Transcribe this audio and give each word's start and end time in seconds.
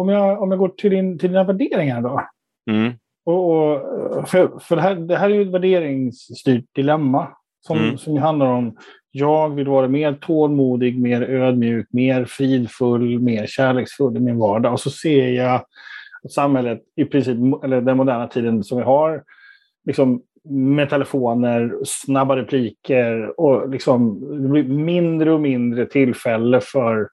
om 0.00 0.08
jag, 0.08 0.42
om 0.42 0.50
jag 0.50 0.58
går 0.58 0.68
till, 0.68 0.90
din, 0.90 1.18
till 1.18 1.28
dina 1.28 1.44
värderingar 1.44 2.02
då. 2.02 2.22
Mm. 2.70 2.92
Och, 3.24 3.50
och, 3.50 4.28
för 4.28 4.58
för 4.60 4.76
det, 4.76 4.82
här, 4.82 4.94
det 4.94 5.16
här 5.16 5.30
är 5.30 5.34
ju 5.34 5.42
ett 5.42 5.54
värderingsstyrt 5.54 6.64
dilemma 6.74 7.28
som, 7.66 7.78
Mm. 7.78 7.98
som 7.98 8.16
handlar 8.16 8.46
om 8.46 8.76
jag 9.10 9.54
vill 9.54 9.68
vara 9.68 9.88
mer 9.88 10.12
tålmodig, 10.12 11.00
mer 11.00 11.22
ödmjuk, 11.22 11.86
mer 11.90 12.24
fridfull, 12.24 13.20
mer 13.20 13.46
kärleksfull 13.46 14.16
i 14.16 14.20
min 14.20 14.38
vardag. 14.38 14.72
Och 14.72 14.80
så 14.80 14.90
ser 14.90 15.28
jag 15.28 15.54
att 15.54 16.32
samhället, 16.32 16.80
i 16.96 17.04
princip, 17.04 17.36
eller 17.64 17.80
den 17.80 17.96
moderna 17.96 18.26
tiden 18.28 18.64
som 18.64 18.78
vi 18.78 18.84
har, 18.84 19.22
liksom 19.86 20.22
med 20.44 20.90
telefoner, 20.90 21.78
snabba 21.84 22.36
repliker 22.36 23.40
och 23.40 23.68
liksom, 23.70 24.20
det 24.42 24.48
blir 24.48 24.64
mindre 24.64 25.32
och 25.32 25.40
mindre 25.40 25.86
tillfälle 25.86 26.60
för 26.60 27.08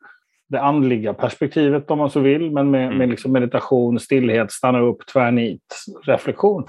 det 0.50 0.62
andliga 0.62 1.14
perspektivet 1.14 1.92
om 1.92 1.98
man 1.98 2.10
så 2.10 2.20
vill, 2.20 2.52
men 2.52 2.72
med, 2.72 2.86
Mm. 2.86 2.98
med 2.98 3.10
liksom 3.10 3.32
meditation, 3.32 4.00
stillhet, 4.00 4.52
stanna 4.52 4.80
upp, 4.80 5.06
tvärnit, 5.06 5.86
reflektion. 6.04 6.66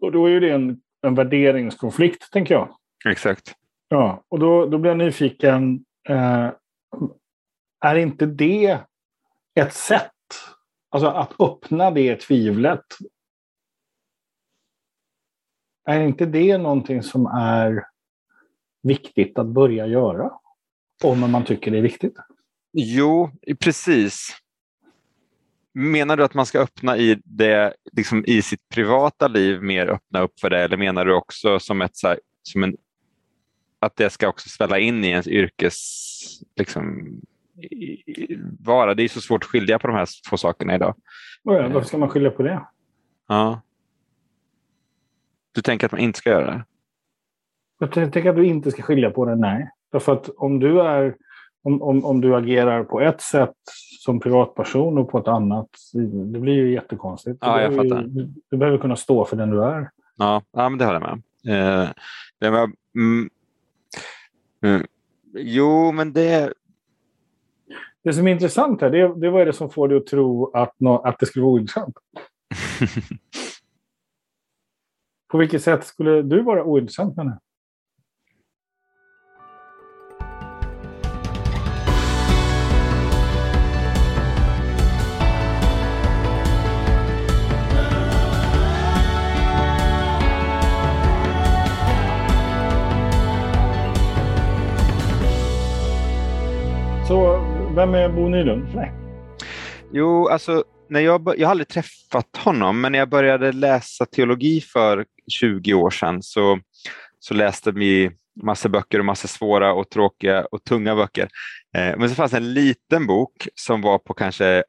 Och 0.00 0.12
då 0.12 0.26
är 0.26 0.30
ju 0.30 0.40
det 0.40 0.50
en, 0.50 0.80
en 1.02 1.14
värderingskonflikt, 1.14 2.32
tänker 2.32 2.54
jag. 2.54 2.68
Exakt. 3.08 3.54
Ja, 3.88 4.24
och 4.28 4.38
då, 4.38 4.66
då 4.66 4.78
blir 4.78 4.90
jag 4.90 4.98
nyfiken. 4.98 5.84
Eh, 6.08 6.50
är 7.80 7.94
inte 7.96 8.26
det 8.26 8.78
ett 9.54 9.72
sätt, 9.74 10.12
alltså 10.90 11.08
att 11.08 11.40
öppna 11.40 11.90
det 11.90 12.16
tvivlet? 12.16 12.84
Är 15.84 16.00
inte 16.00 16.26
det 16.26 16.58
någonting 16.58 17.02
som 17.02 17.26
är 17.26 17.86
viktigt 18.82 19.38
att 19.38 19.46
börja 19.46 19.86
göra? 19.86 20.32
Om 21.06 21.30
man 21.30 21.44
tycker 21.44 21.70
det 21.70 21.78
är 21.78 21.82
viktigt. 21.82 22.16
Jo, 22.72 23.30
precis. 23.60 24.28
Menar 25.74 26.16
du 26.16 26.24
att 26.24 26.34
man 26.34 26.46
ska 26.46 26.60
öppna 26.60 26.96
i 26.96 27.20
det, 27.24 27.74
liksom 27.92 28.24
i 28.26 28.42
sitt 28.42 28.68
privata 28.68 29.28
liv 29.28 29.62
mer 29.62 29.86
öppna 29.86 30.20
upp 30.20 30.40
för 30.40 30.50
det 30.50 30.58
eller 30.58 30.76
menar 30.76 31.04
du 31.04 31.14
också 31.14 31.58
som 31.58 31.82
ett 31.82 31.96
så 31.96 32.08
här, 32.08 32.20
som 32.42 32.62
en, 32.62 32.76
att 33.78 33.96
det 33.96 34.10
ska 34.10 34.28
också 34.28 34.48
svälla 34.48 34.78
in 34.78 35.04
i 35.04 35.08
ens 35.08 35.28
yrkes 35.28 35.74
liksom, 36.56 37.08
vara? 38.60 38.94
Det 38.94 39.02
är 39.02 39.08
så 39.08 39.20
svårt 39.20 39.42
att 39.42 39.50
skilja 39.50 39.78
på 39.78 39.86
de 39.86 39.96
här 39.96 40.08
två 40.30 40.36
sakerna 40.36 40.74
idag. 40.74 40.94
Ja, 41.42 41.68
Varför 41.68 41.88
ska 41.88 41.98
man 41.98 42.08
skilja 42.08 42.30
på 42.30 42.42
det? 42.42 42.66
Ja. 43.28 43.60
Du 45.52 45.62
tänker 45.62 45.86
att 45.86 45.92
man 45.92 46.00
inte 46.00 46.18
ska 46.18 46.30
göra 46.30 46.46
det? 46.46 46.64
Jag 47.78 47.92
tänker 47.92 48.30
att 48.30 48.36
du 48.36 48.46
inte 48.46 48.70
ska 48.70 48.82
skilja 48.82 49.10
på 49.10 49.24
det, 49.24 49.36
nej. 49.36 49.70
Därför 49.92 50.12
att 50.12 50.28
om 50.36 50.60
du, 50.60 50.80
är, 50.80 51.16
om, 51.62 51.82
om, 51.82 52.04
om 52.04 52.20
du 52.20 52.36
agerar 52.36 52.84
på 52.84 53.00
ett 53.00 53.20
sätt 53.20 53.54
som 54.04 54.20
privatperson 54.20 54.98
och 54.98 55.10
på 55.10 55.18
ett 55.18 55.28
annat, 55.28 55.68
det 56.32 56.38
blir 56.38 56.54
ju 56.54 56.72
jättekonstigt. 56.72 57.38
Ja, 57.40 57.56
du, 57.56 57.62
jag 57.62 57.70
behöver 57.70 57.88
fattar. 57.88 58.02
du, 58.02 58.32
du 58.50 58.56
behöver 58.56 58.78
kunna 58.78 58.96
stå 58.96 59.24
för 59.24 59.36
den 59.36 59.50
du 59.50 59.64
är. 59.64 59.90
Ja, 60.16 60.42
ja 60.52 60.68
men 60.68 60.78
det 60.78 60.84
håller 60.84 61.00
jag 61.00 61.22
med. 61.44 61.82
Eh, 61.84 61.88
det 62.40 62.50
var, 62.50 62.70
mm, 62.94 63.30
mm, 64.62 64.86
jo, 65.34 65.92
men 65.92 66.12
det... 66.12 66.52
Det 68.04 68.12
som 68.12 68.26
är 68.26 68.32
intressant 68.32 68.80
här, 68.80 68.90
det, 68.90 69.20
det 69.20 69.30
vad 69.30 69.42
är 69.42 69.46
det 69.46 69.52
som 69.52 69.70
får 69.70 69.88
dig 69.88 69.98
att 69.98 70.06
tro 70.06 70.50
att, 70.54 70.74
nå, 70.78 70.98
att 70.98 71.18
det 71.18 71.26
skulle 71.26 71.42
vara 71.42 71.52
ointressant? 71.52 71.94
På 75.28 75.38
vilket 75.38 75.62
sätt 75.62 75.84
skulle 75.84 76.22
du 76.22 76.42
vara 76.42 76.64
ointressant 76.64 77.16
med 77.16 77.26
det? 77.26 77.38
Vem 97.76 97.94
är 97.94 98.08
Bo 98.08 98.28
Nylund 98.28 98.68
för 98.72 98.78
dig? 98.78 98.92
Jo, 99.92 100.28
alltså, 100.28 100.64
när 100.88 101.00
jag, 101.00 101.34
jag 101.38 101.46
har 101.46 101.50
aldrig 101.50 101.68
träffat 101.68 102.36
honom, 102.36 102.80
men 102.80 102.92
när 102.92 102.98
jag 102.98 103.08
började 103.08 103.52
läsa 103.52 104.06
teologi 104.06 104.60
för 104.60 105.04
20 105.32 105.74
år 105.74 105.90
sedan 105.90 106.22
så, 106.22 106.58
så 107.18 107.34
läste 107.34 107.70
vi 107.70 108.10
massor 108.42 108.68
böcker 108.68 108.98
och 108.98 109.04
massor 109.04 109.28
svåra 109.28 109.74
och 109.74 109.90
tråkiga 109.90 110.44
och 110.44 110.64
tunga 110.64 110.96
böcker. 110.96 111.28
Eh, 111.76 111.98
men 111.98 112.08
så 112.08 112.14
fanns 112.14 112.32
en 112.32 112.54
liten 112.54 113.06
bok 113.06 113.48
som 113.54 113.82
var 113.82 113.98
på 113.98 114.14
kanske 114.14 114.64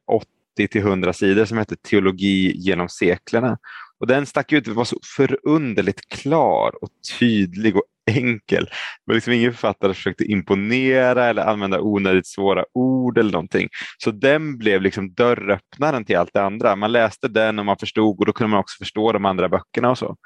80 0.56 0.68
till 0.68 0.80
100 0.80 1.12
sidor 1.12 1.44
som 1.44 1.58
hette 1.58 1.76
Teologi 1.76 2.52
genom 2.56 2.88
seklerna. 2.88 3.58
Och 4.00 4.06
den 4.06 4.26
stack 4.26 4.52
ut, 4.52 4.64
den 4.64 4.74
var 4.74 4.84
så 4.84 4.98
förunderligt 5.16 6.08
klar 6.08 6.72
och 6.82 6.88
tydlig 7.18 7.76
och 7.76 7.82
enkel. 8.08 8.64
Det 8.64 8.70
var 9.04 9.14
liksom 9.14 9.32
ingen 9.32 9.52
författare 9.52 9.94
försökte 9.94 10.24
imponera 10.24 11.24
eller 11.24 11.42
använda 11.42 11.80
onödigt 11.80 12.26
svåra 12.26 12.64
ord 12.74 13.18
eller 13.18 13.32
någonting. 13.32 13.68
Så 13.98 14.10
den 14.10 14.58
blev 14.58 14.82
liksom 14.82 15.12
dörröppnaren 15.14 16.04
till 16.04 16.16
allt 16.16 16.30
det 16.32 16.42
andra. 16.42 16.76
Man 16.76 16.92
läste 16.92 17.28
den 17.28 17.58
och 17.58 17.64
man 17.66 17.76
förstod 17.76 18.18
och 18.20 18.26
då 18.26 18.32
kunde 18.32 18.50
man 18.50 18.60
också 18.60 18.78
förstå 18.78 19.12
de 19.12 19.24
andra 19.24 19.48
böckerna 19.48 19.90
och 19.90 19.98
så. 19.98 20.16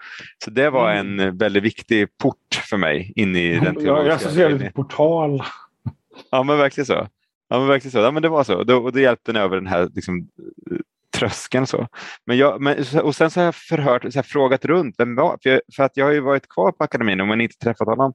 Så 0.44 0.50
det 0.50 0.70
var 0.70 0.92
Mm. 0.92 1.20
en 1.20 1.38
väldigt 1.38 1.62
viktig 1.62 2.08
port 2.22 2.36
för 2.70 2.76
mig 2.76 3.12
in 3.16 3.36
i 3.36 3.54
den 3.54 3.64
Jag, 3.64 3.74
jag 3.74 3.82
teologiska 3.82 4.14
associerar 4.14 4.50
lite 4.50 4.70
portal. 4.70 5.42
Ja, 6.30 6.42
men 6.42 6.58
verkligen 6.58 6.86
så. 6.86 7.06
Ja, 7.48 7.58
men 7.58 7.68
verkligen 7.68 7.92
så. 7.92 7.98
Ja, 7.98 8.10
men 8.10 8.22
det 8.22 8.28
var 8.28 8.44
så. 8.44 8.56
Och 8.56 8.66
då, 8.66 8.76
och 8.76 8.92
då 8.92 9.00
hjälpte 9.00 9.32
den 9.32 9.42
över 9.42 9.56
den 9.56 9.66
här 9.66 9.88
liksom, 9.94 10.28
tröskeln. 11.22 11.66
Så. 11.66 11.86
Men 12.26 12.36
jag, 12.36 12.60
men, 12.60 12.84
och 13.02 13.14
sen 13.14 13.30
så 13.30 13.40
har 13.40 13.44
jag 13.44 13.54
förhört, 13.54 14.02
så 14.02 14.18
här, 14.18 14.22
frågat 14.22 14.64
runt. 14.64 14.94
Vem 14.98 15.14
var, 15.14 15.38
för, 15.42 15.50
jag, 15.50 15.60
för 15.76 15.82
att 15.82 15.96
jag 15.96 16.04
har 16.04 16.12
ju 16.12 16.20
varit 16.20 16.48
kvar 16.48 16.72
på 16.72 16.84
akademin 16.84 17.28
men 17.28 17.40
inte 17.40 17.58
träffat 17.58 17.88
honom. 17.88 18.12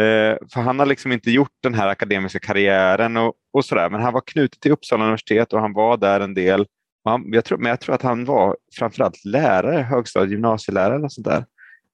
Eh, 0.00 0.36
för 0.52 0.60
han 0.60 0.78
har 0.78 0.86
liksom 0.86 1.12
inte 1.12 1.30
gjort 1.30 1.52
den 1.62 1.74
här 1.74 1.88
akademiska 1.88 2.38
karriären 2.38 3.16
och, 3.16 3.34
och 3.52 3.64
sådär. 3.64 3.90
Men 3.90 4.00
han 4.00 4.12
var 4.12 4.22
knuten 4.26 4.60
till 4.60 4.72
Uppsala 4.72 5.04
universitet 5.04 5.52
och 5.52 5.60
han 5.60 5.72
var 5.72 5.96
där 5.96 6.20
en 6.20 6.34
del. 6.34 6.66
Han, 7.04 7.24
jag 7.32 7.44
tror, 7.44 7.58
men 7.58 7.70
jag 7.70 7.80
tror 7.80 7.94
att 7.94 8.02
han 8.02 8.24
var 8.24 8.56
framförallt 8.78 9.24
lärare, 9.24 9.82
högstadie 9.82 10.30
gymnasielärare 10.30 10.96
eller 10.96 11.08
sånt 11.08 11.26
där. 11.26 11.44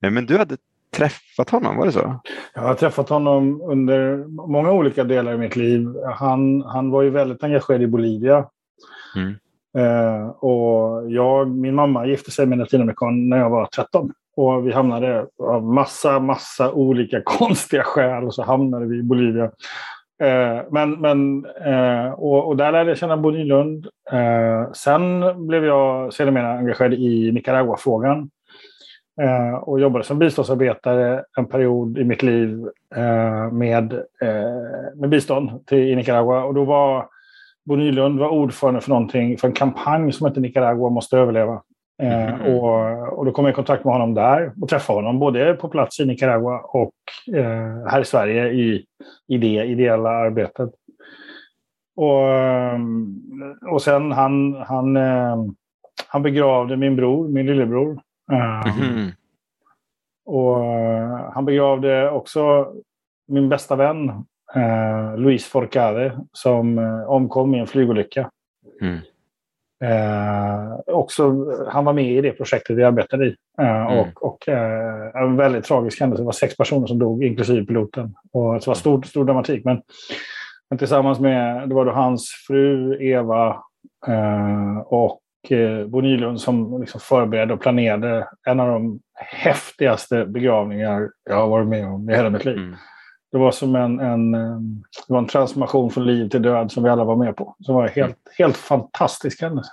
Eh, 0.05 0.10
Men 0.10 0.27
du 0.27 0.39
hade 0.39 0.56
träffat 0.97 1.50
honom, 1.50 1.77
var 1.77 1.87
det 1.87 1.93
så? 1.93 2.21
Jag 2.55 2.62
har 2.62 2.75
träffat 2.75 3.09
honom 3.09 3.62
under 3.62 4.16
många 4.49 4.72
olika 4.72 5.05
delar 5.05 5.34
i 5.34 5.39
mitt 5.39 5.56
liv. 5.56 5.89
Han, 6.15 6.62
han 6.62 6.91
var 6.91 7.03
ju 7.03 7.10
väldigt 7.10 7.44
engagerad 7.44 7.83
i 7.83 7.87
Bolivia. 7.87 8.47
Mm. 9.16 9.34
Eh, 9.79 10.29
och 10.29 11.11
jag, 11.11 11.51
min 11.51 11.75
mamma 11.75 12.07
gifte 12.07 12.31
sig 12.31 12.47
med 12.47 12.57
en 12.57 12.61
latinamerikan 12.61 13.29
när 13.29 13.39
jag 13.39 13.51
var 13.51 13.67
13. 13.67 14.13
Och 14.37 14.67
vi 14.67 14.73
hamnade 14.73 15.27
av 15.43 15.65
massa, 15.65 16.19
massa 16.19 16.73
olika 16.73 17.21
konstiga 17.25 17.83
skäl 17.83 18.25
och 18.25 18.35
så 18.35 18.43
hamnade 18.43 18.87
vi 18.87 18.99
i 18.99 19.03
Bolivia. 19.03 19.45
Eh, 20.23 20.63
men, 20.71 20.93
men, 20.93 21.47
eh, 21.47 22.13
och, 22.13 22.49
och 22.49 22.57
där 22.57 22.73
lärde 22.73 22.91
jag 22.91 22.99
känna 22.99 23.17
Bo 23.17 23.31
Nylund. 23.31 23.87
Eh, 24.13 24.73
sen 24.73 25.23
blev 25.47 25.65
jag 25.65 26.13
sedermera 26.13 26.53
engagerad 26.53 26.95
i 26.95 27.33
Nicaragua-frågan. 27.33 28.31
Eh, 29.21 29.55
och 29.55 29.81
jobbade 29.81 30.05
som 30.05 30.19
biståndsarbetare 30.19 31.25
en 31.39 31.47
period 31.47 31.99
i 31.99 32.05
mitt 32.05 32.23
liv 32.23 32.69
eh, 32.97 33.53
med, 33.53 33.93
eh, 34.23 34.95
med 34.95 35.09
bistånd 35.09 35.67
till, 35.67 35.79
i 35.79 35.97
Nicaragua. 35.97 36.45
Och 36.45 36.55
då 36.55 36.65
var 36.65 37.09
Bo 37.71 37.77
Nylund 37.77 38.19
var 38.19 38.29
ordförande 38.29 38.81
för 38.81 38.89
någonting, 38.91 39.39
för 39.39 39.49
en 39.49 39.55
kampanj 39.55 40.13
som 40.13 40.27
hette 40.27 40.41
Nicaragua 40.41 40.89
måste 40.91 41.17
överleva. 41.19 41.63
Eh, 42.03 42.35
Mhm. 42.35 42.55
och, 42.55 43.19
och 43.19 43.25
då 43.25 43.33
kom 43.33 43.45
jag 43.45 43.53
i 43.53 43.55
kontakt 43.55 43.85
med 43.85 43.95
honom 43.95 44.15
där 44.15 44.53
och 44.63 44.69
träffade 44.69 44.99
honom 44.99 45.19
både 45.19 45.55
på 45.55 45.69
plats 45.69 46.01
i 46.01 46.07
Nicaragua 46.07 46.59
och 46.59 46.93
eh, 47.37 47.87
här 47.91 48.01
i 48.01 48.05
Sverige 48.05 48.49
i, 48.49 48.85
i 49.29 49.39
det 49.39 49.65
ideella 49.65 50.11
arbetet. 50.11 50.71
Och, 51.97 52.29
ehm, 52.29 53.15
och 53.71 53.83
sen 53.83 54.13
han, 54.13 54.55
han, 54.55 54.97
eh, 54.97 55.37
han 56.09 56.23
begravde 56.23 56.77
min 56.77 56.97
bror, 56.97 57.28
min 57.28 57.47
lillebror. 57.47 58.01
Eh, 58.33 58.66
Mhm. 58.78 59.11
och 60.27 60.65
eh, 60.65 61.31
han 61.33 61.45
begravde 61.45 62.11
också 62.11 62.73
min 63.28 63.49
bästa 63.49 63.77
vän, 63.77 64.25
eh, 64.55 65.17
Luis 65.17 65.47
Forcade, 65.47 66.21
som 66.33 66.79
eh, 66.79 67.11
omkom 67.11 67.55
i 67.55 67.59
en 67.59 67.67
flygolycka. 67.67 68.31
Mm. 68.81 68.99
Eh, 69.85 70.79
också, 70.87 71.47
han 71.69 71.85
var 71.85 71.93
med 71.93 72.13
i 72.13 72.21
det 72.21 72.33
projektet 72.33 72.77
vi 72.77 72.85
arbetade 72.85 73.27
i. 73.27 73.37
Eh, 73.61 73.81
Mm. 73.91 73.99
Och, 73.99 74.25
och 74.25 74.49
eh, 74.49 75.23
en 75.23 75.37
väldigt 75.37 75.65
tragisk 75.65 76.01
händelse. 76.01 76.23
Det 76.23 76.27
var 76.27 76.33
sex 76.33 76.57
personer 76.57 76.87
som 76.87 76.99
dog, 76.99 77.25
inklusive 77.25 77.67
piloten. 77.67 78.15
Och 78.33 78.55
det 78.55 78.67
var 78.67 78.75
stor, 78.75 79.03
stor 79.03 79.25
dramatik. 79.25 79.65
Men, 79.65 79.83
men 80.71 80.79
tillsammans 80.79 81.21
med 81.21 81.69
det 81.69 81.75
var 81.75 81.85
då 81.85 81.93
hans 81.93 82.31
fru 82.47 82.97
Eva 83.01 83.49
eh, 84.07 84.79
och 84.79 85.21
eh, 85.51 85.87
Bo 85.87 86.01
Nylund 86.01 86.41
som 86.41 86.81
liksom 86.81 87.01
förberedde 87.01 87.55
och 87.55 87.61
planerade 87.61 88.29
en 88.47 88.61
av 88.61 88.69
de 88.69 89.01
häftigaste 89.15 90.25
begravningar 90.25 91.11
jag 91.31 91.37
har 91.37 91.49
varit 91.49 91.69
med 91.69 91.87
om 91.87 92.11
i 92.11 92.17
hela 92.17 92.31
mitt 92.31 92.45
liv. 92.45 92.57
Mm. 92.57 92.75
Det 93.32 93.38
var 93.38 93.50
som 93.50 93.77
en, 93.77 94.00
en, 94.00 94.32
det 95.06 95.12
var 95.12 95.18
en 95.18 95.27
transformation 95.27 95.91
från 95.91 96.06
liv 96.06 96.28
till 96.28 96.42
död 96.42 96.72
som 96.72 96.82
vi 96.82 96.91
alla 96.91 97.04
var 97.04 97.16
med 97.16 97.36
på. 97.36 97.56
Som 97.60 97.74
var 97.74 97.88
helt, 97.88 98.18
helt 98.38 98.56
fantastisk 98.56 99.42
händelse. 99.42 99.71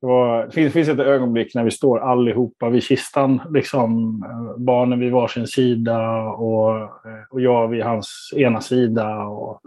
Det, 0.00 0.06
var, 0.06 0.46
det 0.46 0.50
finns, 0.50 0.72
finns 0.72 0.88
ett 0.88 0.98
ögonblick 0.98 1.54
när 1.54 1.64
vi 1.64 1.70
står 1.70 1.98
allihopa 1.98 2.68
vid 2.68 2.82
kistan. 2.82 3.40
Liksom, 3.50 4.20
barnen 4.56 5.00
vid 5.00 5.12
varsin 5.12 5.46
sida 5.46 6.22
och, 6.22 6.82
och 7.30 7.40
jag 7.40 7.68
vid 7.68 7.82
hans 7.82 8.32
ena 8.36 8.60
sida. 8.60 9.24
Och, 9.26 9.60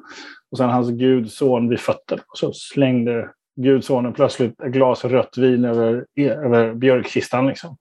och 0.52 0.58
sen 0.58 0.70
hans 0.70 0.90
gudson 0.90 1.70
vid 1.70 1.80
fötter. 1.80 2.20
Och 2.28 2.38
så 2.38 2.54
slängde 2.54 3.30
gudsonen 3.56 4.14
plötsligt 4.14 4.62
ett 4.62 4.72
glas 4.72 5.06
rött 5.06 5.38
vin 5.38 5.66
över, 5.66 6.06
över 6.18 6.74
björkkistan. 6.74 7.48
Liksom. 7.48 7.78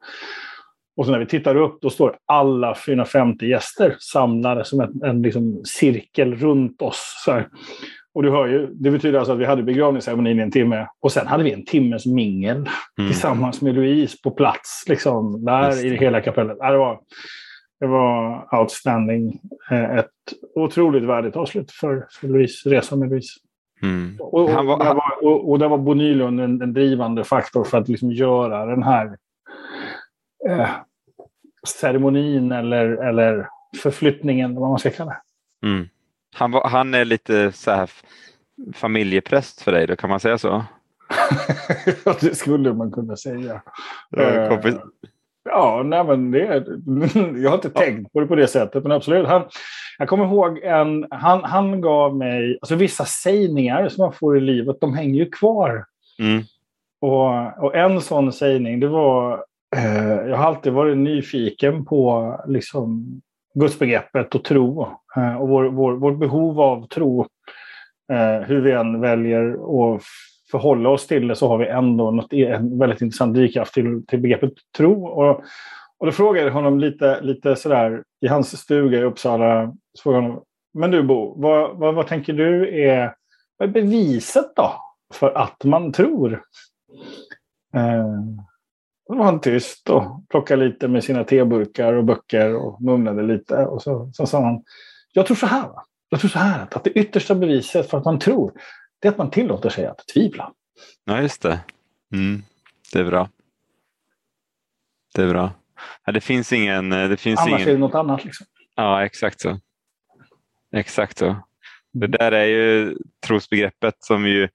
Och 0.98 1.06
så 1.06 1.12
när 1.12 1.18
vi 1.18 1.26
tittar 1.26 1.56
upp, 1.56 1.80
då 1.80 1.90
står 1.90 2.16
alla 2.26 2.74
450 2.74 3.46
gäster 3.46 3.96
samlade 3.98 4.64
som 4.64 4.80
en, 4.80 5.02
en 5.04 5.22
liksom 5.22 5.60
cirkel 5.64 6.34
runt 6.34 6.82
oss. 6.82 7.22
Så 7.24 7.32
här. 7.32 7.48
Och 8.14 8.22
du 8.22 8.30
hör 8.30 8.46
ju, 8.46 8.66
det 8.66 8.90
betyder 8.90 9.18
alltså 9.18 9.32
att 9.32 9.38
vi 9.38 9.44
hade 9.44 9.62
begravningsceremonin 9.62 10.38
i 10.38 10.42
en 10.42 10.50
timme 10.50 10.86
och 11.00 11.12
sen 11.12 11.26
hade 11.26 11.44
vi 11.44 11.52
en 11.52 11.64
timmes 11.64 12.06
mingel 12.06 12.56
mm. 12.56 13.10
tillsammans 13.10 13.62
med 13.62 13.74
Louise 13.74 14.16
på 14.22 14.30
plats. 14.30 14.84
Liksom, 14.88 15.44
där 15.44 15.86
i 15.86 15.96
hela 15.96 16.20
kapellet. 16.20 16.58
Det 16.58 16.78
var, 16.78 17.00
det 17.80 17.86
var 17.86 18.48
outstanding. 18.60 19.40
Eh, 19.70 19.96
ett 19.98 20.10
otroligt 20.54 21.04
värdigt 21.04 21.36
avslut 21.36 21.70
för, 21.70 22.06
för 22.20 22.28
Louise, 22.28 22.70
resan 22.70 22.98
med 22.98 23.08
Louise. 23.08 23.40
Mm. 23.82 24.16
Och, 24.20 24.34
och, 24.34 24.50
var, 24.50 24.72
och, 24.72 24.84
där 24.84 24.94
var, 24.94 25.24
och, 25.24 25.50
och 25.50 25.58
där 25.58 25.68
var 25.68 25.78
Bo 25.78 25.94
Nylund 25.94 26.40
en, 26.40 26.62
en 26.62 26.72
drivande 26.72 27.24
faktor 27.24 27.64
för 27.64 27.78
att 27.78 27.88
liksom 27.88 28.12
göra 28.12 28.66
den 28.66 28.82
här 28.82 29.16
eh, 30.48 30.68
ceremonin 31.68 32.52
eller, 32.52 32.84
eller 32.84 33.48
förflyttningen, 33.82 34.54
vad 34.54 34.68
man 34.68 34.78
ska 34.78 34.90
kalla 34.90 35.10
det. 35.10 35.66
Mm. 35.66 35.88
Han, 36.34 36.50
var, 36.50 36.68
han 36.68 36.94
är 36.94 37.04
lite 37.04 37.52
så 37.52 37.70
här 37.70 37.90
familjepräst 38.74 39.62
för 39.62 39.72
dig, 39.72 39.86
då 39.86 39.96
kan 39.96 40.10
man 40.10 40.20
säga 40.20 40.38
så? 40.38 40.64
det 42.20 42.34
skulle 42.34 42.72
man 42.72 42.92
kunna 42.92 43.16
säga. 43.16 43.62
Ja, 44.10 44.48
kompis. 44.48 44.74
Uh, 44.74 44.80
ja 45.44 45.82
nej, 45.84 46.04
men 46.04 46.30
det, 46.30 46.44
jag 47.42 47.50
har 47.50 47.54
inte 47.54 47.70
ja. 47.74 47.80
tänkt 47.80 48.12
på 48.12 48.20
det 48.20 48.26
på 48.26 48.34
det 48.34 48.48
sättet, 48.48 48.82
men 48.82 48.92
absolut. 48.92 49.28
Han, 49.28 49.42
jag 49.98 50.08
kommer 50.08 50.24
ihåg 50.24 50.58
en, 50.58 51.06
han, 51.10 51.44
han 51.44 51.80
gav 51.80 52.16
mig, 52.16 52.58
alltså 52.60 52.74
vissa 52.74 53.04
sägningar 53.04 53.88
som 53.88 54.02
man 54.02 54.12
får 54.12 54.36
i 54.36 54.40
livet, 54.40 54.76
de 54.80 54.94
hänger 54.94 55.14
ju 55.14 55.30
kvar. 55.30 55.84
Mm. 56.18 56.42
Och, 57.00 57.64
och 57.64 57.76
en 57.76 58.00
sån 58.00 58.32
sägning, 58.32 58.80
det 58.80 58.88
var 58.88 59.34
Eh, 59.34 59.42
Eh, 59.76 60.28
jag 60.28 60.36
har 60.36 60.44
alltid 60.44 60.72
varit 60.72 60.96
nyfiken 60.96 61.84
på 61.84 62.34
liksom, 62.46 63.20
gudsbegreppet 63.54 64.34
och 64.34 64.44
tro 64.44 64.82
eh, 65.16 65.36
och 65.36 65.48
vår, 65.48 65.64
vår, 65.64 65.92
vårt 65.92 66.18
behov 66.18 66.60
av 66.60 66.86
tro. 66.86 67.26
Eh, 68.12 68.46
hur 68.46 68.60
vi 68.60 68.72
än 68.72 69.00
väljer 69.00 69.52
att 69.52 70.02
förhålla 70.50 70.88
oss 70.88 71.06
till 71.06 71.28
det 71.28 71.36
så 71.36 71.48
har 71.48 71.58
vi 71.58 71.66
ändå 71.66 72.10
något, 72.10 72.32
e- 72.32 72.46
en 72.46 72.78
väldigt 72.78 73.00
intressant 73.00 73.34
drivkraft 73.34 73.74
till, 73.74 74.06
till 74.06 74.20
begreppet 74.20 74.52
tro. 74.76 75.06
Och, 75.06 75.42
och 75.98 76.06
då 76.06 76.12
frågade 76.12 76.46
jag 76.46 76.54
honom 76.54 76.78
lite, 76.78 77.20
lite 77.20 77.56
sådär 77.56 78.02
i 78.20 78.28
hans 78.28 78.60
stuga 78.60 78.98
i 78.98 79.02
Uppsala. 79.02 79.74
Så 79.94 80.02
frågade 80.02 80.26
honom, 80.26 80.42
Men 80.74 80.90
du 80.90 81.02
Bo, 81.02 81.42
vad, 81.42 81.78
vad, 81.78 81.94
vad 81.94 82.06
tänker 82.06 82.32
du 82.32 82.80
är, 82.82 83.14
vad 83.56 83.68
är 83.68 83.72
beviset 83.72 84.52
då 84.56 84.72
för 85.14 85.30
att 85.30 85.64
man 85.64 85.92
tror? 85.92 86.42
Eh, 87.74 88.47
då 89.08 89.14
var 89.14 89.24
han 89.24 89.40
tyst 89.40 89.90
och 89.90 90.28
plockade 90.28 90.64
lite 90.64 90.88
med 90.88 91.04
sina 91.04 91.24
teburkar 91.24 91.92
och 91.92 92.04
böcker 92.04 92.54
och 92.54 92.82
mumlade 92.82 93.22
lite. 93.22 93.56
Och 93.56 93.82
så, 93.82 94.10
så 94.14 94.26
sa 94.26 94.44
han, 94.44 94.64
jag 95.12 95.26
tror 95.26 95.36
så 95.36 95.46
här. 95.46 95.68
Va? 95.68 95.84
Jag 96.08 96.20
tror 96.20 96.30
så 96.30 96.38
här 96.38 96.68
att 96.70 96.84
det 96.84 96.90
yttersta 96.90 97.34
beviset 97.34 97.90
för 97.90 97.98
att 97.98 98.04
man 98.04 98.18
tror, 98.18 98.52
det 98.98 99.08
är 99.08 99.12
att 99.12 99.18
man 99.18 99.30
tillåter 99.30 99.68
sig 99.68 99.86
att 99.86 100.06
tvivla. 100.14 100.52
Ja, 101.04 101.22
just 101.22 101.42
det. 101.42 101.60
Mm, 102.12 102.42
det 102.92 102.98
är 102.98 103.04
bra. 103.04 103.28
Det 105.14 105.22
är 105.22 105.28
bra. 105.28 105.50
Ja, 106.04 106.12
det 106.12 106.20
finns 106.20 106.52
ingen... 106.52 106.90
Det 106.90 107.16
finns 107.16 107.40
Annars 107.40 107.52
ingen... 107.52 107.68
är 107.68 107.72
det 107.72 107.78
något 107.78 107.94
annat. 107.94 108.24
Liksom. 108.24 108.46
Ja, 108.74 109.04
exakt 109.04 109.40
så. 109.40 109.60
Exakt 110.72 111.18
så. 111.18 111.36
Det 111.92 112.06
där 112.06 112.32
är 112.32 112.44
ju 112.44 112.96
trosbegreppet 113.26 113.94
som 113.98 114.26
ju 114.26 114.48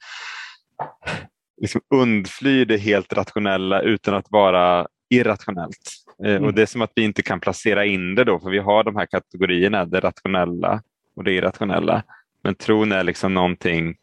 liksom 1.63 1.81
undflyr 1.89 2.65
det 2.65 2.77
helt 2.77 3.13
rationella 3.13 3.81
utan 3.81 4.13
att 4.13 4.31
vara 4.31 4.87
irrationellt. 5.09 5.91
Eh, 6.23 6.31
mm. 6.31 6.43
Och 6.43 6.53
Det 6.53 6.61
är 6.61 6.65
som 6.65 6.81
att 6.81 6.91
vi 6.95 7.01
inte 7.01 7.21
kan 7.21 7.39
placera 7.39 7.85
in 7.85 8.15
det 8.15 8.23
då, 8.23 8.39
för 8.39 8.49
vi 8.49 8.59
har 8.59 8.83
de 8.83 8.95
här 8.95 9.05
kategorierna, 9.05 9.85
det 9.85 9.99
rationella 9.99 10.81
och 11.15 11.23
det 11.23 11.31
irrationella. 11.31 12.03
Men 12.43 12.55
tron 12.55 12.91
är 12.91 13.03
liksom 13.03 13.33
någonting 13.33 13.95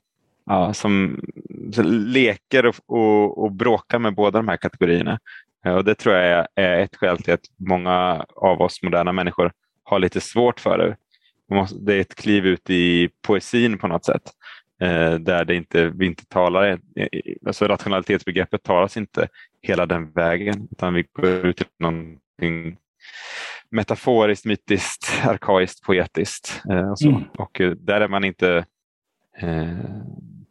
ja, 0.47 0.75
som 0.75 1.21
leker 2.05 2.67
och, 2.67 2.75
och, 2.87 3.45
och, 3.45 3.53
bråkar 3.53 3.99
med 3.99 4.15
båda 4.15 4.39
de 4.39 4.49
här 4.49 4.57
kategorierna. 4.57 5.19
Eh, 5.65 5.75
och 5.75 5.85
Det 5.85 5.95
tror 5.95 6.15
jag 6.15 6.47
är 6.55 6.81
ett 6.81 6.97
skäl 6.97 7.23
till 7.23 7.35
att 7.35 7.45
många 7.57 8.27
av 8.37 8.63
oss 8.63 8.83
moderna 8.83 9.13
människor 9.13 9.53
har 9.83 9.99
lite 9.99 10.21
svårt 10.21 10.61
för 10.61 10.79
det. 10.79 10.97
Det 11.81 11.95
är 11.95 12.01
ett 12.01 12.15
kliv 12.15 12.47
ut 12.47 12.71
i 12.71 13.09
poesin 13.23 13.79
på 13.79 13.89
något 13.89 14.05
sätt 14.05 14.23
där 15.21 15.45
det 15.45 15.55
inte, 15.55 15.89
vi 15.89 16.07
inte 16.07 16.27
talar, 16.27 16.81
alltså 17.47 17.69
rationalitetsbegreppet 17.69 18.63
talas 18.63 18.97
inte 18.97 19.29
hela 19.63 19.87
den 19.87 20.13
vägen 20.13 20.69
utan 20.71 20.95
vi 20.95 21.05
går 21.13 21.47
ut 21.47 21.57
till 21.57 21.67
någonting 21.79 22.77
metaforiskt, 23.71 24.45
mytiskt, 24.45 25.27
arkaiskt, 25.27 25.83
poetiskt. 25.83 26.63
Eh, 26.71 26.91
och, 26.91 26.99
så. 26.99 27.09
Mm. 27.09 27.23
och 27.39 27.61
eh, 27.61 27.71
där 27.71 28.01
är 28.01 28.09
man 28.09 28.25
inte 28.25 28.65
eh, 29.39 29.79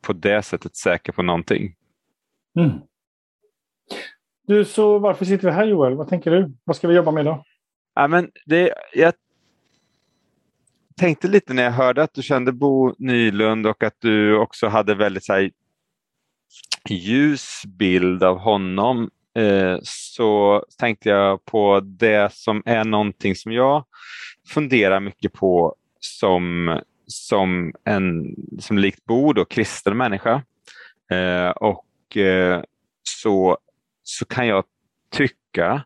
på 0.02 0.14
det 0.14 0.42
sättet 0.42 0.76
säker 0.76 1.12
på 1.12 1.24
någonting. 1.24 1.76
Mm. 2.60 2.72
Du, 4.48 4.66
så 4.66 5.00
varför 5.00 5.26
sitter 5.26 5.48
vi 5.48 5.54
här 5.54 5.66
Joel? 5.66 5.96
Vad 5.96 6.10
tänker 6.10 6.31
du? 6.31 6.54
Vad 6.64 6.76
ska 6.76 6.88
vi 6.88 6.96
jobba 6.96 7.12
med 7.12 7.22
idag? 7.22 7.44
Ja, 7.96 8.08
men 8.08 8.31
det, 8.46 8.74
jag 8.94 9.14
tänkte 11.00 11.28
lite 11.28 11.54
när 11.54 11.63
jag 11.63 11.72
hörde 11.72 12.04
att 12.04 12.13
du 12.13 12.22
kände 12.22 12.51
Bo 12.51 12.96
Nylund 12.98 13.68
och 13.68 13.84
att 13.84 13.96
du 14.00 14.38
också 14.38 14.68
hade 14.68 14.96
väldigt 14.96 15.25
så 15.25 15.34
här, 15.34 15.51
ljus 16.90 17.62
bild 17.66 18.24
av 18.24 18.38
honom 18.38 19.10
eh, 19.38 19.78
så 19.84 20.63
tänkte 20.78 21.10
jag 21.10 21.46
på 21.46 21.80
det 21.80 22.34
som 22.34 22.63
är 22.66 22.84
någonting 22.84 23.36
som 23.36 23.51
jag 23.51 23.86
funderar 24.50 25.00
mycket 25.00 25.34
på 25.34 25.75
som, 26.00 26.80
som 27.07 27.74
en 27.84 28.36
som 28.60 28.78
likt 28.78 29.06
Bo, 29.06 29.34
då, 29.34 29.45
kristen 29.45 29.98
människa. 29.98 30.44
Eh, 31.12 31.50
och 31.50 32.18
eh, 32.18 32.63
så, 33.04 33.57
så 34.04 34.26
kan 34.26 34.47
jag 34.47 34.64
tycka 35.12 35.85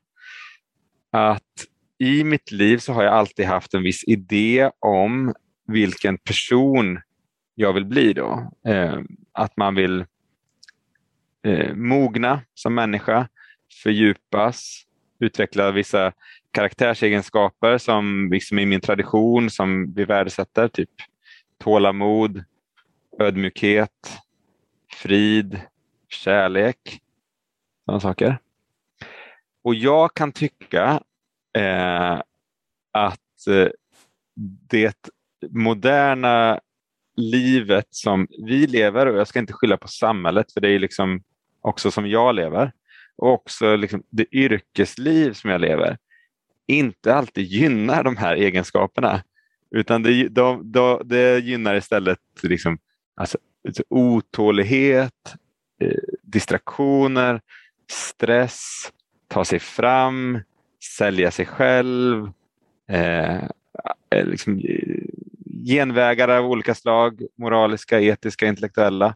att 1.12 1.66
i 2.04 2.24
mitt 2.24 2.52
liv 2.52 2.78
så 2.78 2.94
har 2.94 3.04
jag 3.04 3.14
alltid 3.14 3.46
haft 3.46 3.74
en 3.74 3.84
viss 3.84 4.04
idé 4.04 4.72
om 4.80 5.34
vilken 5.68 6.18
person 6.18 7.00
jag 7.56 7.74
vill 7.74 7.86
bli 7.86 8.14
då. 8.14 8.52
Eh, 8.68 9.00
att 9.32 9.58
man 9.58 9.76
vill 9.76 10.06
eh, 11.46 11.76
mogna 11.76 12.42
som 12.54 12.76
människa, 12.76 13.28
fördjupas, 13.84 14.84
utveckla 15.20 15.72
vissa 15.72 16.14
karaktärsegenskaper 16.52 17.78
som 17.78 18.30
liksom 18.32 18.60
i 18.60 18.66
min 18.66 18.82
tradition 18.82 19.50
som 19.50 19.94
vi 19.94 20.06
värdesätter, 20.06 20.68
typ 20.68 20.90
tålamod, 21.58 22.44
ödmjukhet, 23.20 24.20
frid, 25.02 25.62
kärlek, 26.10 27.02
sådana 27.86 28.00
saker. 28.00 28.38
Och 29.64 29.76
jag 29.76 30.14
kan 30.14 30.32
tycka 30.32 31.02
eh, 31.58 32.22
att 32.92 33.48
eh, 33.48 33.70
det 34.70 35.10
moderna 35.50 36.60
livet 37.16 37.88
som 37.90 38.28
vi 38.46 38.68
lever, 38.68 39.06
och 39.06 39.18
jag 39.18 39.28
ska 39.28 39.40
inte 39.40 39.54
skylla 39.54 39.78
på 39.78 39.88
samhället 39.88 40.54
för 40.54 40.62
det 40.62 40.70
är 40.70 40.80
liksom 40.80 41.24
också 41.62 41.92
som 41.92 42.08
jag 42.08 42.36
lever, 42.36 42.72
och 43.16 43.34
också 43.34 43.76
liksom 43.76 44.04
det 44.10 44.36
yrkesliv 44.36 45.34
som 45.34 45.50
jag 45.50 45.62
lever, 45.62 45.98
inte 46.68 47.16
alltid 47.16 47.46
gynnar 47.46 48.04
de 48.04 48.18
här 48.18 48.36
egenskaperna. 48.36 49.24
Utan 49.72 50.04
det, 50.04 50.28
de, 50.28 50.72
de, 50.72 51.02
det 51.06 51.40
gynnar 51.40 51.76
istället 51.76 52.20
liksom, 52.42 52.78
alltså, 53.16 53.38
otålighet, 53.90 55.36
eh, 55.82 55.98
distraktioner, 56.22 57.42
stress, 57.92 58.92
ta 59.28 59.46
sig 59.46 59.60
fram, 59.60 60.40
sälja 60.84 61.32
sig 61.32 61.46
själv, 61.46 62.32
eh, 62.90 63.44
eh, 64.10 64.26
liksom, 64.26 64.62
genvägar 65.66 66.28
av 66.28 66.46
olika 66.46 66.76
slag, 66.76 67.22
moraliska, 67.38 68.02
etiska, 68.02 68.48
intellektuella 68.48 69.16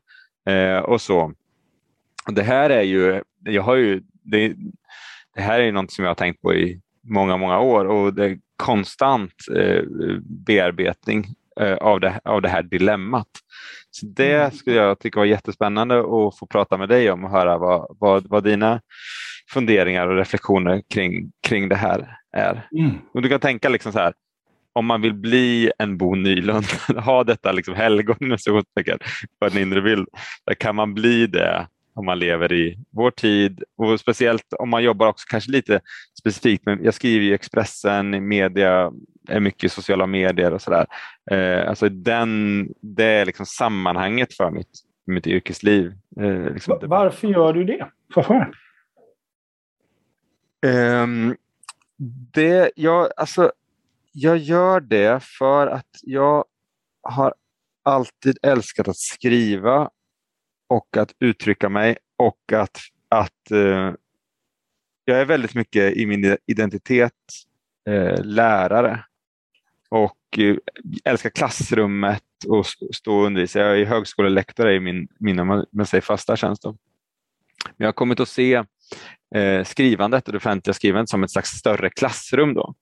eh, 0.49 0.77
och 0.77 1.01
så. 1.01 1.33
Det 2.27 2.43
här 2.43 2.69
är 2.69 2.81
ju, 2.81 3.21
jag 3.43 3.63
har 3.63 3.75
ju, 3.75 4.01
det, 4.23 4.53
det 5.35 5.41
här 5.41 5.59
är 5.59 5.71
något 5.71 5.91
som 5.91 6.03
jag 6.03 6.09
har 6.09 6.15
tänkt 6.15 6.41
på 6.41 6.53
i 6.53 6.81
många, 7.03 7.37
många 7.37 7.59
år 7.59 7.85
och 7.85 8.13
det 8.13 8.39
konstant 8.57 9.33
eh, 9.55 9.83
bearbetning 10.23 11.25
eh, 11.59 11.73
av, 11.73 11.99
det, 11.99 12.19
av 12.23 12.41
det 12.41 12.49
här 12.49 12.63
dilemmat. 12.63 13.27
Så 13.91 14.05
det 14.05 14.33
mm. 14.33 14.51
skulle 14.51 14.75
jag 14.75 14.99
tycka 14.99 15.19
var 15.19 15.25
jättespännande 15.25 15.99
att 15.99 16.37
få 16.39 16.47
prata 16.49 16.77
med 16.77 16.89
dig 16.89 17.11
om 17.11 17.23
och 17.23 17.31
höra 17.31 17.57
vad, 17.57 17.97
vad, 17.99 18.29
vad 18.29 18.43
dina 18.43 18.81
funderingar 19.49 20.07
och 20.07 20.15
reflektioner 20.15 20.81
kring, 20.93 21.31
kring 21.47 21.69
det 21.69 21.75
här 21.75 22.17
är. 22.31 22.67
Mm. 22.77 22.91
Och 23.13 23.21
du 23.21 23.29
kan 23.29 23.39
tänka 23.39 23.69
liksom 23.69 23.91
så 23.91 23.99
här, 23.99 24.13
om 24.73 24.85
man 24.85 25.01
vill 25.01 25.13
bli 25.13 25.71
en 25.77 25.97
Bo 25.97 26.15
Nylund, 26.15 26.65
ha 26.97 27.23
detta 27.23 27.51
liksom 27.51 27.75
helgon 27.75 28.37
för 29.39 29.51
en 29.51 29.57
inre 29.57 29.81
bild, 29.81 30.07
där 30.45 30.53
kan 30.53 30.75
man 30.75 30.93
bli 30.93 31.27
det 31.27 31.67
om 31.97 32.05
man 32.05 32.19
lever 32.19 32.53
i 32.53 32.77
vår 32.91 33.11
tid 33.11 33.63
och 33.77 33.99
speciellt 33.99 34.53
om 34.53 34.69
man 34.69 34.83
jobbar 34.83 35.07
också 35.07 35.25
kanske 35.29 35.51
lite 35.51 35.79
specifikt. 36.19 36.65
Men 36.65 36.83
jag 36.83 36.93
skriver 36.93 37.25
i 37.25 37.33
Expressen, 37.33 38.27
media, 38.27 38.91
är 39.27 39.39
mycket 39.39 39.71
sociala 39.71 40.07
medier 40.07 40.53
och 40.53 40.61
sådär. 40.61 40.85
Eh, 41.31 41.69
alltså 41.69 41.89
den, 41.89 42.67
det 42.81 43.03
är 43.03 43.25
liksom 43.25 43.45
sammanhanget 43.45 44.33
för 44.33 44.51
mitt, 44.51 44.69
mitt 45.07 45.27
yrkesliv. 45.27 45.93
Eh, 46.21 46.53
liksom. 46.53 46.79
Varför 46.81 47.27
gör 47.27 47.53
du 47.53 47.63
det? 47.63 47.87
Varför? 48.15 48.51
Um, 50.67 51.35
det, 52.33 52.71
jag, 52.75 53.09
alltså, 53.17 53.51
jag 54.11 54.37
gör 54.37 54.79
det 54.79 55.23
för 55.23 55.67
att 55.67 55.99
jag 56.01 56.45
har 57.01 57.33
alltid 57.83 58.37
älskat 58.41 58.87
att 58.87 58.97
skriva 58.97 59.89
och 60.67 60.97
att 60.97 61.13
uttrycka 61.19 61.69
mig 61.69 61.97
och 62.17 62.53
att, 62.53 62.79
att 63.09 63.51
uh, 63.51 63.93
jag 65.05 65.21
är 65.21 65.25
väldigt 65.25 65.55
mycket 65.55 65.93
i 65.97 66.05
min 66.05 66.37
identitet 66.45 67.13
uh, 67.89 68.23
lärare 68.23 69.03
och 69.89 70.17
eh, 70.37 70.55
älskar 71.03 71.29
klassrummet 71.29 72.23
och 72.47 72.65
stå 72.95 73.17
och 73.17 73.25
undervisa. 73.25 73.59
Jag 73.59 73.79
är 73.79 73.85
högskolelektor 73.85 74.69
i 74.69 74.79
min, 74.79 75.07
min 75.19 75.47
man 75.71 75.85
säger, 75.85 76.01
fasta 76.01 76.35
tjänst. 76.35 76.63
Då. 76.63 76.71
Men 77.65 77.75
jag 77.77 77.87
har 77.87 77.93
kommit 77.93 78.19
att 78.19 78.29
se 78.29 78.63
Eh, 79.35 79.63
skrivandet 79.63 80.27
och 80.27 80.31
det 80.31 80.37
offentliga 80.37 80.73
skrivandet 80.73 81.09
som 81.09 81.23
ett 81.23 81.31
slags 81.31 81.49
större 81.49 81.89
klassrum. 81.89 82.53
Då. 82.53 82.75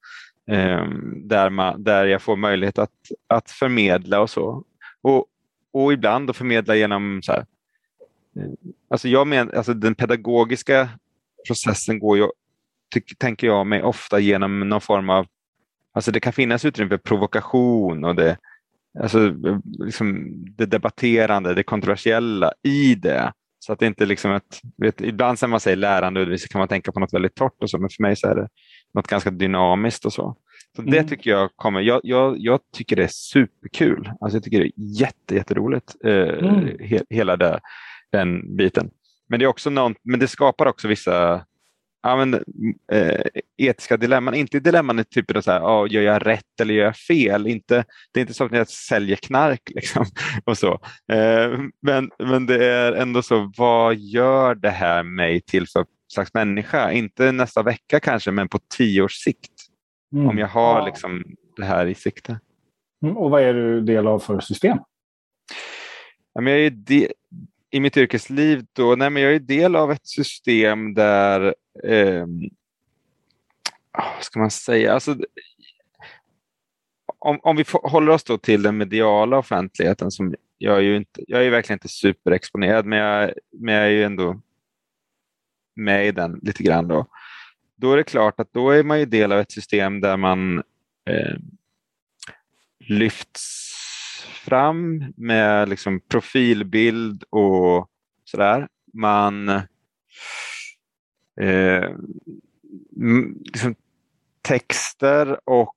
Ehm, 0.52 1.28
där, 1.28 1.50
man, 1.50 1.84
där 1.84 2.06
jag 2.06 2.22
får 2.22 2.36
möjlighet 2.36 2.78
att, 2.78 2.92
att 3.28 3.52
förmedla 3.52 4.22
och 4.22 4.30
så. 4.30 4.64
Och, 5.02 5.26
och 5.74 5.94
ibland 5.94 6.30
att 6.30 6.38
förmedla 6.38 6.76
genom 6.76 7.22
så 7.24 7.32
här, 7.32 7.46
eh, 8.36 8.52
Alltså 8.90 9.08
jag 9.08 9.28
men, 9.28 9.52
alltså 9.56 9.74
den 9.74 9.96
pedagogiska 9.96 10.90
processen 11.48 12.00
går 12.00 12.18
ju, 12.18 12.28
tyck, 12.94 13.18
tänker 13.18 13.48
jag 13.48 13.68
mig, 13.68 13.84
ofta 13.84 14.20
genom 14.20 14.70
någon 14.70 14.82
form 14.82 15.10
av... 15.10 15.28
Alltså 15.94 16.12
det 16.12 16.20
kan 16.20 16.34
finnas 16.34 16.66
utrymme 16.66 16.90
för 16.90 16.98
provokation 16.98 18.04
och 18.04 18.16
det, 18.16 18.38
alltså, 19.00 19.36
liksom 19.64 20.34
det 20.58 20.66
debatterande, 20.66 21.54
det 21.54 21.64
kontroversiella 21.64 22.54
i 22.64 22.96
det. 22.96 23.34
Så 23.66 23.74
att 23.74 23.80
det 23.80 23.86
inte 23.86 24.06
liksom 24.06 24.32
ett, 24.32 24.62
vet, 24.78 25.02
ibland 25.02 25.38
när 25.42 25.48
man 25.48 25.60
säger 25.60 25.78
lärande 25.78 26.22
och 26.22 26.40
kan 26.40 26.60
man 26.60 26.68
tänka 26.68 26.92
på 26.92 27.00
något 27.00 27.14
väldigt 27.14 27.36
torrt 27.36 27.64
och 27.64 27.70
så, 27.70 27.78
men 27.78 27.90
för 27.90 28.02
mig 28.04 28.16
så 28.16 28.28
är 28.28 28.36
det 28.36 28.48
något 28.94 29.08
ganska 29.08 29.32
dynamiskt 29.32 30.06
och 30.06 30.14
så. 30.14 30.36
Så 30.76 30.82
mm. 30.82 30.92
det 30.92 31.04
tycker 31.04 31.30
jag 31.30 31.50
kommer, 31.56 31.82
jag, 31.82 32.02
jag, 32.04 32.36
jag, 32.40 32.60
tycker 32.74 32.96
det 32.96 33.04
är 33.04 33.08
superkul. 33.12 34.12
Alltså 34.22 34.36
jag 34.36 34.44
tycker 34.44 34.60
det 34.60 34.66
är 34.66 34.72
jätte, 35.02 35.36
jätteroligt, 35.36 35.96
eh, 36.06 36.14
mm. 36.14 36.78
he, 36.80 37.02
hela 37.10 37.38
det 37.38 37.60
den 38.12 38.56
biten. 38.56 38.90
Men 39.30 39.40
det, 39.40 39.46
är 39.46 39.48
också 39.48 39.70
någon, 39.70 39.96
men 40.04 40.20
det 40.20 40.28
skapar 40.28 40.66
också 40.66 40.88
vissa 40.88 41.46
ja, 42.06 42.16
men, 42.16 42.34
eh, 42.92 43.26
etiska 43.58 43.98
dilemman. 43.98 44.34
Inte 44.34 44.60
dilemman 44.60 45.00
i 45.00 45.04
typen 45.04 45.38
av 45.38 45.42
så 45.42 45.52
här, 45.52 45.62
oh, 45.62 45.94
gör 45.94 46.02
jag 46.02 46.28
rätt 46.28 46.60
eller 46.62 46.74
gör 46.74 46.86
jag 46.86 46.98
fel? 46.98 47.48
Inte, 47.48 47.86
det 48.14 48.20
är 48.20 48.22
inte 48.22 48.34
så 48.34 48.44
att 48.44 48.52
jag 48.52 48.70
säljer 48.70 49.16
knark. 49.16 49.62
Liksom, 49.76 50.06
och 50.44 50.58
så. 50.58 50.74
Eh, 51.12 51.60
men, 51.82 52.12
men 52.20 52.46
det 52.46 52.66
är 52.66 52.94
ändå 52.94 53.22
så, 53.22 53.52
vad 53.58 53.96
gör 53.96 54.56
det 54.56 54.70
här 54.70 55.04
mig 55.04 55.42
till 55.42 55.68
för 55.68 55.86
slags 56.14 56.34
människa? 56.34 56.92
Inte 56.92 57.32
nästa 57.32 57.64
vecka 57.64 58.00
kanske, 58.00 58.32
men 58.32 58.50
på 58.50 58.60
tio 58.78 59.02
års 59.02 59.24
sikt. 59.24 59.52
Mm. 60.14 60.28
Om 60.28 60.38
jag 60.38 60.48
har 60.48 60.80
ja. 60.80 60.86
liksom, 60.86 61.24
det 61.58 61.66
här 61.66 61.86
i 61.86 61.96
sikte. 61.96 62.40
Mm, 63.04 63.18
och 63.18 63.30
vad 63.30 63.42
är 63.42 63.54
du 63.54 63.82
del 63.82 64.08
av 64.08 64.20
för 64.20 64.40
system? 64.40 64.78
Ja, 66.34 66.42
men 66.42 66.54
jag 66.54 66.62
är 66.62 66.70
de, 66.70 67.08
i 67.72 67.80
mitt 67.80 67.98
yrkesliv 67.98 68.66
då, 68.74 68.96
nej 68.96 69.10
men 69.10 69.24
jag 69.24 69.36
är 69.36 69.40
del 69.40 69.76
av 69.76 69.92
ett 69.92 70.08
system 70.08 70.94
där, 70.94 71.56
eh, 71.84 72.26
vad 73.92 74.24
ska 74.24 74.40
man 74.40 74.52
säga, 74.52 74.94
alltså, 74.94 75.18
om, 77.20 77.40
om 77.44 77.56
vi 77.56 77.66
håller 77.68 78.12
oss 78.12 78.24
då 78.24 78.38
till 78.38 78.64
den 78.64 78.78
mediala 78.78 79.38
offentligheten 79.38 80.12
som 80.12 80.36
jag 80.58 80.78
är 80.78 80.82
ju 80.82 80.98
inte, 80.98 81.24
jag 81.28 81.46
är 81.46 81.50
verkligen 81.50 81.76
inte 81.76 81.88
superexponerad 81.88 82.86
men 82.86 83.00
jag, 83.00 83.34
men 83.52 83.76
jag 83.76 83.84
är 83.84 83.90
ju 83.90 84.04
ändå 84.04 84.42
med 85.76 86.08
i 86.08 86.12
den 86.12 86.40
lite 86.42 86.64
grann 86.64 86.88
då. 86.88 87.06
Då 87.76 87.94
är 87.94 87.98
det 87.98 88.04
klart 88.04 88.40
att 88.40 88.54
då 88.54 88.70
är 88.70 88.84
man 88.84 89.00
ju 89.00 89.06
del 89.06 89.32
av 89.32 89.40
ett 89.40 89.52
system 89.52 90.02
där 90.02 90.18
man 90.18 90.58
eh, 91.10 91.36
lyfts 92.80 93.72
fram 94.46 95.14
med 95.18 95.70
liksom 95.70 96.00
profilbild 96.00 97.24
och 97.30 97.90
sådär. 98.24 98.68
Man 98.94 99.62
eh, 101.42 101.90
liksom 103.44 103.76
texter 104.42 105.40
och 105.50 105.76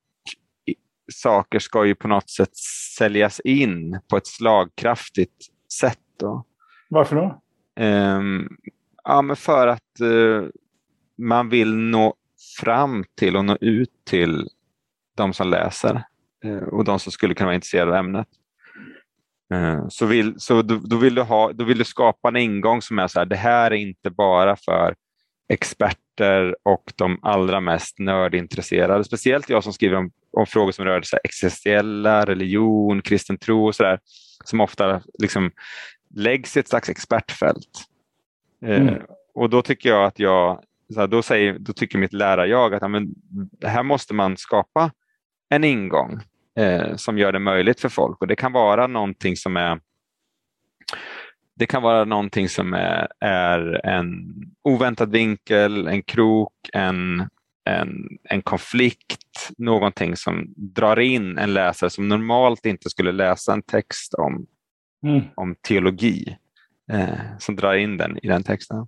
saker 1.12 1.58
ska 1.58 1.86
ju 1.86 1.94
på 1.94 2.08
något 2.08 2.30
sätt 2.30 2.56
säljas 2.98 3.40
in 3.40 4.00
på 4.10 4.16
ett 4.16 4.26
slagkraftigt 4.26 5.46
sätt. 5.80 5.98
Då. 6.20 6.44
Varför 6.88 7.16
då? 7.16 7.40
Eh, 7.84 8.20
ja, 9.04 9.22
men 9.22 9.36
för 9.36 9.66
att 9.66 10.00
eh, 10.00 10.48
man 11.18 11.48
vill 11.48 11.74
nå 11.74 12.14
fram 12.60 13.04
till 13.14 13.36
och 13.36 13.44
nå 13.44 13.56
ut 13.60 13.92
till 14.04 14.48
de 15.16 15.32
som 15.32 15.48
läser 15.48 16.02
eh, 16.44 16.56
och 16.56 16.84
de 16.84 16.98
som 16.98 17.12
skulle 17.12 17.34
kunna 17.34 17.46
vara 17.46 17.54
intresserade 17.54 17.90
av 17.90 17.96
ämnet. 17.96 18.28
Eh, 19.54 19.88
så, 19.88 20.06
vill, 20.06 20.34
så 20.38 20.62
då, 20.62 20.96
vill 20.96 21.14
du 21.14 21.22
ha, 21.22 21.52
då 21.52 21.64
vill 21.64 21.78
du 21.78 21.84
skapa 21.84 22.28
en 22.28 22.36
ingång 22.36 22.82
som 22.82 22.98
är 22.98 23.06
så 23.06 23.18
här, 23.18 23.26
det 23.26 23.36
här 23.36 23.70
är 23.70 23.76
inte 23.76 24.10
bara 24.10 24.56
för 24.56 24.94
experter 25.48 26.56
och 26.62 26.92
de 26.96 27.18
allra 27.22 27.60
mest 27.60 27.98
nördintresserade. 27.98 29.04
Speciellt 29.04 29.48
jag 29.48 29.64
som 29.64 29.72
skriver 29.72 29.96
om, 29.96 30.10
om 30.30 30.46
frågor 30.46 30.72
som 30.72 30.84
rör 30.84 31.02
så 31.02 31.16
här, 31.16 31.20
existentiella, 31.24 32.24
religion, 32.24 33.02
kristen 33.02 33.38
tro 33.38 33.66
och 33.66 33.74
sådär, 33.74 33.98
som 34.44 34.60
ofta 34.60 35.00
liksom 35.18 35.50
läggs 36.14 36.56
i 36.56 36.60
ett 36.60 36.68
slags 36.68 36.88
expertfält. 36.88 37.84
Eh, 38.64 38.80
mm. 38.80 39.02
och 39.34 39.50
då 39.50 39.62
tycker 39.62 39.88
jag 39.88 40.04
att 40.04 40.18
jag, 40.18 40.62
här, 40.96 41.06
då, 41.06 41.22
säger, 41.22 41.58
då 41.58 41.72
tycker 41.72 41.98
mitt 41.98 42.12
lärarjag 42.12 42.74
att 42.74 42.82
ja, 42.82 42.88
men, 42.88 43.14
här 43.64 43.82
måste 43.82 44.14
man 44.14 44.36
skapa 44.36 44.90
en 45.48 45.64
ingång 45.64 46.20
eh, 46.56 46.96
som 46.96 47.18
gör 47.18 47.32
det 47.32 47.38
möjligt 47.38 47.80
för 47.80 47.88
folk. 47.88 48.20
Och 48.20 48.26
Det 48.26 48.36
kan 48.36 48.52
vara 48.52 48.86
någonting 48.86 49.36
som 49.36 49.56
är 49.56 49.80
det 51.58 51.66
kan 51.66 51.82
vara 51.82 52.04
någonting 52.04 52.48
som 52.48 52.74
är, 52.74 53.08
är 53.20 53.86
en 53.86 54.34
oväntad 54.62 55.10
vinkel, 55.10 55.88
en 55.88 56.02
krok, 56.02 56.52
en, 56.72 57.28
en, 57.64 58.18
en 58.24 58.42
konflikt, 58.42 59.50
någonting 59.58 60.16
som 60.16 60.54
drar 60.56 60.98
in 60.98 61.38
en 61.38 61.54
läsare 61.54 61.90
som 61.90 62.08
normalt 62.08 62.66
inte 62.66 62.90
skulle 62.90 63.12
läsa 63.12 63.52
en 63.52 63.62
text 63.62 64.14
om, 64.14 64.46
mm. 65.06 65.22
om 65.34 65.54
teologi, 65.54 66.36
eh, 66.92 67.38
som 67.38 67.56
drar 67.56 67.74
in 67.74 67.96
den 67.96 68.18
i 68.22 68.28
den 68.28 68.42
texten. 68.42 68.86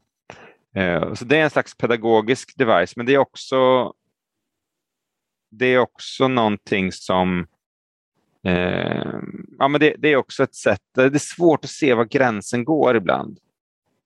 Eh, 0.75 1.15
så 1.15 1.25
Det 1.25 1.39
är 1.39 1.45
en 1.45 1.51
slags 1.51 1.77
pedagogisk 1.77 2.57
device, 2.57 2.97
men 2.97 3.07
det 3.07 3.15
är 3.15 3.19
också, 3.19 3.93
det 5.51 5.67
är 5.67 5.79
också 5.79 6.29
någonting 6.29 6.93
som 6.93 7.47
Eh, 8.47 9.21
ja, 9.59 9.69
men 9.69 9.81
det, 9.81 9.95
det, 9.99 10.09
är 10.09 10.17
också 10.17 10.43
ett 10.43 10.55
sätt, 10.55 10.81
det 10.95 11.03
är 11.03 11.19
svårt 11.19 11.65
att 11.65 11.71
se 11.71 11.95
var 11.95 12.05
gränsen 12.05 12.65
går 12.65 12.97
ibland. 12.97 13.39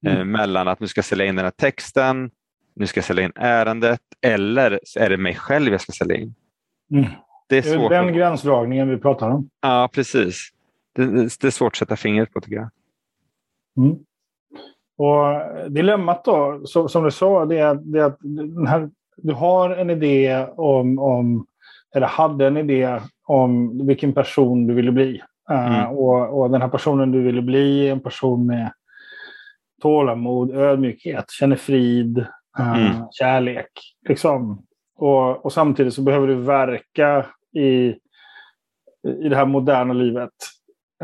Eh, 0.06 0.14
mm. 0.14 0.30
mellan 0.30 0.68
att 0.68 0.80
nu 0.80 0.86
ska 0.86 0.98
jag 0.98 1.04
sälja 1.04 1.24
in 1.24 1.36
den 1.36 1.44
här 1.44 1.50
texten, 1.50 2.30
nu 2.74 2.86
ska 2.86 2.98
jag 2.98 3.04
sälja 3.04 3.24
in 3.24 3.32
ärendet 3.34 4.00
eller 4.20 4.80
är 4.98 5.10
det 5.10 5.16
mig 5.16 5.34
själv 5.34 5.72
jag 5.72 5.80
ska 5.80 5.92
sälja 5.92 6.16
in. 6.16 6.34
Mm. 6.90 7.04
Det 7.46 7.58
är, 7.58 7.62
svårt 7.62 7.90
den 7.90 8.08
att... 8.08 8.14
gränsdragningen 8.14 8.88
vi 8.90 8.96
pratar 8.96 9.30
om. 9.30 9.48
Ja, 9.60 9.90
precis. 9.92 10.48
Det, 10.94 11.06
det, 11.06 11.44
är 11.44 11.50
svårt 11.50 11.72
att 11.72 11.76
sätta 11.76 11.96
fingret 11.96 12.32
på 12.32 12.40
tycker 12.40 12.56
jag. 12.56 12.70
Mm. 13.76 13.98
Och 14.96 15.72
dilemmat 15.72 16.24
då, 16.24 16.62
så, 16.64 16.88
som 16.88 17.04
du 17.04 17.10
sa, 17.10 17.44
det 17.44 17.58
är, 17.58 17.74
det 17.74 17.98
är 17.98 18.04
att 18.04 18.18
här, 18.68 18.90
du 19.16 19.32
har 19.32 19.70
en 19.70 19.90
idé 19.90 20.46
om, 20.56 20.98
om, 20.98 21.46
eller 21.94 22.06
hade 22.06 22.46
en 22.46 22.56
idé 22.56 23.00
om 23.26 23.78
vilken 23.86 24.12
person 24.12 24.66
du 24.66 24.74
ville 24.74 24.92
bli. 24.92 25.22
Eh, 25.50 25.80
mm. 25.80 25.90
och, 25.90 26.40
och, 26.40 26.50
den 26.50 26.62
här 26.62 26.68
personen 26.68 27.12
du 27.12 27.22
ville 27.22 27.42
bli 27.42 27.88
är 27.88 27.92
en 27.92 28.00
person 28.00 28.46
med 28.46 28.72
tålamod, 29.82 30.56
ödmjukhet, 30.56 31.30
känner 31.30 31.56
frid, 31.56 32.18
uh, 32.58 32.78
mm. 32.78 33.02
kärlek. 33.12 33.70
Liksom. 34.08 34.66
Och, 34.96 35.44
och 35.44 35.52
samtidigt 35.52 35.94
så 35.94 36.02
behöver 36.02 36.26
du 36.26 36.34
verka 36.34 37.26
i, 37.52 37.94
i 39.24 39.28
det 39.28 39.36
här 39.36 39.46
moderna 39.46 39.92
livet 39.92 40.30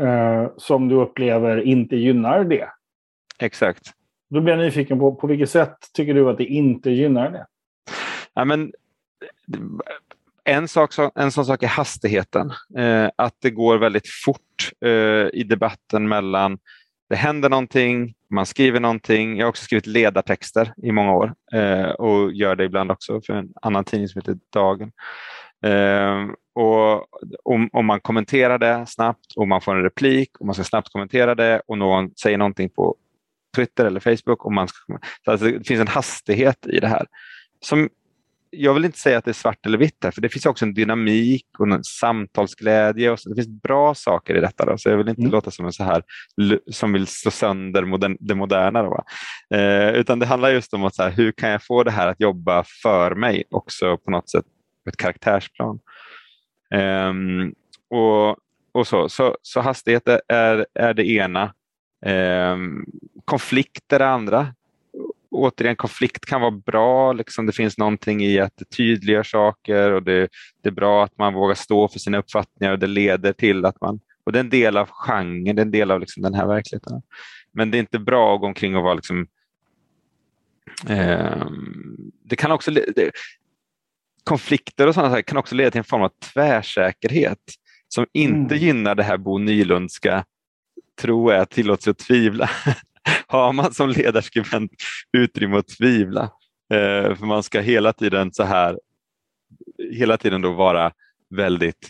eh, 0.01 0.51
som 0.57 0.87
du 0.87 0.95
upplever 0.95 1.61
inte 1.61 1.95
gynnar 1.95 2.43
det. 2.43 2.69
Exakt. 3.39 3.91
Då 4.29 4.41
blir 4.41 4.53
jag 4.53 4.63
nyfiken 4.63 4.99
på, 4.99 5.15
på 5.15 5.27
vilket 5.27 5.49
sätt 5.49 5.77
tycker 5.93 6.13
du 6.13 6.29
att 6.29 6.37
det 6.37 6.45
inte 6.45 6.91
gynnar 6.91 7.31
det? 7.31 7.45
Ja, 8.33 8.45
men, 8.45 8.71
en, 10.43 10.67
sak, 10.67 10.91
en 11.15 11.31
sån 11.31 11.45
sak 11.45 11.63
är 11.63 11.67
hastigheten. 11.67 12.53
Eh, 12.77 13.09
att 13.15 13.35
det 13.41 13.49
går 13.49 13.77
väldigt 13.77 14.07
fort 14.25 14.71
eh, 14.85 15.39
i 15.39 15.45
debatten 15.49 16.07
mellan 16.07 16.57
det 17.11 17.17
händer 17.17 17.49
någonting, 17.49 18.13
man 18.29 18.45
skriver 18.45 18.79
någonting. 18.79 19.37
Jag 19.37 19.45
har 19.45 19.49
också 19.49 19.63
skrivit 19.63 19.87
ledartexter 19.87 20.73
i 20.83 20.91
många 20.91 21.13
år 21.13 21.33
eh, 21.53 21.89
och 21.89 22.31
gör 22.31 22.55
det 22.55 22.63
ibland 22.63 22.91
också 22.91 23.21
för 23.21 23.33
en 23.33 23.49
annan 23.61 23.83
tidning 23.83 24.07
som 24.07 24.19
heter 24.19 24.37
Dagen. 24.53 24.91
Eh, 25.65 26.27
och 26.55 27.05
om, 27.43 27.69
om, 27.73 27.85
man 27.85 27.99
kommenterar 27.99 28.57
det 28.57 28.85
snabbt 28.87 29.33
och 29.35 29.47
man 29.47 29.61
får 29.61 29.75
en 29.75 29.83
replik 29.83 30.37
och 30.39 30.45
man 30.45 30.55
ska 30.55 30.63
snabbt 30.63 30.89
kommentera 30.91 31.35
det 31.35 31.61
och 31.67 31.77
någon 31.77 32.11
säger 32.15 32.37
någonting 32.37 32.69
på 32.69 32.95
Twitter 33.55 33.85
eller 33.85 33.99
Facebook. 33.99 34.45
Och 34.45 34.53
man 34.53 34.67
ska, 34.67 34.97
så 35.25 35.31
alltså 35.31 35.47
det 35.47 35.67
finns 35.67 35.81
en 35.81 35.87
hastighet 35.87 36.67
i 36.67 36.79
det 36.79 36.87
här 36.87 37.05
som 37.61 37.89
jag 38.51 38.73
vill 38.73 38.85
inte 38.85 38.97
säga 38.97 39.17
att 39.17 39.25
det 39.25 39.31
är 39.31 39.33
svart 39.33 39.65
eller 39.65 39.77
vitt 39.77 40.03
här, 40.03 40.11
för 40.11 40.21
det 40.21 40.29
finns 40.29 40.45
också 40.45 40.65
en 40.65 40.73
dynamik 40.73 41.45
och 41.59 41.67
en 41.67 41.83
samtalsglädje. 41.83 43.11
Och 43.11 43.19
så, 43.19 43.29
det 43.29 43.35
finns 43.35 43.61
bra 43.61 43.95
saker 43.95 44.35
i 44.35 44.39
detta. 44.39 44.65
Då, 44.65 44.77
så 44.77 44.89
jag 44.89 44.97
vill 44.97 45.09
inte 45.09 45.21
mm. 45.21 45.31
låta 45.31 45.51
som 45.51 45.65
en 45.65 45.71
så 45.71 45.83
här 45.83 46.03
som 46.71 46.93
vill 46.93 47.07
slå 47.07 47.31
sönder 47.31 47.85
modern, 47.85 48.17
det 48.19 48.35
moderna. 48.35 48.83
Då, 48.83 49.03
eh, 49.57 49.89
utan 49.89 50.19
det 50.19 50.25
handlar 50.25 50.49
just 50.49 50.73
om 50.73 50.83
att 50.83 50.95
så 50.95 51.03
här, 51.03 51.11
hur 51.11 51.31
kan 51.31 51.49
jag 51.49 51.63
få 51.63 51.83
det 51.83 51.91
här 51.91 52.07
att 52.07 52.19
jobba 52.19 52.63
för 52.83 53.15
mig 53.15 53.43
också 53.49 53.97
på 53.97 54.11
något 54.11 54.29
sätt 54.29 54.45
på 54.83 54.89
ett 54.89 54.97
karaktärsplan. 54.97 55.79
Eh, 56.73 57.13
och, 57.89 58.37
och 58.71 58.87
så, 58.87 59.09
så, 59.09 59.37
så 59.41 59.61
hastighet 59.61 60.07
är, 60.27 60.65
är 60.73 60.93
det 60.93 61.09
ena. 61.09 61.53
Eh, 62.05 62.57
konflikt 63.25 63.93
är 63.93 63.99
det 63.99 64.07
andra 64.07 64.47
återigen, 65.31 65.75
konflikt 65.75 66.25
kan 66.25 66.41
vara 66.41 66.51
bra. 66.51 67.13
Liksom 67.13 67.45
det 67.45 67.51
finns 67.51 67.77
någonting 67.77 68.23
i 68.23 68.39
att 68.39 68.53
det 68.55 68.65
tydliggör 68.65 69.23
saker 69.23 69.91
och 69.91 70.03
det, 70.03 70.29
det, 70.61 70.69
är 70.69 70.73
bra 70.73 71.03
att 71.03 71.17
man 71.17 71.33
vågar 71.33 71.55
stå 71.55 71.87
för 71.87 71.99
sina 71.99 72.17
uppfattningar 72.17 72.73
och 72.73 72.79
det 72.79 72.87
leder 72.87 73.33
till 73.33 73.65
att 73.65 73.81
man... 73.81 73.99
Och 74.23 74.31
det 74.31 74.39
är 74.39 74.43
en 74.43 74.49
del 74.49 74.77
av 74.77 74.89
genren, 74.89 75.55
det 75.55 75.61
är 75.61 75.65
en 75.65 75.71
del 75.71 75.91
av 75.91 75.99
liksom 75.99 76.23
den 76.23 76.33
här 76.33 76.47
verkligheten. 76.47 77.01
Men 77.51 77.71
det 77.71 77.77
är 77.77 77.79
inte 77.79 77.99
bra 77.99 78.35
att 78.35 78.41
gå 78.41 78.47
omkring 78.47 78.75
och 78.75 78.83
vara 78.83 78.93
liksom... 78.93 79.27
Eh, 80.87 81.45
det 82.23 82.35
kan 82.35 82.51
också... 82.51 82.71
Det, 82.71 83.11
konflikter 84.23 84.87
och 84.87 84.93
sådana 84.93 85.21
kan 85.21 85.37
också 85.37 85.55
leda 85.55 85.71
till 85.71 85.77
en 85.77 85.83
form 85.83 86.01
av 86.01 86.11
tvärsäkerhet 86.33 87.39
som 87.87 88.05
inte 88.13 88.55
mm. 88.55 88.65
gynnar 88.65 88.95
det 88.95 89.03
här 89.03 89.17
Bo 89.17 89.37
Nylundska 89.37 90.25
tro 91.01 91.29
är 91.29 91.45
tillåts 91.45 91.87
att 91.87 91.97
tvivla 91.97 92.49
har 93.27 93.53
man 93.53 93.73
som 93.73 93.89
ledarskribent 93.89 94.71
utrymme 95.17 95.57
att 95.57 95.67
tvivla. 95.67 96.23
Eh, 96.73 97.15
för 97.15 97.25
man 97.25 97.43
ska 97.43 97.59
hela 97.59 97.93
tiden 97.93 98.33
så 98.33 98.43
här, 98.43 98.79
hela 99.93 100.17
tiden 100.17 100.41
då 100.41 100.51
vara 100.51 100.91
väldigt, 101.29 101.89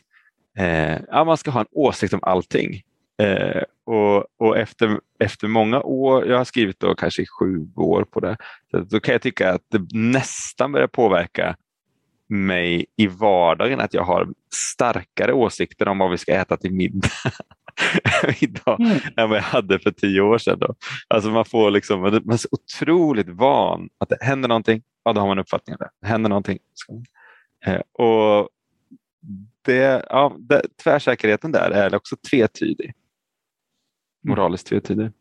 eh, 0.57 0.99
ja 1.07 1.23
man 1.23 1.37
ska 1.37 1.51
ha 1.51 1.59
en 1.59 1.67
åsikt 1.71 2.13
om 2.13 2.19
allting. 2.23 2.81
Eh, 3.21 3.61
och, 3.85 4.25
och 4.37 4.57
efter, 4.57 4.99
efter 5.19 5.47
många 5.47 5.81
år, 5.81 6.27
jag 6.27 6.37
har 6.37 6.45
skrivit 6.45 6.79
då 6.79 6.95
kanske 6.95 7.25
sju 7.39 7.67
år 7.75 8.03
på 8.03 8.19
det, 8.19 8.37
så 8.71 8.79
då 8.79 8.99
kan 8.99 9.11
jag 9.11 9.21
tycka 9.21 9.53
att 9.53 9.61
det 9.71 9.97
nästan 9.97 10.71
börjar 10.71 10.87
påverka 10.87 11.55
mig 12.29 12.85
i 12.97 13.07
vardagen 13.07 13.79
att 13.79 13.93
jag 13.93 14.03
har 14.03 14.29
starkare 14.53 15.33
åsikter 15.33 15.87
om 15.87 15.97
vad 15.97 16.11
vi 16.11 16.17
ska 16.17 16.33
äta 16.33 16.57
till 16.57 16.73
middag 16.73 17.09
idag 18.39 18.81
mm. 18.81 18.97
än 19.17 19.29
vad 19.29 19.37
jag 19.37 19.43
hade 19.43 19.79
för 19.79 19.91
tio 19.91 20.21
år 20.21 20.37
sedan. 20.37 20.59
Då. 20.59 20.75
Alltså 21.07 21.29
man, 21.29 21.45
får 21.45 21.71
liksom, 21.71 22.01
man 22.01 22.13
är 22.13 22.37
så 22.37 22.47
otroligt 22.51 23.29
van 23.29 23.89
att 23.97 24.09
det 24.09 24.17
händer 24.21 24.49
någonting, 24.49 24.83
ja, 25.03 25.13
då 25.13 25.21
har 25.21 25.27
man 25.27 25.37
en 25.37 25.41
uppfattning 25.41 25.73
om 25.73 25.77
det. 25.79 25.89
det 26.01 26.07
händer 26.07 26.29
någonting. 26.29 26.59
Eh, 27.65 27.81
och 28.05 28.49
det, 29.65 30.05
ja, 30.09 30.35
det, 30.39 30.61
tvärsäkerheten 30.83 31.51
där 31.51 31.71
är 31.71 31.95
också 31.95 32.15
tvetydig. 32.31 32.85
Mm. 32.85 32.95
Moraliskt 34.29 34.67
tvetydig. 34.67 35.11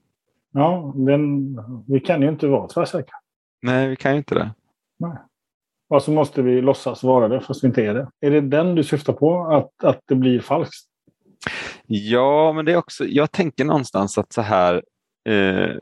Ja, 0.52 0.92
den, 0.96 1.56
vi 1.88 2.00
kan 2.00 2.22
ju 2.22 2.28
inte 2.28 2.46
vara 2.46 2.68
tvärsäkra. 2.68 3.16
Nej, 3.62 3.88
vi 3.88 3.96
kan 3.96 4.12
ju 4.12 4.18
inte 4.18 4.34
det. 4.34 4.50
Nej. 4.98 5.16
Och 5.88 6.02
så 6.02 6.12
måste 6.12 6.42
vi 6.42 6.60
låtsas 6.60 7.02
vara 7.02 7.28
det 7.28 7.40
fast 7.40 7.64
vi 7.64 7.68
inte 7.68 7.82
är 7.82 7.94
det. 7.94 8.10
Är 8.20 8.30
det 8.30 8.40
den 8.40 8.74
du 8.74 8.84
syftar 8.84 9.12
på? 9.12 9.44
Att, 9.44 9.84
att 9.84 10.00
det 10.06 10.14
blir 10.14 10.40
falskt? 10.40 10.89
Ja, 11.86 12.52
men 12.52 12.64
det 12.64 12.72
är 12.72 12.76
också, 12.76 13.04
jag 13.04 13.32
tänker 13.32 13.64
någonstans 13.64 14.18
att 14.18 14.32
så 14.32 14.42
här 14.42 14.82
eh, 15.28 15.76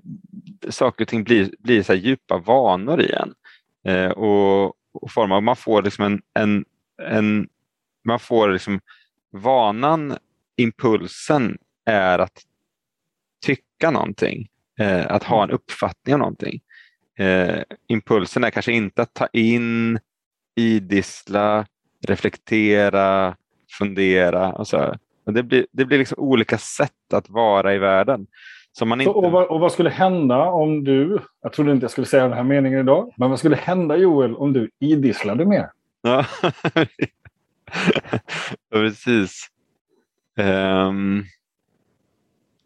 saker 0.69 1.05
och 1.05 1.09
ting 1.09 1.25
blir, 1.25 1.51
blir 1.59 1.83
så 1.83 1.95
djupa 1.95 2.39
vanor 2.39 3.01
igen. 3.01 3.35
Eh, 3.87 4.11
och, 4.11 4.65
och 4.93 5.11
formar, 5.11 5.41
man 5.41 5.57
får 5.57 5.83
liksom 5.83 6.05
en, 6.05 6.23
en, 6.35 6.65
en 7.03 7.49
man 8.05 8.19
får 8.19 8.49
liksom 8.49 8.81
vanan, 9.31 10.17
impulsen 10.57 11.59
är 11.85 12.19
att 12.19 12.43
tycka 13.47 13.91
någonting, 13.91 14.49
eh, 14.81 15.07
att 15.11 15.23
ha 15.23 15.43
en 15.43 15.51
uppfattning 15.51 16.15
om 16.15 16.21
någonting. 16.21 16.61
Eh, 17.19 17.63
impulsen 17.87 18.45
är 18.45 18.51
kanske 18.51 18.73
inte 18.73 19.03
att 19.03 19.15
ta 19.15 19.27
in, 19.33 19.99
idissla, 20.57 21.67
reflektera, 22.07 23.37
fundera. 23.79 24.53
Och 24.53 24.69
så. 24.69 24.95
Men 25.29 25.35
det 25.35 25.43
blir, 25.43 25.67
det 25.73 25.85
blir 25.85 25.99
liksom 25.99 26.19
olika 26.19 26.59
sätt 26.59 27.13
att 27.13 27.31
vara 27.31 27.75
i 27.75 27.79
världen. 27.79 28.27
Som 28.73 28.89
man 28.89 29.01
inte... 29.01 29.11
och, 29.11 29.31
vad, 29.31 29.47
och 29.47 29.61
vad 29.61 29.73
skulle 29.73 29.91
hända 29.91 30.51
om 30.51 30.85
du, 30.85 31.19
jag 31.43 31.53
trodde 31.53 31.73
inte 31.73 31.85
jag 31.85 31.91
skulle 31.91 32.07
säga 32.07 32.23
den 32.23 32.33
här 32.33 32.43
meningen 32.43 32.81
idag, 32.81 33.13
men 33.17 33.31
vad 33.31 33.39
skulle 33.39 33.57
hända 33.57 33.97
Joel 33.97 34.37
om 34.37 34.53
du 34.53 34.71
idisslade 34.79 35.45
mer? 35.45 35.71
Ja, 36.03 36.25
precis. 38.71 39.49
Um, 40.37 41.25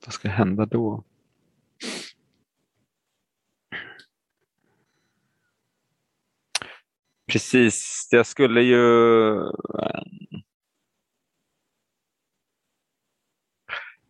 vad 0.05 0.13
ska 0.13 0.29
hända 0.29 0.67
då? 0.67 1.05
Precis, 7.33 8.09
jag 8.11 8.27
skulle 8.27 8.63
ju 8.63 8.79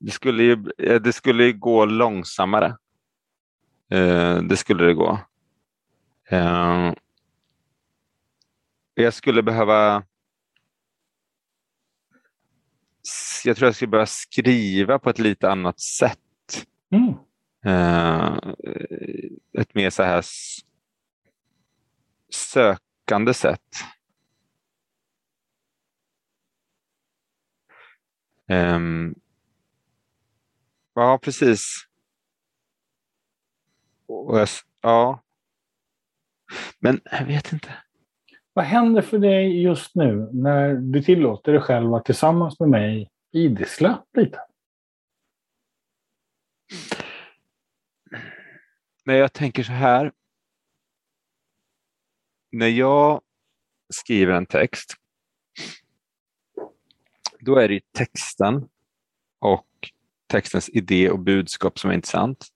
det 0.02 0.10
skulle 0.10 0.42
ju, 0.42 0.56
det 0.98 1.12
skulle 1.12 1.44
ju 1.44 1.52
gå 1.52 1.84
långsammare. 1.84 2.76
Eh, 3.90 4.36
det 4.36 4.56
skulle 4.56 4.84
det 4.84 4.94
gå. 4.94 5.20
Eh, 6.30 6.92
jag 8.94 9.14
skulle 9.14 9.42
behöva 9.42 10.04
jag 13.44 13.56
tror 13.56 13.66
jag 13.66 13.74
skulle 13.74 13.90
behöva 13.90 14.06
skriva 14.06 14.98
på 14.98 15.10
ett 15.10 15.18
lite 15.18 15.50
annat 15.50 15.80
sätt. 15.80 16.18
Mm. 16.90 17.14
Eh, 17.64 18.38
ett 19.58 19.74
mer 19.74 19.90
så 19.90 20.02
här 20.02 20.24
sökande 22.30 23.34
sätt. 23.34 23.60
Um, 28.48 29.14
Ja, 30.94 31.18
precis. 31.22 31.86
ja. 34.80 35.22
Men 36.78 37.00
jag 37.04 37.26
vet 37.26 37.52
inte. 37.52 37.74
Vad 38.52 38.64
händer 38.64 39.02
för 39.02 39.18
dig 39.18 39.62
just 39.62 39.94
nu 39.94 40.30
när 40.32 40.74
du 40.74 41.02
tillåter 41.02 41.52
dig 41.52 41.60
själv 41.60 41.94
att 41.94 42.04
tillsammans 42.04 42.60
med 42.60 42.68
mig 42.68 43.10
idissla 43.32 44.04
lite? 44.16 44.40
Men 49.04 49.16
jag 49.16 49.32
tänker 49.32 49.62
så 49.62 49.72
här. 49.72 50.12
När 52.52 52.68
jag 52.68 53.20
skriver 53.94 54.32
en 54.32 54.46
text, 54.46 54.94
då 57.40 57.56
är 57.56 57.68
det 57.68 57.92
texten 57.92 58.68
och 59.38 59.92
textens 60.32 60.68
idé 60.68 61.10
och 61.10 61.18
budskap 61.18 61.78
som 61.78 61.90
är 61.90 61.94
intressant. 61.94 62.46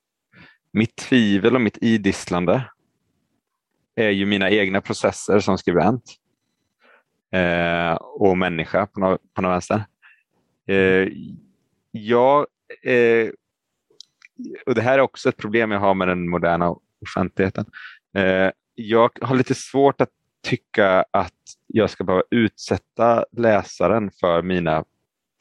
Mitt 0.73 0.97
tvivel 0.97 1.55
och 1.55 1.61
mitt 1.61 1.79
idisslande 1.81 2.71
är 3.95 4.11
ju 4.11 4.27
mina 4.27 4.51
egna 4.51 4.81
processer 4.81 5.41
som 5.41 5.59
skribent 5.59 6.03
eh, 7.33 7.93
och 7.95 8.39
människa 8.39 8.87
på 8.87 9.01
något, 9.01 9.35
på 9.35 9.43
något 9.43 9.53
vänster. 9.53 9.85
Eh, 10.67 11.09
jag, 11.91 12.47
eh, 12.83 13.31
och 14.67 14.75
det 14.75 14.83
här 14.83 14.99
är 14.99 15.03
också 15.03 15.29
ett 15.29 15.37
problem 15.37 15.71
jag 15.71 15.81
har 15.81 15.95
med 15.95 16.09
den 16.09 16.29
moderna 16.29 16.75
offentligheten. 17.01 17.65
Eh, 18.15 18.51
jag 18.75 19.11
har 19.23 19.37
lite 19.37 19.55
svårt 19.55 20.01
att 20.01 20.11
tycka 20.43 21.05
att 21.11 21.33
jag 21.67 21.91
ska 21.91 22.05
behöva 22.05 22.25
utsätta 22.31 23.25
läsaren 23.33 24.11
för 24.21 24.43
mina 24.43 24.85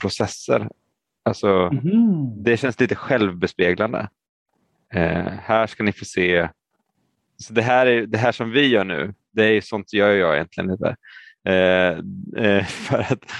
processer. 0.02 0.70
Alltså, 1.26 1.70
Mhm. 1.74 2.44
Det 2.44 2.58
känns 2.58 2.80
lite 2.80 2.96
självbespeglande. 2.96 4.10
Eh, 4.94 5.28
här 5.42 5.68
ska 5.68 5.84
ni 5.84 5.92
få 5.92 6.06
se. 6.06 6.50
Så 7.38 7.54
det, 7.54 7.62
här 7.62 7.86
är, 7.86 8.06
det 8.06 8.18
här 8.18 8.32
som 8.32 8.52
vi 8.52 8.68
gör 8.68 8.84
nu, 8.84 9.14
det 9.32 9.44
är 9.46 9.62
sånt 9.62 9.94
gör 9.94 10.12
jag 10.12 10.36
egentligen 10.36 10.72
inte. 10.72 10.96
Eh, 11.48 12.00
eh, 12.46 12.66
för 12.66 13.00
att 13.00 13.32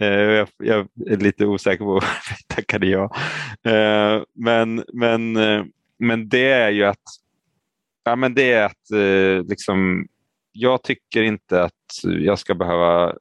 eh, 0.00 0.08
jag, 0.08 0.48
jag 0.58 0.88
är 1.06 1.16
lite 1.16 1.46
osäker 1.46 1.84
på 1.84 1.92
vad 1.92 2.02
vi 2.02 2.54
tackade 2.54 2.86
ja. 2.86 3.14
Eh, 3.64 4.22
men, 4.32 4.84
men, 4.92 5.36
eh, 5.36 5.64
men 5.98 6.28
det 6.28 6.52
är 6.52 6.70
ju 6.70 6.84
att, 6.84 7.02
ja, 8.04 8.16
men 8.16 8.34
det 8.34 8.52
är 8.52 8.64
att 8.64 9.48
liksom, 9.48 10.06
jag 10.52 10.82
tycker 10.82 11.22
inte 11.22 11.62
att 11.62 12.04
jag 12.04 12.38
ska 12.38 12.54
behöva 12.54 13.14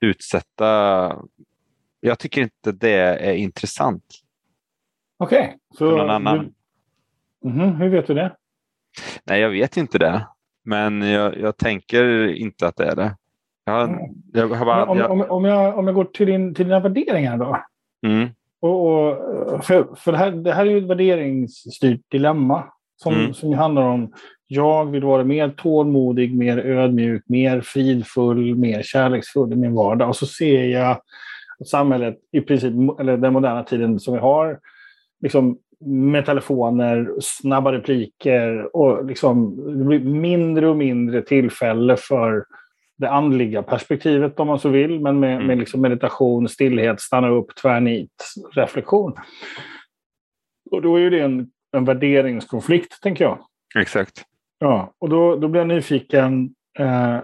utsätta 0.00 1.22
jag 2.00 2.18
tycker 2.18 2.40
inte 2.42 2.72
det 2.72 2.90
är 2.98 3.32
intressant 3.32 4.04
Okej. 5.18 5.56
Så 5.78 5.90
för 5.90 5.96
någon 5.96 6.10
annan. 6.10 6.38
Du, 6.38 6.52
Mhm, 7.50 7.74
Hur 7.76 7.88
vet 7.88 8.06
du 8.06 8.14
det? 8.14 8.36
Nej, 9.24 9.40
jag 9.40 9.50
vet 9.50 9.76
inte 9.76 9.98
det. 9.98 10.26
Men 10.64 11.02
jag, 11.02 11.38
jag 11.40 11.56
tänker 11.56 12.28
inte 12.34 12.66
att 12.66 12.76
det 12.76 12.84
är 12.84 12.96
det. 12.96 13.16
Jag, 13.64 13.88
Mm. 13.88 14.00
jag 14.32 14.48
bara, 14.50 14.86
om, 14.86 14.98
jag, 14.98 15.10
om, 15.10 15.20
om, 15.28 15.44
jag, 15.44 15.78
om 15.78 15.86
jag 15.86 15.94
går 15.94 16.04
till, 16.04 16.26
din, 16.26 16.54
till 16.54 16.64
dina 16.64 16.80
värderingar 16.80 17.36
då? 17.38 17.62
mm, 18.06 18.28
Och, 18.60 18.86
och, 18.86 19.64
för 19.64 19.94
för 19.96 20.12
det, 20.12 20.18
här, 20.18 20.30
det 20.30 20.52
här 20.52 20.66
är 20.66 20.70
ju 20.70 20.78
ett 20.78 20.84
värderingsstyrt 20.90 22.00
dilemma 22.10 22.64
som, 22.96 23.14
Mm. 23.14 23.34
som 23.34 23.52
handlar 23.52 23.82
om 23.82 24.12
jag 24.46 24.90
vill 24.90 25.04
vara 25.04 25.24
mer 25.24 25.48
tålmodig, 25.50 26.34
mer 26.36 26.58
ödmjuk, 26.58 27.22
mer 27.26 27.60
fridfull, 27.60 28.54
mer 28.56 28.82
kärleksfull 28.82 29.52
i 29.52 29.56
min 29.56 29.74
vardag. 29.74 30.08
Och 30.08 30.16
så 30.16 30.26
ser 30.26 30.64
jag 30.64 31.00
samhället, 31.64 32.18
i 32.32 32.40
princip, 32.40 32.72
eller 33.00 33.16
den 33.16 33.32
moderna 33.32 33.64
tiden 33.64 34.00
som 34.00 34.14
vi 34.14 34.20
har, 34.20 34.58
liksom 35.22 35.58
med 35.80 36.26
telefoner, 36.26 37.14
snabba 37.20 37.72
repliker 37.72 38.76
och 38.76 39.04
liksom, 39.04 39.56
det 39.78 39.84
blir 39.84 40.00
mindre 40.00 40.68
och 40.68 40.76
mindre 40.76 41.22
tillfälle 41.22 41.96
för 41.96 42.44
det 42.98 43.10
andliga 43.10 43.62
perspektivet 43.62 44.40
om 44.40 44.46
man 44.46 44.58
så 44.58 44.68
vill, 44.68 45.00
men 45.00 45.20
med, 45.20 45.34
Mm. 45.34 45.46
med 45.46 45.58
liksom 45.58 45.80
meditation, 45.80 46.48
stillhet, 46.48 47.00
stanna 47.00 47.28
upp, 47.28 47.54
tvärnit, 47.62 48.34
reflektion. 48.52 49.14
Och 50.70 50.82
då 50.82 50.96
är 50.96 51.00
ju 51.00 51.10
det 51.10 51.20
en, 51.20 51.50
en 51.72 51.84
värderingskonflikt, 51.84 53.02
tänker 53.02 53.24
jag. 53.24 53.38
exakt. 53.78 54.22
Ja, 54.58 54.92
och 54.98 55.08
då, 55.08 55.36
då 55.36 55.48
blir 55.48 55.60
jag 55.60 55.68
nyfiken. 55.68 56.54
Eh, 56.78 57.18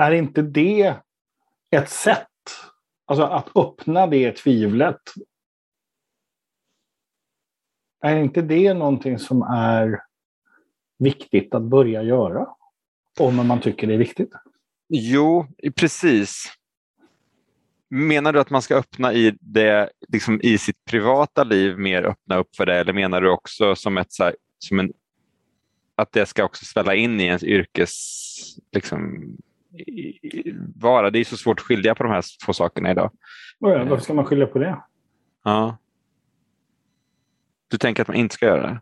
är 0.00 0.10
inte 0.12 0.42
det 0.42 0.94
ett 1.76 1.88
sätt, 1.88 2.26
alltså 3.12 3.22
att 3.22 3.56
öppna 3.56 4.06
det 4.06 4.32
tvivlet? 4.32 5.00
Är 8.00 8.16
inte 8.16 8.42
det 8.42 8.74
någonting 8.74 9.18
som 9.18 9.42
är 9.42 10.02
viktigt 10.98 11.54
att 11.54 11.62
börja 11.62 12.02
göra? 12.02 12.48
Om 13.20 13.46
man 13.46 13.60
tycker 13.60 13.86
det 13.86 13.94
är 13.94 13.98
viktigt. 13.98 14.32
Jo, 14.88 15.46
precis. 15.76 16.44
Menar 17.88 18.32
du 18.32 18.40
att 18.40 18.50
man 18.50 18.62
ska 18.62 18.76
öppna 18.76 19.12
i 19.12 19.36
det, 19.40 19.90
liksom 20.08 20.40
i 20.42 20.58
sitt 20.58 20.84
privata 20.84 21.44
liv 21.44 21.78
mer 21.78 22.02
öppna 22.02 22.36
upp 22.36 22.56
för 22.56 22.66
det 22.66 22.74
eller 22.74 22.92
menar 22.92 23.20
du 23.20 23.30
också 23.30 23.76
som 23.76 23.98
ett 23.98 24.12
så 24.12 24.24
här, 24.24 24.36
som 24.58 24.78
en, 24.78 24.92
att 25.94 26.12
det 26.12 26.26
ska 26.26 26.44
också 26.44 26.64
svälla 26.64 26.94
in 26.94 27.20
i 27.20 27.24
ens 27.24 27.44
yrkes 27.44 27.92
liksom, 28.72 29.36
vara? 30.74 31.10
Det 31.10 31.18
är 31.18 31.24
så 31.24 31.36
svårt 31.36 31.58
att 31.58 31.64
skilja 31.64 31.94
på 31.94 32.02
de 32.02 32.12
här 32.12 32.24
två 32.46 32.52
sakerna 32.52 32.90
idag. 32.90 33.10
Och 33.60 33.70
ja, 33.70 33.84
Varför 33.84 34.04
ska 34.04 34.14
man 34.14 34.24
skilja 34.24 34.46
på 34.46 34.58
det? 34.58 34.78
Ja. 35.44 35.76
Du 37.68 37.78
tänker 37.78 38.02
att 38.02 38.08
man 38.08 38.16
inte 38.16 38.34
ska 38.34 38.46
göra 38.46 38.62
det? 38.62 38.80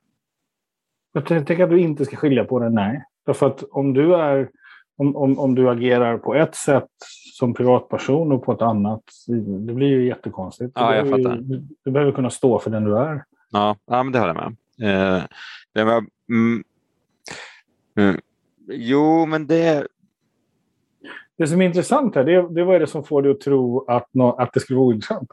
Jag 1.13 1.27
tänker 1.27 1.65
att 1.65 1.71
du 1.71 1.81
inte 1.81 2.05
ska 2.05 2.17
skilja 2.17 2.45
på 2.45 2.59
det, 2.59 2.71
nej. 2.71 3.05
Därför 3.27 3.47
att 3.47 3.63
om 3.63 3.95
du, 3.95 4.15
är, 4.15 4.51
om, 4.97 5.17
om, 5.17 5.39
om 5.39 5.55
du 5.55 5.71
agerar 5.71 6.19
på 6.19 6.35
ett 6.35 6.55
sätt 6.55 6.89
som 7.39 7.55
privatperson 7.55 8.33
och 8.33 8.45
på 8.45 8.53
ett 8.53 8.63
annat, 8.63 9.03
det 9.67 9.75
blir 9.75 9.89
ju 9.89 10.07
jättekonstigt. 10.07 10.75
Du 10.75 10.81
Ja, 10.81 10.95
jag 10.95 11.05
behöver 11.05 11.23
fattar. 11.23 11.37
Du, 11.43 11.67
du 11.85 11.91
behöver 11.91 12.13
kunna 12.13 12.31
stå 12.31 12.59
för 12.59 12.71
den 12.71 12.85
du 12.85 12.99
är. 12.99 13.25
Ja, 13.51 13.77
ja 13.87 14.03
men 14.03 14.13
det 14.13 14.19
håller 14.19 14.35
jag 14.35 14.57
med. 14.79 15.17
Eh, 15.17 15.23
det 15.75 15.85
var, 15.85 16.05
mm, 16.29 16.65
mm, 17.97 18.21
jo, 18.69 19.27
men 19.27 19.47
det... 19.47 19.87
Det 21.41 21.47
som 21.47 21.61
är 21.61 21.67
intressant 21.67 22.15
här, 22.15 22.25
det, 22.25 22.55
det 22.55 22.65
vad 22.65 22.77
är 22.77 22.81
det 22.81 22.87
som 22.87 23.05
får 23.05 23.23
dig 23.23 23.33
att 23.33 23.41
tro 23.41 23.85
att, 23.89 24.09
nå, 24.13 24.33
att 24.33 24.53
det 24.53 24.61
skulle 24.61 24.77
vara 24.77 24.87
ointressant? 24.87 25.29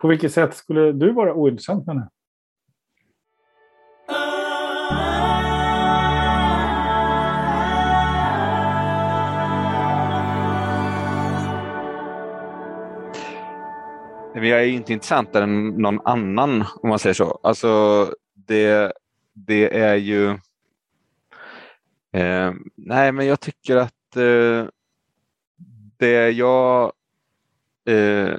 På 0.00 0.08
vilket 0.08 0.32
sätt 0.32 0.54
skulle 0.54 0.92
du 0.92 1.12
vara 1.12 1.34
ointressant 1.34 1.86
med 1.86 1.96
det? 1.96 2.08
Jag 14.48 14.60
är 14.60 14.64
ju 14.64 14.72
inte 14.72 14.92
intressantare 14.92 15.44
än 15.44 15.68
någon 15.68 16.00
annan 16.04 16.64
om 16.82 16.88
man 16.88 16.98
säger 16.98 17.14
så. 17.14 17.40
Alltså, 17.42 17.68
det, 18.34 18.92
det 19.32 19.78
är 19.78 19.94
ju... 19.94 20.38
Eh, 22.16 22.52
nej, 22.74 23.12
men 23.12 23.26
jag 23.26 23.40
tycker 23.40 23.76
att 23.76 24.16
eh, 24.16 24.66
det 25.96 26.30
jag... 26.30 26.92
Eh, 27.88 28.38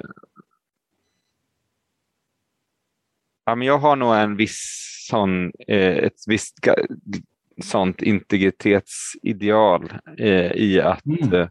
ja, 3.44 3.54
men 3.54 3.62
jag 3.62 3.78
har 3.78 3.96
nog 3.96 4.14
en 4.14 4.36
viss 4.36 4.84
sån, 5.10 5.52
eh, 5.68 5.96
ett 5.96 6.24
visst 6.26 6.58
sånt 7.64 8.02
integritetsideal 8.02 9.92
eh, 10.18 10.52
i 10.52 10.80
att, 10.80 11.06
Mm. 11.06 11.32
eh, 11.34 11.48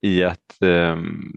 i 0.00 0.24
att 0.24 0.62
ehm, 0.62 1.32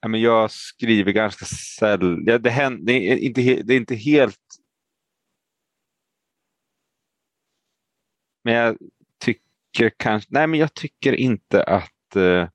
Ja, 0.00 0.08
men 0.08 0.20
jag 0.20 0.50
skriver 0.50 1.12
ganska 1.12 1.44
sällan. 1.44 2.24
Ja, 2.26 2.38
det, 2.38 2.50
händer, 2.50 2.84
det, 2.86 2.92
är 3.12 3.16
inte, 3.16 3.40
he- 3.40 3.62
det 3.64 3.74
är 3.74 3.76
inte 3.76 3.94
helt... 3.94 4.53
Men 8.44 8.54
jag 8.54 8.76
tycker 9.18 9.90
kanske... 9.96 10.28
Nej, 10.32 10.46
men 10.46 10.60
jag 10.60 10.74
tycker 10.74 11.12
inte 11.12 11.62
att... 11.62 12.16
eh, 12.16 12.48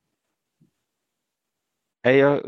jag 2.02 2.41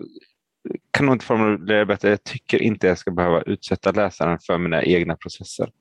kan 0.92 1.06
nog 1.06 1.16
inte 1.16 1.26
formulera 1.26 1.80
det 1.80 1.86
bättre. 1.86 2.10
Jag 2.10 2.24
tycker 2.24 2.62
inte 2.62 2.88
jag 2.88 2.98
ska 2.98 3.12
behöva 3.12 3.42
utsätta 3.42 3.92
läsaren 3.92 4.40
för 4.40 4.58
mina 4.58 4.84
egna 4.84 5.16
processer. 5.16 5.72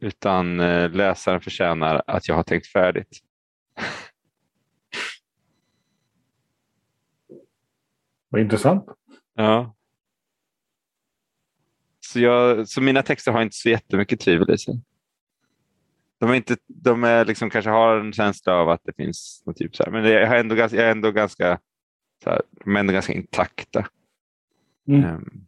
Utan 0.00 0.60
eh, 0.60 0.90
läsaren 0.90 1.40
förtjänar 1.40 2.02
att 2.06 2.28
jag 2.28 2.34
har 2.34 2.42
tänkt 2.42 2.66
färdigt. 2.66 3.18
Vad 8.28 8.40
intressant. 8.40 8.84
Ja. 9.34 9.74
Så, 12.00 12.20
jag, 12.20 12.68
så 12.68 12.80
mina 12.80 13.02
texter 13.02 13.32
har 13.32 13.42
inte 13.42 13.56
så 13.56 13.68
jättemycket 13.68 14.20
tvivel 14.20 14.50
i 14.50 14.58
sig. 14.58 14.80
De 16.22 16.30
är, 16.30 16.34
inte, 16.34 16.56
de 16.66 17.04
är 17.04 17.24
liksom, 17.24 17.50
kanske 17.50 17.70
har 17.70 17.96
en 17.96 18.12
känsla 18.12 18.54
av 18.54 18.68
att 18.70 18.80
det 18.84 18.92
finns 18.96 19.42
något 19.46 19.56
typ 19.56 19.76
så 19.76 19.84
här, 19.84 19.90
men 19.90 20.04
jag 20.04 20.22
är 20.22 20.34
ändå 20.34 20.54
ganska, 20.54 20.76
jag 20.76 20.86
är 20.86 20.90
ändå 20.90 21.10
ganska, 21.10 21.58
så 22.24 22.30
här, 22.30 22.42
de 22.64 22.76
är 22.76 22.80
ändå 22.80 22.92
ganska 22.92 23.12
intakta. 23.12 23.86
Mm. 24.88 25.04
Ehm, 25.04 25.46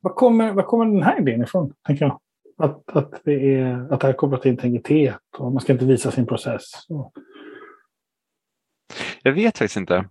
Var 0.00 0.14
kommer, 0.14 0.52
var 0.52 0.62
kommer 0.62 0.84
den 0.84 1.02
här 1.02 1.20
idén 1.20 1.42
ifrån, 1.42 1.74
tänker 1.86 2.04
jag? 2.04 2.20
Att, 2.58 2.96
att, 2.96 3.20
det 3.24 3.54
är, 3.54 3.92
att 3.92 4.00
det 4.00 4.06
här 4.06 4.14
är 4.14 4.16
kopplat 4.16 4.42
till 4.42 4.50
integritet 4.50 5.18
och 5.38 5.52
man 5.52 5.60
ska 5.60 5.72
inte 5.72 5.84
visa 5.84 6.10
sin 6.10 6.26
process. 6.26 6.70
Och, 6.88 7.12
Jag 9.22 9.32
vet 9.32 9.58
faktiskt 9.58 9.76
inte. 9.76 10.08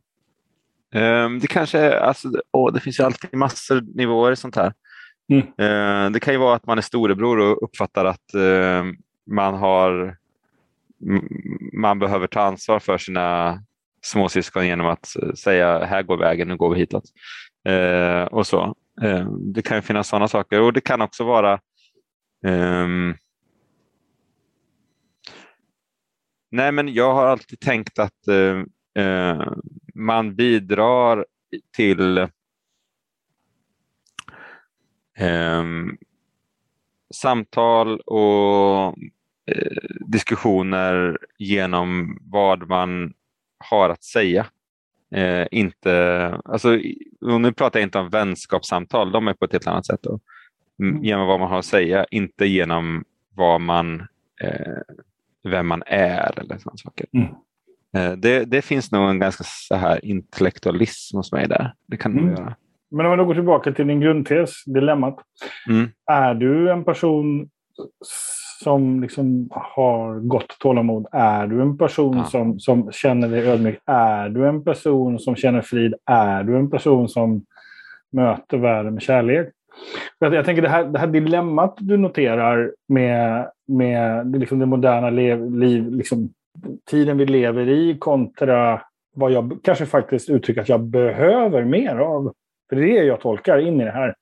Ehm, 0.94 1.40
det 1.40 1.48
kanske 1.48 1.80
är, 1.80 1.92
alltså, 1.92 2.32
åh, 2.52 2.74
det 2.74 2.80
finns 2.80 3.00
ju 3.00 3.04
alltid 3.04 3.34
massor 3.34 3.82
nivåer 3.82 4.32
i 4.32 4.36
sånt 4.36 4.56
här. 4.56 4.74
Mm. 5.30 5.42
Eh, 5.42 6.12
det 6.12 6.20
kan 6.20 6.34
ju 6.34 6.40
vara 6.40 6.56
att 6.56 6.66
man 6.66 6.78
är 6.78 6.82
storebror 6.82 7.40
och 7.40 7.64
uppfattar 7.64 8.06
att 8.06 8.34
eh, 8.34 8.84
man 9.32 9.54
har 9.54 10.18
man 11.74 12.00
behöver 12.00 12.28
ta 12.28 12.42
ansvar 12.42 12.80
för 12.80 12.98
sina 12.98 13.60
småsyskon 14.02 14.68
genom 14.68 14.88
att 14.88 15.16
eh, 15.22 15.34
säga 15.34 15.86
här 15.86 16.04
går 16.04 16.18
vägen, 16.18 16.48
nu 16.48 16.58
går 16.58 16.74
vi 16.74 16.80
hitåt. 16.80 17.04
Och 18.32 18.48
så. 18.48 18.76
Det 19.54 19.62
kan 19.62 19.78
ju 19.78 19.82
finnas 19.82 20.08
sådana 20.08 20.28
saker 20.28 20.62
och 20.62 20.74
det 20.74 20.82
kan 20.82 21.02
också 21.02 21.24
vara 21.24 21.60
um... 22.46 23.16
Nej, 26.52 26.72
men 26.72 26.94
jag 26.94 27.14
har 27.14 27.26
alltid 27.26 27.60
tänkt 27.60 28.00
att 28.00 28.28
eh, 28.98 29.42
man 29.96 30.36
bidrar 30.36 31.26
till 31.76 32.28
eh, 35.17 35.63
samtal 37.13 37.99
och 37.99 38.97
eh, 39.45 39.84
diskussioner 40.08 41.17
genom 41.38 42.17
vad 42.21 42.67
man 42.67 43.13
har 43.69 43.89
att 43.89 44.04
säga. 44.04 44.45
Eh, 45.12 45.47
inte, 45.52 46.28
alltså, 46.45 46.80
nu 47.21 47.54
pratar 47.54 47.80
jag 47.80 47.88
inte 47.88 47.99
om 47.99 48.10
vänskapssamtal, 48.10 49.12
de 49.12 49.28
är 49.28 49.34
på 49.34 49.45
ett 49.45 49.52
helt 49.52 49.67
annat 49.67 49.86
sätt. 49.86 49.99
Då. 50.04 50.19
Mm. 50.80 51.04
Genom 51.04 51.28
vad 51.28 51.39
man 51.39 51.49
har 51.49 51.60
att 51.60 51.65
säga, 51.65 52.06
inte 52.12 52.45
genom 52.45 53.04
vad 53.36 53.62
man, 53.62 53.99
eh, 54.41 54.95
vem 55.43 55.67
man 55.67 55.84
är 55.86 56.39
eller 56.39 56.58
sådana 56.58 56.78
saker. 56.78 57.06
Mm. 57.12 57.28
Eh, 57.93 58.17
det, 58.17 58.45
det, 58.45 58.62
finns 58.62 58.91
nog 58.91 59.10
en 59.10 59.19
ganska 59.19 59.43
så 59.43 59.76
här 59.76 60.06
intellektualism 60.06 61.17
hos 61.17 61.32
mig 61.32 61.47
där. 61.47 61.73
Det 61.88 61.97
kan 61.97 62.17
mm. 62.17 62.30
göra. 62.30 62.56
Men 62.93 63.06
om 63.06 63.19
vi 63.19 63.25
går 63.25 63.34
tillbaka 63.34 63.71
till 63.71 63.88
din 63.88 63.99
grundtes, 63.99 64.63
dilemmat. 64.65 65.15
Mm. 65.69 65.89
Är 66.12 66.34
du 66.34 66.71
en 66.71 66.84
person 66.84 67.49
som 68.63 69.01
liksom 69.01 69.49
har 69.51 70.19
gott 70.19 70.60
tålamod? 70.60 71.08
Är 71.12 71.47
du 71.47 71.62
en 71.62 71.77
person 71.77 72.17
ja. 72.17 72.23
som, 72.23 72.60
som 72.60 72.91
känner 72.91 73.27
dig 73.27 73.47
ödmjuk? 73.47 73.79
Är 73.86 74.29
du 74.29 74.47
en 74.47 74.63
person 74.63 75.19
som 75.19 75.36
känner 75.36 75.62
frid? 75.62 75.93
Är 76.06 76.43
du 76.43 76.58
en 76.58 76.69
person 76.69 77.10
som 77.10 77.45
möter 78.12 78.58
världen 78.58 78.93
med 78.93 79.03
kärlek? 79.03 79.49
Jag, 80.19 80.34
jag 80.34 80.45
tänker 80.45 80.62
det 80.62 80.69
här, 80.69 80.84
det 80.84 80.99
här 80.99 81.08
dilemmat 81.08 81.75
du 81.77 81.97
noterar 81.97 82.71
med, 82.88 83.51
med 83.67 84.32
liksom 84.39 84.60
det 84.60 84.65
moderna 84.65 85.10
lev, 85.10 85.56
liv, 85.56 85.91
liksom, 85.91 86.29
tiden 86.89 87.17
vi 87.17 87.25
lever 87.25 87.69
i 87.69 87.97
kontra 87.99 88.82
vad 89.15 89.32
jag 89.32 89.60
kanske 89.63 89.86
faktiskt 89.86 90.29
uttrycker 90.29 90.62
att 90.62 90.69
jag 90.69 90.84
behöver 90.84 91.63
mer 91.63 91.95
av. 91.95 92.34
För 92.69 92.76
det 92.76 92.82
är 92.82 93.02
det 93.02 93.08
jag 93.08 93.21
tolkar 93.21 93.58
in 93.58 93.82
i 93.82 93.86
det 93.86 93.91
här. 93.91 94.15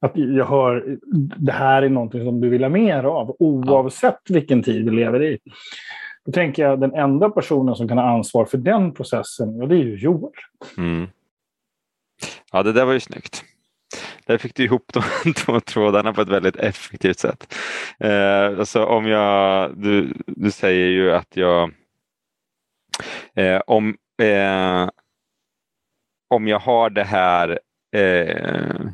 Att 0.00 0.12
jag 0.14 0.46
hör, 0.46 0.98
det 1.36 1.52
här 1.52 1.82
är 1.82 1.88
någonting 1.88 2.24
som 2.24 2.40
du 2.40 2.48
vill 2.48 2.62
ha 2.62 2.68
mer 2.68 3.04
av, 3.04 3.36
oavsett 3.38 4.20
ja. 4.28 4.34
vilken 4.34 4.62
tid 4.62 4.84
vi 4.84 4.90
lever 4.90 5.22
i. 5.22 5.38
Då 6.26 6.32
tänker 6.32 6.62
jag 6.62 6.80
den 6.80 6.94
enda 6.94 7.30
personen 7.30 7.74
som 7.74 7.88
kan 7.88 7.98
ha 7.98 8.14
ansvar 8.14 8.44
för 8.44 8.58
den 8.58 8.94
processen, 8.94 9.58
ja, 9.58 9.66
det 9.66 9.74
är 9.74 9.84
ju 9.84 9.96
Joel. 9.96 10.32
Mm. 10.78 11.06
Ja, 12.52 12.62
det 12.62 12.72
där 12.72 12.84
var 12.84 12.92
ju 12.92 13.00
snyggt. 13.00 13.44
Där 14.26 14.38
fick 14.38 14.54
du 14.54 14.64
ihop 14.64 14.92
de 14.92 15.32
två 15.36 15.60
trådarna 15.60 16.12
på 16.12 16.20
ett 16.20 16.28
väldigt 16.28 16.56
effektivt 16.56 17.18
sätt. 17.18 17.54
Eh, 17.98 18.58
alltså 18.58 18.84
om 18.84 19.06
jag, 19.06 19.70
du, 19.76 20.12
du 20.26 20.50
säger 20.50 20.86
ju 20.86 21.12
att 21.12 21.36
jag 21.36 21.72
eh, 23.34 23.60
om, 23.66 23.96
eh, 24.22 24.88
om 26.28 26.48
jag 26.48 26.58
har 26.58 26.90
det 26.90 27.04
här 27.04 27.60
eh 27.94 28.86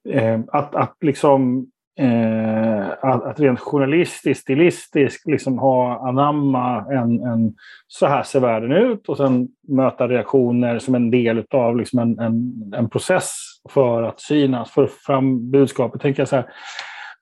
eh, 0.10 0.40
att, 0.48 0.76
att 0.76 0.98
liksom 1.02 1.68
Eh, 2.00 2.90
att, 2.90 3.24
att 3.24 3.40
rent 3.40 3.60
journalistiskt, 3.60 4.42
stilistiskt 4.42 5.28
liksom 5.28 5.60
ha 5.60 6.08
anamma 6.10 6.86
en, 6.94 7.24
en 7.24 7.56
så 7.88 8.06
här 8.06 8.24
ser 8.24 8.40
världen 8.40 8.72
ut 8.72 9.10
och 9.10 9.18
sen 9.18 9.48
möta 9.68 10.08
reaktioner 10.08 10.80
som 10.80 10.96
en 10.96 11.12
del 11.12 11.46
av 11.52 11.78
liksom 11.78 12.00
en, 12.00 12.20
en, 12.20 12.54
en 12.76 12.90
process 12.90 13.32
för 13.70 14.04
att 14.04 14.22
synas, 14.22 14.72
för 14.72 14.88
fram 14.88 15.52
budskapet. 15.52 16.02
Tänker 16.02 16.22
jag 16.22 16.28
så 16.28 16.36
här, 16.36 16.46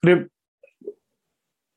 det, 0.02 0.14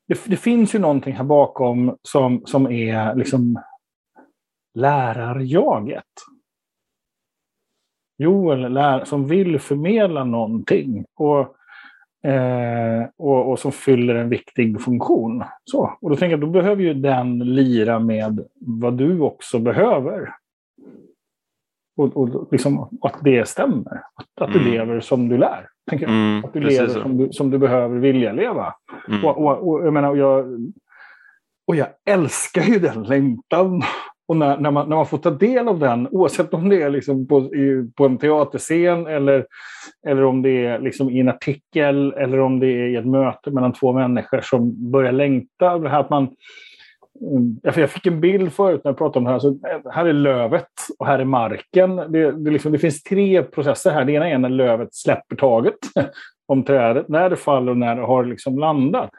det, 0.08 0.24
det, 0.24 0.36
finns 0.36 0.74
ju 0.74 0.78
någonting 0.78 1.14
här 1.14 1.24
bakom 1.24 1.96
som, 2.02 2.42
som 2.46 2.66
är 2.66 3.14
liksom 3.14 3.62
lärarjaget. 4.74 6.04
Joel 8.18 8.72
lär, 8.72 9.04
som 9.04 9.26
vill 9.26 9.58
förmedla 9.58 10.24
någonting. 10.24 11.04
Och 11.16 11.54
Eh, 12.24 13.08
och, 13.18 13.50
och, 13.50 13.58
som 13.58 13.72
fyller 13.72 14.14
en 14.14 14.28
viktig 14.28 14.80
funktion. 14.80 15.44
Så. 15.64 15.98
Och 16.00 16.10
då 16.10 16.16
tänker 16.16 16.30
jag, 16.30 16.40
då 16.40 16.46
behöver 16.46 16.82
ju 16.82 16.94
den 16.94 17.38
lira 17.38 17.98
med 17.98 18.46
vad 18.60 18.94
du 18.94 19.20
också 19.20 19.58
behöver. 19.58 20.34
Och, 21.96 22.16
och 22.16 22.48
liksom, 22.52 22.98
att 23.00 23.18
det 23.22 23.48
stämmer. 23.48 24.02
Att, 24.14 24.42
att 24.42 24.52
du 24.52 24.60
mm. 24.60 24.72
lever 24.72 25.00
som 25.00 25.28
du 25.28 25.38
lär. 25.38 25.68
Tänker. 25.90 26.06
Mm, 26.06 26.44
att 26.44 26.52
du 26.52 26.60
lever 26.60 26.88
som 26.88 27.16
du, 27.16 27.32
som 27.32 27.50
du 27.50 27.58
behöver 27.58 27.98
vilja 27.98 28.32
leva. 28.32 28.74
Mm. 29.08 29.24
Och, 29.24 29.38
och, 29.38 29.68
och, 29.68 29.86
jag 29.86 29.92
menar, 29.92 30.16
jag, 30.16 30.46
och 31.66 31.76
jag 31.76 31.88
älskar 32.10 32.62
ju 32.62 32.78
den 32.78 33.02
längtan 33.02 33.82
och 34.28 34.36
när, 34.36 34.58
när, 34.58 34.70
man, 34.70 34.88
när 34.88 34.96
man 34.96 35.06
får 35.06 35.18
ta 35.18 35.30
del 35.30 35.68
av 35.68 35.78
den, 35.78 36.08
oavsett 36.10 36.54
om 36.54 36.68
det 36.68 36.82
är 36.82 36.90
liksom 36.90 37.26
på, 37.26 37.40
i, 37.40 37.90
på 37.96 38.06
en 38.06 38.18
teaterscen 38.18 39.06
eller, 39.06 39.46
eller 40.06 40.24
om 40.24 40.42
det 40.42 40.66
är 40.66 40.78
liksom 40.78 41.10
i 41.10 41.20
en 41.20 41.28
artikel 41.28 42.12
eller 42.12 42.40
om 42.40 42.60
det 42.60 42.66
är 42.66 42.88
i 42.88 42.96
ett 42.96 43.06
möte 43.06 43.50
mellan 43.50 43.72
två 43.72 43.92
människor 43.92 44.40
som 44.40 44.90
börjar 44.90 45.12
längta. 45.12 45.78
Det 45.78 45.88
här 45.88 46.00
att 46.00 46.10
man, 46.10 46.28
mm, 47.20 47.56
jag 47.62 47.90
fick 47.90 48.06
en 48.06 48.20
bild 48.20 48.52
förut 48.52 48.80
när 48.84 48.90
jag 48.90 48.98
pratade 48.98 49.18
om 49.18 49.24
det 49.24 49.30
här. 49.30 49.38
Så 49.38 49.48
eh, 49.48 49.92
här 49.92 50.06
är 50.06 50.12
lövet 50.12 50.72
och 50.98 51.06
här 51.06 51.18
är 51.18 51.24
marken. 51.24 51.96
Det, 51.96 52.32
det, 52.32 52.50
liksom, 52.50 52.72
det 52.72 52.78
finns 52.78 53.02
tre 53.02 53.42
processer 53.42 53.90
här. 53.90 54.04
Det 54.04 54.12
ena 54.12 54.28
är 54.28 54.38
när 54.38 54.48
lövet 54.48 54.94
släpper 54.94 55.36
taget 55.36 55.78
om 56.48 56.64
trädet, 56.64 57.08
när 57.08 57.30
det 57.30 57.36
faller 57.36 57.70
och 57.70 57.78
när 57.78 57.96
det 57.96 58.02
har 58.02 58.24
liksom 58.24 58.58
landat. 58.58 59.10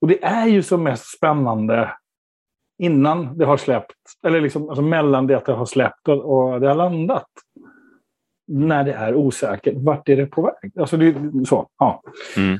Och 0.00 0.08
det 0.08 0.24
är 0.24 0.46
ju 0.46 0.62
som 0.62 0.82
mest 0.82 1.16
spännande 1.16 1.90
innan 2.80 3.38
det 3.38 3.44
har 3.44 3.56
släppt, 3.56 3.96
eller 4.26 4.40
liksom, 4.40 4.68
alltså 4.68 4.82
mellan 4.82 5.26
det 5.26 5.36
att 5.36 5.46
det 5.46 5.52
har 5.52 5.66
släppt 5.66 6.08
och, 6.08 6.60
det 6.60 6.68
har 6.68 6.74
landat. 6.74 7.28
När 8.48 8.84
det 8.84 8.92
är 8.92 9.14
osäkert, 9.14 9.74
vart 9.76 10.08
är 10.08 10.16
det 10.16 10.26
på 10.26 10.42
väg? 10.42 10.72
Alltså 10.80 10.96
det 10.96 11.14
så, 11.46 11.68
ja. 11.78 12.02
Mm. 12.36 12.58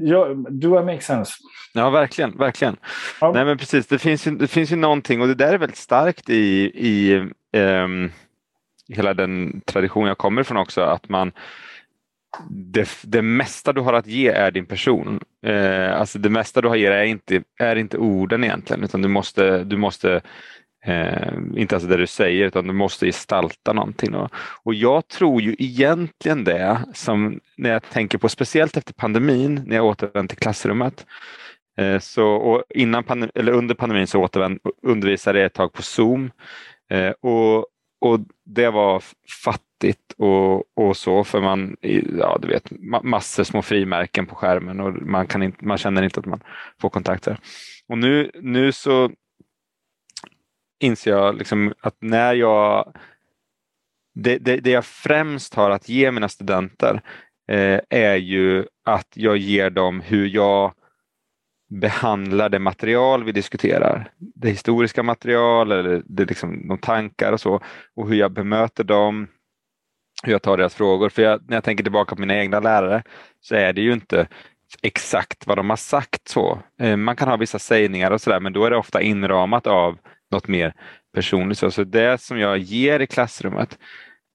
Ja, 0.00 0.34
do 0.34 0.80
I 0.80 0.84
make 0.84 1.00
sense? 1.00 1.32
Ja, 1.74 1.90
verkligen. 1.90 2.38
verkligen. 2.38 2.76
Ja. 3.20 3.32
Nej, 3.32 3.44
men 3.44 3.58
precis. 3.58 3.86
Det 3.86 3.98
finns, 3.98 4.26
ju, 4.26 4.30
det 4.30 4.48
finns 4.48 4.72
ju 4.72 4.76
någonting 4.76 5.20
och 5.20 5.28
det 5.28 5.34
där 5.34 5.52
är 5.52 5.58
väldigt 5.58 5.78
starkt 5.78 6.30
i, 6.30 6.72
i 6.74 7.16
um, 7.58 8.10
hela 8.88 9.14
den 9.14 9.60
tradition 9.60 10.06
jag 10.06 10.18
kommer 10.18 10.40
ifrån 10.40 10.56
också, 10.56 10.80
att 10.80 11.08
man 11.08 11.32
det, 12.50 12.88
det 13.02 13.22
mesta 13.22 13.72
du 13.72 13.80
har 13.80 13.92
att 13.92 14.06
ge 14.06 14.28
är 14.28 14.50
din 14.50 14.66
person. 14.66 15.20
Eh, 15.46 16.00
alltså 16.00 16.18
det 16.18 16.30
mesta 16.30 16.60
du 16.60 16.68
har 16.68 16.74
att 16.74 16.80
ge 16.80 16.86
är 16.86 17.02
inte, 17.02 17.42
är 17.60 17.76
inte 17.76 17.98
orden 17.98 18.44
egentligen 18.44 18.84
utan 18.84 19.02
du 19.02 19.08
måste, 19.08 19.64
du 19.64 19.76
måste 19.76 20.20
eh, 20.86 21.32
inte 21.56 21.74
alltså 21.74 21.88
det 21.88 21.96
du 21.96 22.06
säger 22.06 22.46
utan 22.46 22.66
du 22.66 22.72
måste 22.72 23.06
gestalta 23.06 23.72
någonting. 23.72 24.14
Och, 24.14 24.30
och 24.62 24.74
jag 24.74 25.08
tror 25.08 25.42
ju 25.42 25.56
egentligen 25.58 26.44
det 26.44 26.84
som 26.94 27.40
när 27.56 27.70
jag 27.70 27.82
tänker 27.90 28.18
på 28.18 28.28
speciellt 28.28 28.76
efter 28.76 28.94
pandemin 28.94 29.62
när 29.66 29.76
jag 29.76 29.86
återvände 29.86 30.28
till 30.28 30.42
klassrummet 30.42 31.06
eh, 31.78 31.98
så, 31.98 32.26
och 32.28 32.64
innan 32.74 33.04
pandem, 33.04 33.30
eller 33.34 33.52
under 33.52 33.74
pandemin 33.74 34.06
så 34.06 34.28
undervisade 34.82 35.38
jag 35.38 35.46
ett 35.46 35.54
tag 35.54 35.72
på 35.72 35.82
Zoom 35.82 36.30
eh, 36.90 37.10
och, 37.10 37.66
och 38.02 38.20
det 38.44 38.70
var 38.70 39.02
fattigt 39.44 40.12
och, 40.16 40.78
och 40.78 40.96
så 40.96 41.24
för 41.24 41.40
man, 41.40 41.76
ja 42.18 42.38
du 42.42 42.48
vet, 42.48 42.70
massor 43.02 43.44
små 43.44 43.62
frimärken 43.62 44.26
på 44.26 44.34
skärmen 44.34 44.80
och 44.80 44.92
man, 45.02 45.26
kan 45.26 45.42
inte, 45.42 45.64
man 45.64 45.78
känner 45.78 46.02
inte 46.02 46.20
att 46.20 46.26
man 46.26 46.40
får 46.80 46.88
kontakter. 46.88 47.38
Och 47.88 47.98
nu, 47.98 48.30
nu 48.34 48.72
så 48.72 49.10
inser 50.80 51.10
jag 51.10 51.38
liksom 51.38 51.74
att 51.80 51.96
när 52.00 52.34
jag 52.34 52.92
det, 54.14 54.38
det, 54.38 54.56
det, 54.56 54.70
jag 54.70 54.84
främst 54.84 55.54
har 55.54 55.70
att 55.70 55.88
ge 55.88 56.10
mina 56.10 56.28
studenter 56.28 57.02
eh, 57.48 57.80
är 57.90 58.16
ju 58.16 58.66
att 58.84 59.08
jag 59.14 59.36
ger 59.36 59.70
dem 59.70 60.00
hur 60.00 60.26
jag 60.26 60.74
behandlar 61.80 62.48
det 62.48 62.58
material 62.58 63.24
vi 63.24 63.32
diskuterar. 63.32 64.10
Det 64.18 64.48
historiska 64.48 65.02
material 65.02 65.72
eller 65.72 66.02
det 66.04 66.24
liksom, 66.24 66.68
de 66.68 66.78
tankar 66.78 67.32
och 67.32 67.40
så 67.40 67.60
och 67.94 68.08
hur 68.08 68.16
jag 68.16 68.32
bemöter 68.32 68.84
dem, 68.84 69.28
hur 70.24 70.32
jag 70.32 70.42
tar 70.42 70.56
deras 70.56 70.74
frågor. 70.74 71.08
För 71.08 71.22
jag, 71.22 71.40
när 71.48 71.56
jag 71.56 71.64
tänker 71.64 71.84
tillbaka 71.84 72.14
på 72.14 72.20
mina 72.20 72.36
egna 72.36 72.60
lärare 72.60 73.02
så 73.40 73.54
är 73.54 73.72
det 73.72 73.80
ju 73.80 73.92
inte 73.92 74.28
exakt 74.82 75.46
vad 75.46 75.58
de 75.58 75.70
har 75.70 75.76
sagt 75.76 76.28
så. 76.28 76.62
Eh, 76.80 76.96
man 76.96 77.16
kan 77.16 77.28
ha 77.28 77.36
vissa 77.36 77.58
sägningar 77.58 78.10
och 78.10 78.20
sådär 78.20 78.40
men 78.40 78.52
då 78.52 78.64
är 78.64 78.70
det 78.70 78.76
ofta 78.76 79.02
inramat 79.02 79.66
av 79.66 79.98
något 80.30 80.48
mer 80.48 80.74
personligt. 81.14 81.58
Så 81.58 81.84
det 81.84 82.20
som 82.20 82.38
jag 82.38 82.58
ger 82.58 83.00
i 83.00 83.06
klassrummet 83.06 83.78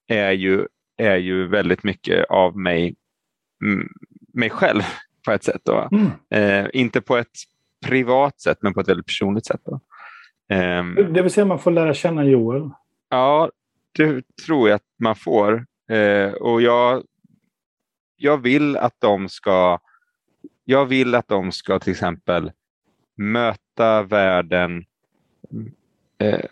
är 0.07 0.31
ju, 0.31 0.67
är 0.97 1.17
ju 1.17 1.47
väldigt 1.47 1.83
mycket 1.83 2.25
av 2.25 2.57
mig, 2.57 2.95
mig 4.33 4.49
själv 4.49 4.83
på 5.25 5.31
ett 5.31 5.43
sätt. 5.43 5.61
Då. 5.63 5.89
Mm. 5.91 6.11
Eh, 6.29 6.69
inte 6.73 7.01
på 7.01 7.17
ett 7.17 7.37
privat 7.85 8.41
sätt 8.41 8.57
men 8.61 8.73
på 8.73 8.79
ett 8.79 8.89
väldigt 8.89 9.05
personligt 9.05 9.45
sätt. 9.45 9.61
Då. 9.65 9.79
Eh, 10.55 10.85
det 11.13 11.21
vill 11.21 11.31
säga 11.31 11.45
man 11.45 11.59
får 11.59 11.71
lära 11.71 11.93
känna 11.93 12.25
Joel? 12.25 12.69
Ja, 13.09 13.51
det 13.97 14.23
tror 14.45 14.69
jag 14.69 14.75
att 14.75 14.81
man 14.99 15.15
får. 15.15 15.65
Eh, 15.91 16.31
och 16.31 16.61
jag, 16.61 17.03
jag 18.17 18.37
vill 18.37 18.77
att 18.77 18.95
de 18.99 19.29
ska 19.29 19.79
jag 20.69 20.85
vill 20.85 21.15
att 21.15 21.27
de 21.27 21.51
ska 21.51 21.79
till 21.79 21.91
exempel 21.91 22.51
möta 23.17 24.03
världen 24.03 24.85
eh, 26.17 26.45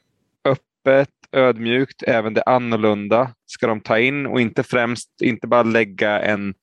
öppet, 0.45 1.09
ödmjukt, 1.31 2.03
även 2.03 2.33
det 2.33 2.43
annorlunda 2.43 3.31
ska 3.45 3.67
de 3.67 3.81
ta 3.81 3.99
in 3.99 4.25
och 4.25 4.41
inte 4.41 4.63
främst, 4.63 5.21
inte 5.21 5.47
bara 5.47 5.63
lägga 5.63 6.21
en 6.21 6.53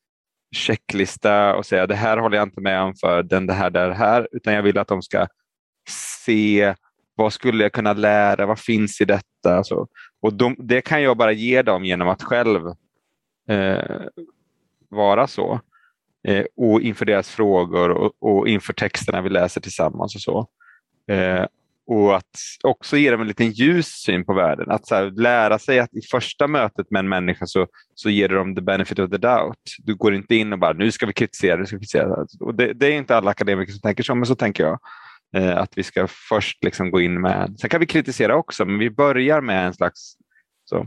checklista 0.52 1.54
och 1.54 1.66
säga 1.66 1.86
det 1.86 1.94
här 1.94 2.16
håller 2.16 2.36
jag 2.36 2.46
inte 2.46 2.60
med 2.60 2.82
om 2.82 2.94
för 2.94 3.22
den, 3.22 3.46
det 3.46 3.52
här, 3.52 3.70
det 3.70 3.94
här, 3.94 4.28
utan 4.32 4.54
jag 4.54 4.62
vill 4.62 4.78
att 4.78 4.88
de 4.88 5.02
ska 5.02 5.26
se 5.88 6.74
vad 7.14 7.32
skulle 7.32 7.62
jag 7.62 7.72
kunna 7.72 7.92
lära? 7.92 8.46
Vad 8.46 8.58
finns 8.58 9.00
i 9.00 9.04
detta? 9.04 9.56
Alltså, 9.56 9.86
och 10.20 10.34
de, 10.34 10.56
det 10.58 10.80
kan 10.80 11.02
jag 11.02 11.16
bara 11.16 11.32
ge 11.32 11.62
dem 11.62 11.84
genom 11.84 12.08
att 12.08 12.22
själv 12.22 12.66
eh, 13.48 14.00
vara 14.88 15.26
så. 15.26 15.60
Eh, 16.28 16.44
och 16.56 16.80
inför 16.80 17.04
deras 17.04 17.30
frågor 17.30 17.90
och, 17.90 18.12
och, 18.18 18.48
inför 18.48 18.72
texterna 18.72 19.22
vi 19.22 19.30
läser 19.30 19.60
tillsammans 19.60 20.14
och 20.14 20.20
så. 20.20 20.48
Eh, 21.14 21.46
och 21.86 22.16
att 22.16 22.36
också 22.62 22.96
ge 22.96 23.10
dem 23.10 23.20
en 23.20 23.28
liten 23.28 23.50
ljus 23.50 23.86
syn 23.86 24.24
på 24.24 24.34
världen. 24.34 24.70
Att 24.70 24.90
här, 24.90 25.10
lära 25.10 25.58
sig 25.58 25.78
att 25.78 25.94
i 25.94 26.00
första 26.10 26.46
mötet 26.46 26.90
med 26.90 27.00
en 27.00 27.08
människa 27.08 27.46
så, 27.46 27.66
så 27.94 28.10
ger 28.10 28.28
du 28.28 28.34
dem 28.34 28.54
the 28.54 28.60
benefit 28.60 28.98
of 28.98 29.10
the 29.10 29.18
doubt. 29.18 29.58
Du 29.78 29.94
går 29.94 30.14
inte 30.14 30.34
in 30.34 30.52
och 30.52 30.58
bara 30.58 30.72
nu 30.72 30.92
ska 30.92 31.06
vi 31.06 31.12
kritisera. 31.12 31.56
Nu 31.56 31.66
ska 31.66 31.76
vi 31.76 31.80
kritisera. 31.80 32.26
Och 32.40 32.54
det, 32.54 32.72
det 32.72 32.86
är 32.86 32.92
inte 32.92 33.16
alla 33.16 33.30
akademiker 33.30 33.72
som 33.72 33.80
tänker 33.80 34.02
så, 34.02 34.14
men 34.14 34.26
så 34.26 34.34
tänker 34.34 34.64
jag. 34.64 34.78
Eh, 35.36 35.58
att 35.58 35.72
vi 35.76 35.82
ska 35.82 36.06
först 36.28 36.64
liksom 36.64 36.90
gå 36.90 37.00
in 37.00 37.20
med, 37.20 37.54
sen 37.60 37.70
kan 37.70 37.80
vi 37.80 37.86
kritisera 37.86 38.36
också, 38.36 38.64
men 38.64 38.78
vi 38.78 38.90
börjar 38.90 39.40
med 39.40 39.66
en 39.66 39.74
slags... 39.74 40.16
Så. 40.64 40.86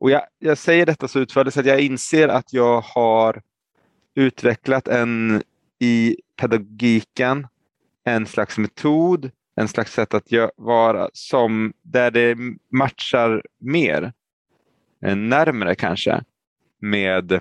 Och 0.00 0.10
jag, 0.10 0.22
jag 0.38 0.58
säger 0.58 0.86
detta 0.86 1.08
så 1.08 1.18
utförligt 1.18 1.54
så 1.54 1.60
att 1.60 1.66
jag 1.66 1.80
inser 1.80 2.28
att 2.28 2.52
jag 2.52 2.80
har 2.80 3.42
utvecklat 4.14 4.88
en 4.88 5.42
i 5.78 6.16
pedagogiken 6.40 7.46
en 8.06 8.26
slags 8.26 8.58
metod, 8.58 9.30
en 9.56 9.68
slags 9.68 9.92
sätt 9.92 10.14
att 10.14 10.26
vara 10.56 11.10
som 11.12 11.72
där 11.82 12.10
det 12.10 12.36
matchar 12.72 13.42
mer, 13.58 14.12
eh, 15.04 15.16
närmre 15.16 15.74
kanske, 15.74 16.24
med 16.80 17.40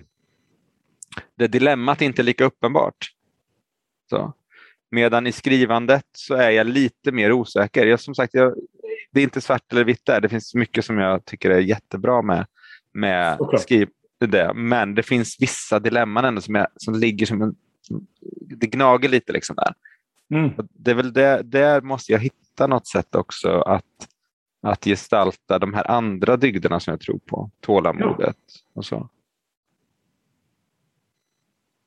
det 1.36 1.47
dilemmat 1.47 2.01
inte 2.01 2.21
är 2.21 2.23
lika 2.23 2.45
uppenbart. 2.45 3.12
Så. 4.10 4.34
Medan 4.91 5.28
i 5.28 5.32
skrivandet 5.32 6.06
så 6.13 6.36
är 6.36 6.49
jag 6.49 6.67
lite 6.67 7.12
mer 7.12 7.32
osäker. 7.32 7.86
Jag, 7.88 7.99
som 7.99 8.15
sagt, 8.15 8.34
jag, 8.34 8.56
det 9.12 9.19
är 9.19 9.23
inte 9.23 9.41
svart 9.41 9.71
eller 9.71 9.84
vitt 9.84 10.06
där. 10.06 10.21
Det 10.21 10.30
finns 10.30 10.56
mycket 10.56 10.86
som 10.86 10.97
jag 10.97 11.25
tycker 11.25 11.49
är 11.49 11.60
jättebra 11.60 12.21
med, 12.21 12.45
med 12.93 13.39
skriv, 13.60 13.89
det. 14.19 14.54
Men 14.54 14.95
det 14.95 15.04
finns 15.04 15.38
vissa 15.39 15.80
dilemman 15.80 16.25
ändå 16.25 16.41
som, 16.41 16.56
är, 16.56 16.67
som 16.75 16.93
ligger 16.95 17.25
som 17.25 17.41
en... 17.41 17.56
Det 18.41 18.67
gnager 18.67 19.10
lite 19.10 19.34
liksom 19.34 19.56
där. 19.56 19.73
Mm. 20.30 20.52
Det 20.70 20.92
är 20.92 20.96
väl 20.96 21.14
det, 21.14 21.42
där 21.44 21.82
måste 21.82 22.12
jag 22.12 22.20
hitta 22.20 22.68
något 22.68 22.88
sätt 22.88 23.16
också 23.16 23.50
att, 23.50 24.08
att 24.62 24.84
gestalta 24.86 25.60
de 25.60 25.74
här 25.74 25.92
andra 25.92 26.38
dygderna 26.38 26.80
som 26.80 26.92
jag 26.92 27.02
tror 27.02 27.20
på. 27.20 27.52
Tålamodet 27.60 28.38
ja. 28.48 28.72
och 28.74 28.86
så. 28.86 29.10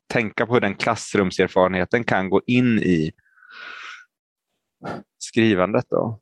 Tänka 0.07 0.45
på 0.45 0.53
hur 0.53 0.61
den 0.61 0.75
klassrumserfarenheten 0.75 2.03
kan 2.03 2.29
gå 2.29 2.41
in 2.47 2.79
i 2.79 3.11
skrivandet. 5.17 5.85
Då. 5.89 6.19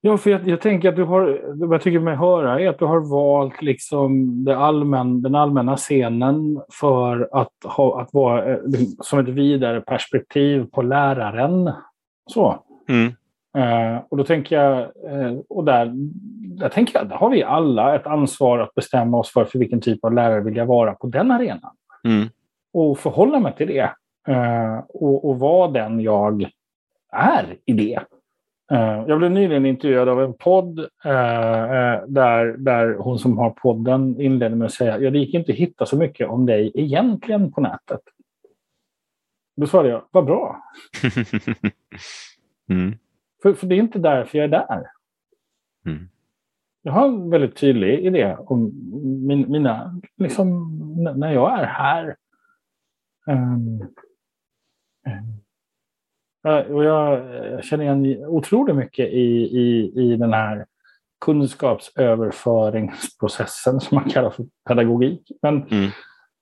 Ja, 0.00 0.16
för 0.16 0.30
jag, 0.30 0.48
jag, 0.48 0.60
tänker 0.60 0.88
att 0.88 0.96
du 0.96 1.04
har, 1.04 1.40
vad 1.66 1.74
jag 1.74 1.82
tycker 1.82 2.00
mig 2.00 2.16
höra 2.16 2.60
är 2.60 2.68
att 2.68 2.78
du 2.78 2.84
har 2.84 3.00
valt 3.00 3.62
liksom 3.62 4.44
det 4.44 4.56
allmän, 4.56 5.22
den 5.22 5.34
allmänna 5.34 5.76
scenen 5.76 6.60
för 6.80 7.28
att, 7.32 7.52
ha, 7.64 8.00
att 8.00 8.12
vara 8.12 8.52
eh, 8.52 8.58
som 9.00 9.18
ett 9.18 9.28
vidare 9.28 9.80
perspektiv 9.80 10.66
på 10.72 10.82
läraren. 10.82 11.72
Så. 12.26 12.64
Mm. 12.88 13.12
Eh, 13.56 14.02
och 14.08 14.16
då 14.16 14.24
tänker 14.24 14.56
jag, 14.56 14.78
eh, 14.80 15.38
och 15.48 15.64
där, 15.64 15.92
där 16.58 16.68
tänker 16.68 16.98
jag, 16.98 17.08
där 17.08 17.16
har 17.16 17.30
vi 17.30 17.42
alla 17.42 17.94
ett 17.94 18.06
ansvar 18.06 18.58
att 18.58 18.74
bestämma 18.74 19.18
oss 19.18 19.32
för, 19.32 19.44
för 19.44 19.58
vilken 19.58 19.80
typ 19.80 20.04
av 20.04 20.14
lärare 20.14 20.40
vill 20.40 20.56
jag 20.56 20.66
vara 20.66 20.94
på 20.94 21.06
den 21.06 21.30
arenan. 21.30 21.76
Mm. 22.04 22.28
Och 22.72 22.98
förhålla 22.98 23.40
mig 23.40 23.54
till 23.56 23.66
det. 23.66 23.90
Eh, 24.28 24.78
och, 24.88 25.28
och 25.28 25.38
vara 25.38 25.70
den 25.70 26.00
jag 26.00 26.50
är 27.12 27.56
i 27.66 27.72
det. 27.72 28.00
Eh, 28.70 29.04
jag 29.08 29.18
blev 29.18 29.30
nyligen 29.30 29.66
intervjuad 29.66 30.08
av 30.08 30.22
en 30.22 30.34
podd 30.34 30.78
eh, 31.04 31.62
eh, 31.62 32.02
där, 32.06 32.56
där 32.56 32.94
hon 32.94 33.18
som 33.18 33.38
har 33.38 33.50
podden 33.50 34.20
inledde 34.20 34.56
med 34.56 34.66
att 34.66 34.72
säga 34.72 34.98
ja, 34.98 35.10
det 35.10 35.18
gick 35.18 35.34
inte 35.34 35.52
att 35.52 35.58
hitta 35.58 35.86
så 35.86 35.96
mycket 35.96 36.28
om 36.28 36.46
dig 36.46 36.72
egentligen 36.74 37.52
på 37.52 37.60
nätet. 37.60 38.00
Då 39.56 39.66
svarade 39.66 39.88
jag, 39.88 40.04
vad 40.10 40.24
bra. 40.24 40.62
mm. 42.68 42.98
för, 43.42 43.54
för 43.54 43.66
det 43.66 43.74
är 43.74 43.78
inte 43.78 43.98
därför 43.98 44.38
jag 44.38 44.44
är 44.44 44.48
där. 44.48 44.86
Mm. 45.86 46.08
Jag 46.82 46.92
har 46.92 47.08
en 47.08 47.30
väldigt 47.30 47.56
tydlig 47.56 48.06
idé 48.06 48.36
om 48.36 48.72
min, 49.26 49.50
mina, 49.50 50.00
liksom 50.16 50.74
när 51.16 51.32
jag 51.32 51.60
är 51.60 51.64
här. 51.64 52.16
Um, 53.26 53.82
um, 55.06 55.40
och 56.56 56.84
jag 56.84 57.24
känner 57.64 57.84
igen 57.84 58.24
otroligt 58.26 58.76
mycket 58.76 59.08
i, 59.08 59.58
i, 59.58 59.92
i 59.94 60.16
den 60.16 60.32
här 60.32 60.66
kunskapsöverföringsprocessen 61.24 63.80
som 63.80 63.94
man 63.94 64.10
kallar 64.10 64.30
för 64.30 64.46
pedagogik. 64.68 65.32
Men, 65.42 65.62
mm. 65.62 65.90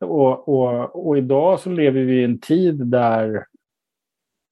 och, 0.00 0.48
och, 0.48 1.06
och 1.06 1.18
idag 1.18 1.60
så 1.60 1.70
lever 1.70 2.00
vi 2.00 2.20
i 2.20 2.24
en 2.24 2.40
tid 2.40 2.86
där 2.86 3.46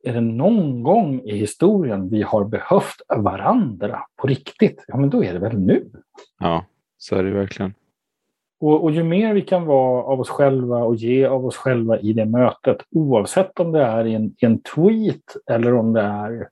är 0.04 0.12
det 0.12 0.20
någon 0.20 0.82
gång 0.82 1.20
i 1.20 1.36
historien 1.36 2.08
vi 2.08 2.22
har 2.22 2.44
behövt 2.44 3.02
varandra 3.16 4.00
på 4.16 4.26
riktigt, 4.26 4.84
ja 4.86 4.96
men 4.96 5.10
då 5.10 5.24
är 5.24 5.32
det 5.32 5.38
väl 5.38 5.58
nu. 5.58 5.90
Ja, 6.38 6.64
så 6.98 7.16
är 7.16 7.24
det 7.24 7.30
verkligen. 7.30 7.74
Och, 8.64 8.84
och, 8.84 8.92
ju 8.92 9.02
mer 9.02 9.34
vi 9.34 9.42
kan 9.42 9.66
vara 9.66 10.02
av 10.02 10.20
oss 10.20 10.28
själva 10.28 10.76
och 10.76 10.96
ge 10.96 11.26
av 11.26 11.46
oss 11.46 11.56
själva 11.56 11.98
i 11.98 12.12
det 12.12 12.24
mötet, 12.24 12.76
oavsett 12.90 13.60
om 13.60 13.72
det 13.72 13.82
är 13.82 14.06
i 14.06 14.14
en, 14.14 14.34
en 14.38 14.62
tweet 14.62 15.36
eller 15.50 15.74
om 15.74 15.92
det 15.92 16.00
är... 16.00 16.48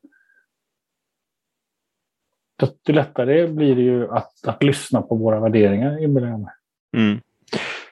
Desto 2.58 2.92
lättare 2.92 3.48
blir 3.48 3.76
det 3.76 3.82
ju 3.82 4.10
att, 4.10 4.46
att 4.46 4.62
lyssna 4.62 5.02
på 5.02 5.16
våra 5.16 5.40
värderingar, 5.40 6.02
inbillar 6.02 6.28
jag 6.28 6.40
mig. 6.40 6.52
Mm. 6.96 7.20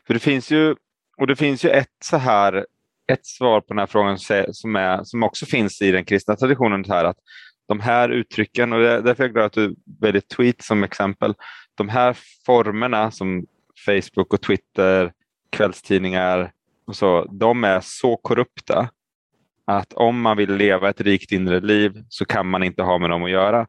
För 0.07 0.15
det 0.15 0.21
finns 0.21 0.51
ju, 0.51 0.75
och 1.17 1.27
det 1.27 1.37
finns 1.37 1.65
ju 1.65 1.71
ett 1.71 1.97
så 2.05 2.17
här 2.17 2.67
ett 3.13 3.27
svar 3.27 3.61
på 3.61 3.67
den 3.69 3.79
här 3.79 3.87
frågan 3.87 4.19
som, 4.53 4.77
är, 4.77 5.05
som 5.05 5.23
också 5.23 5.47
finns 5.47 5.83
i 5.83 5.91
den 5.91 6.05
kristna 6.05 6.37
traditionen, 6.37 6.85
här, 6.89 7.05
att 7.05 7.19
de 7.69 7.81
här 7.81 8.09
uttrycken, 8.09 8.73
och 8.73 8.81
därför 8.81 9.25
är 9.25 9.29
jag 9.29 9.33
glad 9.33 9.47
att 9.47 9.53
du 9.53 9.77
väljer 10.01 10.23
tweet 10.37 10.63
som 10.63 10.85
exempel, 10.85 11.35
de 11.75 11.89
här 11.89 12.17
formerna 12.47 13.11
som 13.11 13.47
Facebook 13.85 14.35
och 14.35 14.41
Twitter, 14.41 15.13
kvällstidningar 15.51 16.53
och 16.87 16.97
så, 16.97 17.25
de 17.25 17.65
är 17.65 17.81
så 17.81 18.17
korrupta 18.17 18.91
att 19.67 19.93
om 19.93 20.21
man 20.21 20.37
vill 20.37 20.55
leva 20.55 20.91
ett 20.91 21.01
rikt 21.01 21.33
inre 21.33 21.61
liv 21.61 22.05
så 22.09 22.25
kan 22.25 22.47
man 22.47 22.63
inte 22.63 22.83
ha 22.83 22.99
med 22.99 23.11
dem 23.11 23.25
att 23.25 23.31
göra. 23.31 23.67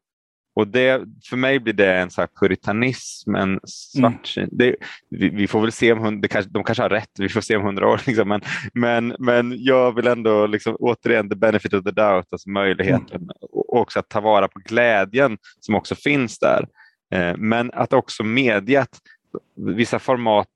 Och 0.54 0.68
det, 0.68 1.02
för 1.30 1.38
mig 1.38 1.60
blir 1.60 1.74
det 1.74 1.96
en 1.96 2.10
så 2.10 2.28
puritanism, 2.40 3.36
en 3.36 3.60
svartsyn. 3.64 4.44
Mm. 4.44 4.58
Det, 4.58 4.76
vi, 5.10 5.30
vi, 5.30 5.48
får 5.48 5.62
väl 5.62 5.72
se 5.72 5.94
om 5.94 6.22
det 6.22 6.28
kanske, 6.28 6.52
de 6.52 6.64
kanske 6.64 6.84
har 6.84 6.90
rätt, 6.90 7.10
vi 7.20 7.30
får 7.30 7.42
se 7.42 7.56
om 7.56 7.64
hundra 7.64 7.88
år. 7.88 8.02
Liksom. 8.08 8.30
Men, 8.30 8.42
men, 8.74 9.16
men 9.20 9.64
jag 9.64 9.96
vill 9.96 10.08
ändå 10.08 10.48
liksom, 10.48 10.76
återigen 10.80 11.30
the 11.30 11.36
benefit 11.36 11.74
of 11.74 11.84
the 11.84 11.92
doubt, 11.92 12.28
alltså 12.32 12.50
möjligheten 12.50 13.16
mm. 13.16 13.30
och 13.42 13.80
också 13.80 14.00
att 14.00 14.10
ta 14.10 14.20
vara 14.22 14.48
på 14.48 14.60
glädjen 14.60 15.38
som 15.60 15.76
också 15.76 15.96
finns 15.96 16.40
där. 16.40 16.68
Eh, 17.14 17.38
men 17.38 17.72
att 17.74 17.94
också 17.94 18.24
medge 18.24 18.82
att 18.82 19.00
vissa 19.56 20.00
format, 20.00 20.48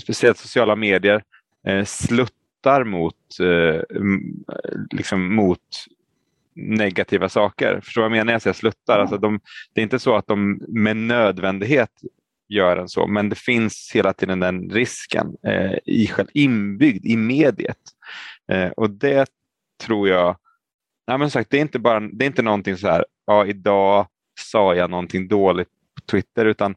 speciellt 0.00 0.38
sociala 0.38 0.76
medier, 0.76 1.22
eh, 1.66 1.84
sluttar 1.84 2.84
mot, 2.84 3.40
eh, 3.40 3.82
liksom 4.90 5.34
mot 5.34 5.60
negativa 6.54 7.28
saker. 7.28 7.80
Förstår 7.80 8.02
du 8.02 8.08
vad 8.08 8.10
jag 8.10 8.12
menar 8.12 8.24
när 8.24 8.32
jag 8.32 8.42
säger 8.42 8.54
sluttar? 8.54 8.98
Alltså 8.98 9.18
de, 9.18 9.40
det 9.72 9.80
är 9.80 9.82
inte 9.82 9.98
så 9.98 10.16
att 10.16 10.26
de 10.26 10.62
med 10.68 10.96
nödvändighet 10.96 11.90
gör 12.48 12.76
en 12.76 12.88
så, 12.88 13.06
men 13.06 13.28
det 13.28 13.36
finns 13.36 13.90
hela 13.94 14.12
tiden 14.12 14.40
den 14.40 14.70
risken 14.70 15.36
eh, 15.46 15.72
i, 15.86 16.10
inbyggd 16.32 17.06
i 17.06 17.16
mediet. 17.16 17.78
Eh, 18.48 18.68
och 18.68 18.90
det 18.90 19.28
tror 19.82 20.08
jag, 20.08 20.36
nej 21.06 21.18
men 21.18 21.30
sagt, 21.30 21.50
det 21.50 21.56
är 21.56 21.60
inte 21.60 21.78
bara 21.78 22.00
det 22.00 22.24
är 22.24 22.26
inte 22.26 22.42
någonting 22.42 22.76
så 22.76 22.88
här, 22.88 23.04
ja 23.26 23.46
idag 23.46 24.06
sa 24.40 24.74
jag 24.74 24.90
någonting 24.90 25.28
dåligt 25.28 25.68
på 25.68 26.00
Twitter, 26.10 26.44
utan 26.44 26.74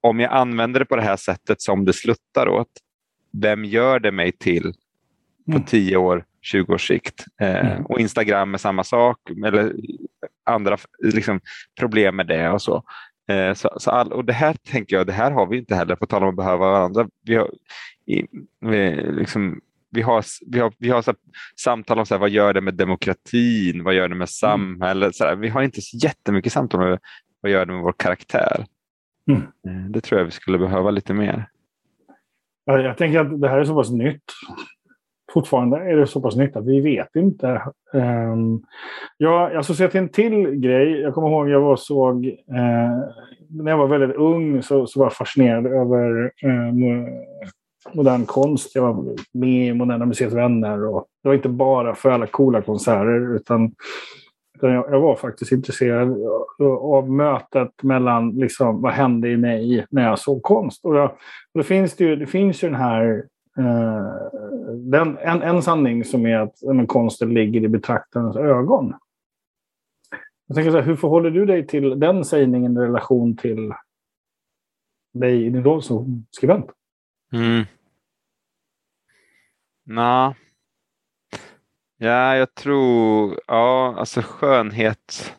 om 0.00 0.20
jag 0.20 0.32
använder 0.32 0.80
det 0.80 0.86
på 0.86 0.96
det 0.96 1.02
här 1.02 1.16
sättet 1.16 1.62
som 1.62 1.84
det 1.84 1.92
sluttar 1.92 2.48
åt, 2.48 2.70
vem 3.32 3.64
gör 3.64 4.00
det 4.00 4.12
mig 4.12 4.32
till 4.32 4.72
på 5.46 5.52
mm. 5.52 5.64
10 5.64 5.96
år, 5.96 6.24
20 6.40 6.74
års 6.74 6.88
sikt? 6.88 7.24
Eh, 7.40 7.72
mm. 7.72 7.86
Och 7.86 8.00
Instagram 8.00 8.54
är 8.54 8.58
samma 8.58 8.84
sak, 8.84 9.18
eller 9.46 9.74
andra 10.44 10.78
liksom, 10.98 11.40
problem 11.78 12.16
med 12.16 12.26
det 12.26 12.50
och 12.50 12.62
så. 12.62 12.82
Eh, 13.30 13.54
så, 13.54 13.74
så 13.76 13.90
all, 13.90 14.12
och 14.12 14.24
det 14.24 14.32
här 14.32 14.54
tänker 14.54 14.96
jag, 14.96 15.06
det 15.06 15.12
här 15.12 15.30
har 15.30 15.46
vi 15.46 15.58
inte 15.58 15.74
heller, 15.74 15.96
på 15.96 16.06
tal 16.06 16.22
om 16.22 16.28
att 16.28 16.36
behöva 16.36 16.70
varandra. 16.70 17.08
Vi 17.24 17.34
har, 17.34 17.50
i, 18.06 18.26
vi, 18.60 19.02
liksom, 19.12 19.60
vi 19.90 20.02
har, 20.02 20.24
vi 20.46 20.58
har, 20.58 20.72
vi 20.78 20.88
har 20.88 21.02
så 21.02 21.14
samtal 21.56 21.98
om 21.98 22.06
så 22.06 22.14
här, 22.14 22.20
vad 22.20 22.30
gör 22.30 22.54
det 22.54 22.60
med 22.60 22.74
demokratin, 22.74 23.84
vad 23.84 23.94
gör 23.94 24.08
det 24.08 24.14
med 24.14 24.16
mm. 24.16 24.26
samhället. 24.26 25.16
Så 25.16 25.24
här, 25.24 25.36
vi 25.36 25.48
har 25.48 25.62
inte 25.62 25.82
så 25.82 25.96
jättemycket 25.96 26.52
samtal 26.52 26.82
om 26.82 26.98
vad 27.40 27.52
gör 27.52 27.66
det 27.66 27.72
med 27.72 27.82
vår 27.82 27.94
karaktär. 27.98 28.66
Mm. 29.28 29.42
Eh, 29.42 29.90
det 29.90 30.00
tror 30.00 30.18
jag 30.18 30.24
vi 30.24 30.30
skulle 30.30 30.58
behöva 30.58 30.90
lite 30.90 31.14
mer. 31.14 31.48
Jag 32.64 32.96
tänker 32.96 33.18
att 33.18 33.40
det 33.40 33.48
här 33.48 33.58
är 33.58 33.64
så 33.64 33.74
pass 33.74 33.90
nytt. 33.90 34.22
Fortfarande 35.32 35.76
är 35.76 35.96
det 35.96 36.06
så 36.06 36.20
pass 36.20 36.36
nytt 36.36 36.56
att 36.56 36.66
vi 36.66 36.80
vet 36.80 37.16
inte. 37.16 37.62
Um, 37.92 38.62
jag 39.16 39.56
associerar 39.56 39.90
till 39.90 40.00
en 40.00 40.08
till 40.08 40.50
grej. 40.50 41.00
Jag 41.00 41.14
kommer 41.14 41.28
ihåg 41.28 41.48
jag 41.48 41.60
var 41.60 41.76
såg, 41.76 42.26
uh, 42.26 42.34
när 43.48 43.70
jag 43.70 43.78
var 43.78 43.86
väldigt 43.86 44.16
ung 44.16 44.62
så, 44.62 44.86
så 44.86 44.98
var 44.98 45.06
jag 45.06 45.12
fascinerad 45.12 45.66
över 45.66 46.32
uh, 46.44 46.72
modern 47.92 48.26
konst. 48.26 48.74
Jag 48.74 48.82
var 48.82 49.16
med 49.32 49.68
i 49.68 49.74
Moderna 49.74 50.06
Museets 50.06 50.34
Vänner. 50.34 50.86
Och 50.86 51.06
det 51.22 51.28
var 51.28 51.34
inte 51.34 51.48
bara 51.48 51.94
för 51.94 52.10
alla 52.10 52.26
coola 52.26 52.62
konserter 52.62 53.36
utan 53.36 53.72
jag, 54.68 54.86
jag 54.90 55.00
var 55.00 55.16
faktiskt 55.16 55.52
intresserad 55.52 56.16
av 56.82 57.10
mötet 57.10 57.82
mellan 57.82 58.30
liksom, 58.30 58.82
vad 58.82 58.92
hände 58.92 59.28
i 59.28 59.36
mig 59.36 59.86
när 59.90 60.02
jag 60.02 60.18
såg 60.18 60.42
konst. 60.42 60.84
Och, 60.84 60.96
jag, 60.96 61.10
och 61.52 61.58
det, 61.58 61.64
finns 61.64 61.96
det, 61.96 62.04
ju, 62.04 62.16
det 62.16 62.26
finns 62.26 62.64
ju 62.64 62.68
den 62.68 62.80
här 62.80 63.24
eh, 63.58 64.40
den, 64.74 65.18
en, 65.18 65.42
en 65.42 65.62
sanning 65.62 66.04
som 66.04 66.26
är 66.26 66.36
att 66.36 66.54
men, 66.62 66.86
konsten 66.86 67.34
ligger 67.34 67.60
i 67.60 67.68
betraktarens 67.68 68.36
ögon. 68.36 68.94
Jag 70.46 70.54
tänker 70.54 70.70
så 70.70 70.76
här, 70.76 70.84
hur 70.84 70.96
förhåller 70.96 71.30
du 71.30 71.46
dig 71.46 71.66
till 71.66 72.00
den 72.00 72.24
sägningen 72.24 72.76
i 72.76 72.80
relation 72.80 73.36
till 73.36 73.72
dig 75.14 75.46
i 75.46 75.50
din 75.50 75.64
roll 75.64 75.82
som 75.82 76.26
skribent? 76.30 76.70
Mm. 77.32 77.64
Nå. 79.84 80.34
Ja, 82.02 82.36
jag 82.36 82.54
tror, 82.54 83.40
ja, 83.46 83.94
alltså 83.98 84.22
skönhet. 84.22 85.36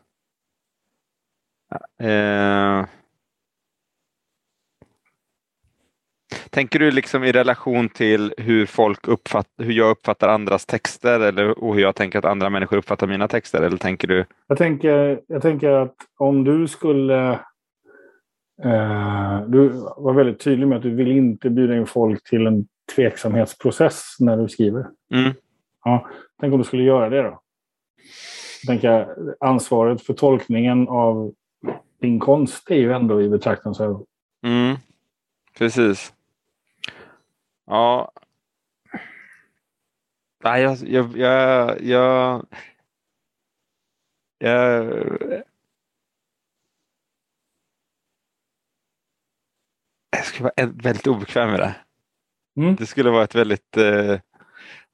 Eh. 2.00 2.86
Tänker 6.50 6.80
du 6.80 6.92
liksom 6.92 7.24
i 7.24 7.32
relation 7.32 7.90
till 7.90 8.34
hur 8.38 8.66
folk 8.66 9.08
uppfattar, 9.08 9.64
hur 9.64 9.74
jag 9.74 9.92
uppfattar 9.92 10.30
andras 10.30 10.66
texter 10.66 11.20
eller 11.20 11.64
och 11.64 11.76
hur 11.76 11.82
jag 11.82 11.96
tänker 11.96 12.20
att 12.20 12.26
andra 12.26 12.50
människor 12.50 12.78
uppfattar 12.78 13.08
mina 13.08 13.28
texter? 13.28 13.62
Eller 13.62 13.78
tänker 13.78 14.08
du? 14.08 14.26
Jag 14.48 14.58
tänker, 14.58 15.22
jag 15.28 15.42
tänker 15.42 15.70
att 15.70 15.96
om 16.18 16.44
du 16.44 16.68
skulle 16.68 17.32
eh, 18.64 19.42
du 19.48 19.70
var 19.98 20.14
väldigt 20.14 20.40
tydlig 20.40 20.68
med 20.68 20.78
att 20.78 20.84
du 20.84 20.96
vill 20.96 21.12
inte 21.12 21.50
bjuda 21.50 21.76
in 21.76 21.86
folk 21.86 22.30
till 22.30 22.48
en 22.48 22.66
tveksamhetsprocess 22.96 24.16
när 24.20 24.38
du 24.38 24.50
skriver. 24.50 24.86
Mm. 25.14 25.34
Ja, 25.84 26.10
tänk 26.40 26.54
om 26.54 26.60
du 26.60 26.64
skulle 26.64 26.84
göra 26.84 27.10
det 27.10 27.22
då? 27.22 27.42
Tänka, 28.68 29.08
ansvaret 29.40 30.02
för 30.02 30.14
tolkningen 30.14 30.88
av 30.88 31.34
din 32.00 32.20
konst 32.20 32.72
är 32.72 32.76
ju 32.76 32.94
ändå 32.94 33.22
i 33.22 33.30
betraktarens 33.30 33.80
ögon. 33.80 34.06
Mm, 34.44 34.76
precis. 35.58 36.14
Ja. 37.66 38.12
Nej, 40.44 40.64
jag, 40.64 40.78
jag, 40.78 41.18
jag, 41.18 41.82
jag, 41.82 42.46
jag 44.38 45.42
jag 50.12 50.26
skulle 50.26 50.50
vara 50.58 50.72
väldigt 50.84 51.08
obekväm 51.08 51.52
med 51.52 51.60
det. 51.60 51.76
Mm. 52.58 52.76
Det 52.76 52.86
skulle 52.86 53.10
vara 53.10 53.24
ett 53.24 53.36
väldigt 53.36 53.78
eh, 53.78 54.20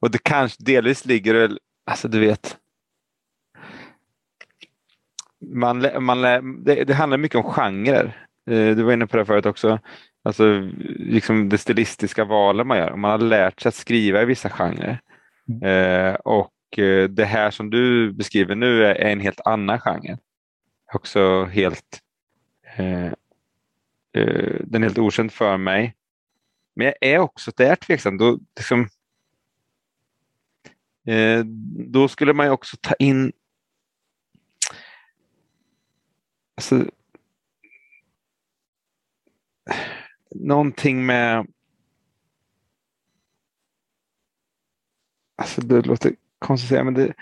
och 0.00 0.10
det 0.10 0.22
kanske 0.22 0.64
delvis 0.64 1.04
ligger, 1.04 1.58
alltså 1.86 2.08
du 2.08 2.20
vet, 2.20 2.56
man, 5.40 5.86
man, 6.04 6.22
det, 6.64 6.84
det 6.84 6.94
handlar 6.94 7.18
mycket 7.18 7.38
om 7.38 7.52
genrer. 7.52 8.26
Eh, 8.50 8.76
du 8.76 8.82
var 8.82 8.92
inne 8.92 9.06
på 9.06 9.16
det 9.16 9.24
förut 9.24 9.46
också. 9.46 9.78
Alltså 10.22 10.70
liksom 10.98 11.48
det 11.48 11.58
stilistiska 11.58 12.24
valet 12.24 12.66
man 12.66 12.78
gör. 12.78 12.96
Man 12.96 13.10
har 13.10 13.18
lärt 13.18 13.60
sig 13.60 13.68
att 13.68 13.74
skriva 13.74 14.22
i 14.22 14.24
vissa 14.24 14.50
genrer. 14.50 15.00
Mm. 15.48 15.62
Eh, 15.62 16.14
och 16.14 16.78
eh, 16.78 17.08
det 17.08 17.24
här 17.24 17.50
som 17.50 17.70
du 17.70 18.12
beskriver 18.12 18.54
nu 18.54 18.84
är 18.84 18.94
en 18.94 19.20
helt 19.20 19.40
annan 19.44 19.80
genre. 19.80 20.18
Också 20.94 21.44
helt, 21.44 22.00
eh, 22.76 23.06
eh, 24.12 24.54
den 24.60 24.82
är 24.82 24.86
helt 24.86 24.98
okänd 24.98 25.32
för 25.32 25.56
mig. 25.56 25.94
Men 26.76 26.86
jag 26.86 26.94
är 27.00 27.18
också 27.18 27.50
där 27.56 27.76
tveksam. 27.76 28.18
Då, 28.18 28.38
liksom, 28.56 28.88
då 31.92 32.08
skulle 32.08 32.32
man 32.32 32.46
ju 32.46 32.52
också 32.52 32.76
ta 32.80 32.94
in 32.94 33.32
alltså, 36.56 36.90
någonting 40.30 41.06
med 41.06 41.46
Alltså 45.42 45.60
det 45.60 45.86
låter 45.86 46.14
konstigt 46.38 46.66
att 46.66 46.68
säga, 46.68 46.84
men 46.84 46.94
det, 46.94 47.14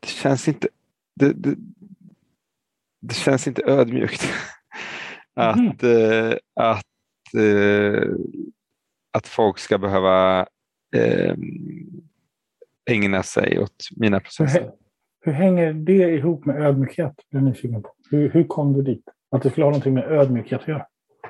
det 0.00 0.08
känns 0.08 0.48
inte 0.48 0.68
det, 1.14 1.32
det, 1.32 1.56
det, 3.00 3.14
känns 3.14 3.46
inte 3.46 3.62
ödmjukt 3.66 4.32
att, 5.34 5.82
mm. 5.82 6.30
eh, 6.30 6.36
att, 6.54 7.34
eh, 7.36 8.10
att 9.12 9.26
folk 9.26 9.58
ska 9.58 9.78
behöva 9.78 10.46
eh, 10.94 11.34
ägna 12.90 13.22
sig 13.22 13.58
åt 13.58 13.88
mina 13.96 14.20
processer. 14.20 14.70
Hur, 15.20 15.32
hänger 15.32 15.72
det 15.72 16.10
ihop 16.10 16.46
med 16.46 16.62
ödmjukhet? 16.62 17.12
Jag 17.30 17.42
nyfiken 17.42 17.82
på. 17.82 17.94
Hur, 18.10 18.30
hur 18.30 18.44
kom 18.44 18.72
du 18.72 18.82
dit? 18.82 19.04
Att 19.30 19.42
det 19.42 19.50
skulle 19.50 19.64
ha 19.64 19.70
någonting 19.70 19.94
med 19.94 20.04
ödmjukhet 20.04 20.60
att 20.60 20.68
göra? 20.68 20.86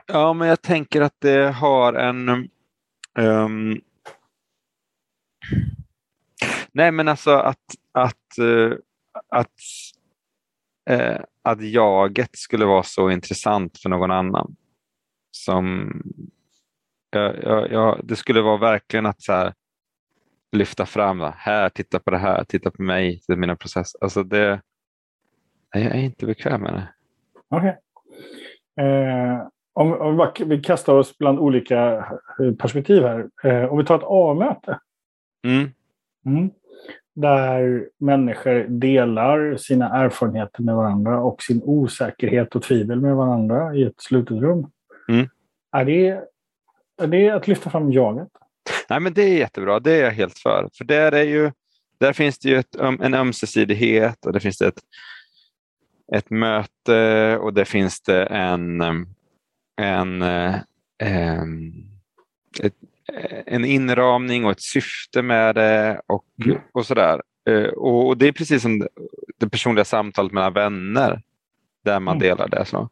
Ja, 0.07 0.33
men 0.33 0.49
jag 0.49 0.63
tänker 0.63 1.01
att 1.01 1.17
det 1.19 1.51
har 1.51 1.93
en... 1.93 2.29
Um, 3.19 3.81
nej, 6.73 6.93
men 6.93 7.09
alltså 7.09 7.31
att, 7.31 7.59
att, 7.93 8.39
uh, 8.41 8.75
att, 9.29 9.49
uh, 10.91 11.21
att 11.43 11.63
jaget 11.63 12.31
skulle 12.33 12.65
vara 12.65 12.83
så 12.83 13.11
intressant 13.11 13.79
för 13.79 13.89
någon 13.89 14.11
annan. 14.11 14.57
Som, 15.31 15.93
ja, 17.11 17.35
ja, 17.43 17.67
ja, 17.67 17.99
det 18.03 18.17
skulle 18.17 18.41
vara 18.41 18.57
verkligen 18.57 19.07
att 19.07 19.23
så 19.23 19.33
här, 19.33 19.55
lyfta 20.53 20.87
fram. 20.87 21.19
Då. 21.19 21.35
Här, 21.37 21.69
titta 21.69 21.99
på 21.99 22.11
det 22.11 22.19
här, 22.19 22.45
titta 22.45 22.71
på 22.71 22.83
mig, 22.83 23.19
titta 23.21 23.33
på 23.33 23.41
mina 23.41 23.57
processer. 23.57 23.99
Alltså 24.01 24.23
det, 24.23 24.61
jag 25.73 25.83
är 25.83 26.01
inte 26.01 26.27
bekväm 26.27 26.61
med 26.61 26.73
det. 26.73 26.89
Okej. 27.49 27.79
Okay. 28.77 28.87
Eh, 28.87 29.47
om, 29.73 29.93
om 29.93 30.31
vi, 30.39 30.45
vi 30.45 30.63
kastar 30.63 30.95
oss 30.95 31.19
bland 31.19 31.39
olika 31.39 31.97
eh, 32.41 32.55
perspektiv 32.59 33.03
här. 33.03 33.29
Eh, 33.45 33.65
om 33.65 33.79
vi 33.79 33.85
tar 33.85 33.97
ett 33.97 34.05
A-möte. 34.07 34.79
Mm. 35.47 35.71
Mm. 36.27 36.51
Där 37.15 37.89
människor 37.99 38.67
delar 38.69 39.57
sina 39.57 39.89
erfarenheter 40.05 40.63
med 40.63 40.75
varandra 40.77 41.21
och 41.21 41.43
sin 41.43 41.63
osäkerhet 41.65 42.57
och 42.57 42.63
tvivel 42.63 43.01
med 43.01 43.17
varandra 43.17 43.75
i 43.75 43.83
ett 43.83 44.01
slutet 44.01 44.41
rum. 44.41 44.71
Mm. 45.09 45.29
Är, 45.73 45.85
det, 45.85 46.09
är 47.03 47.07
det 47.07 47.31
att 47.31 47.49
lyfta 47.49 47.71
fram 47.71 47.93
jaget? 47.93 48.29
Nej, 48.91 49.01
men 49.01 49.15
det 49.15 49.23
är 49.23 49.39
jättebra. 49.39 49.81
Det 49.81 49.93
är 49.93 50.05
jag 50.05 50.11
helt 50.11 50.39
för. 50.39 50.69
För 50.75 50.85
där, 50.85 51.13
är 51.13 51.25
ju, 51.25 51.53
där 51.99 52.13
finns 52.13 52.39
det 52.39 52.49
ju 52.49 52.59
ett, 52.59 52.75
en 52.75 53.15
ömsesidighet 53.15 54.27
och 54.27 54.33
det 54.33 54.41
finns 54.41 54.59
det 54.59 54.67
ett, 54.67 54.81
ett 56.15 56.31
möte 56.31 57.39
och 57.39 57.55
det 57.55 57.65
finns 57.65 58.01
det 58.01 58.25
en, 58.25 58.81
en, 59.77 60.23
en 60.99 61.93
ett, 62.61 62.75
en 63.47 63.65
inramning 63.65 64.45
och 64.45 64.51
ett 64.51 64.63
syfte 64.63 65.23
med 65.23 65.55
det 65.55 66.01
och, 66.07 66.25
mm. 66.45 66.59
och 66.73 66.87
sådär. 66.87 67.23
Eh, 67.49 67.65
och, 67.65 68.07
och, 68.07 68.19
det 68.19 68.29
är 68.29 68.33
precis 68.33 68.63
som 68.63 68.89
det 69.39 69.49
personliga 69.49 69.85
samtalet 69.85 70.33
mellan 70.33 70.53
vänner 70.53 71.23
där 71.85 72.01
man 72.01 72.17
mm. 72.17 72.29
delar 72.29 72.49
det. 72.49 72.65
Så. 72.65 72.89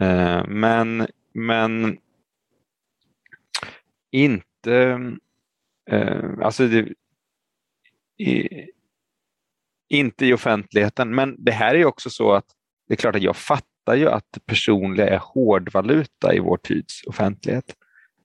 Eh, 0.00 0.46
men, 0.48 1.06
men 1.34 1.98
inte... 4.10 4.45
Eh, 4.66 4.98
alltså 6.42 6.66
det, 6.66 6.88
i, 8.18 8.48
inte 9.88 10.26
i 10.26 10.32
offentligheten. 10.32 11.14
Men 11.14 11.36
det 11.38 11.52
här 11.52 11.74
är 11.74 11.84
också 11.84 12.10
så 12.10 12.32
att 12.32 12.46
det 12.88 12.94
är 12.94 12.96
klart 12.96 13.16
att 13.16 13.22
jag 13.22 13.36
fattar 13.36 13.94
ju 13.94 14.08
att 14.08 14.24
det 14.30 14.46
personliga 14.46 15.08
är 15.08 15.18
hårdvaluta 15.18 16.34
i 16.34 16.38
vår 16.38 16.56
tids 16.56 17.02
offentlighet. 17.06 17.74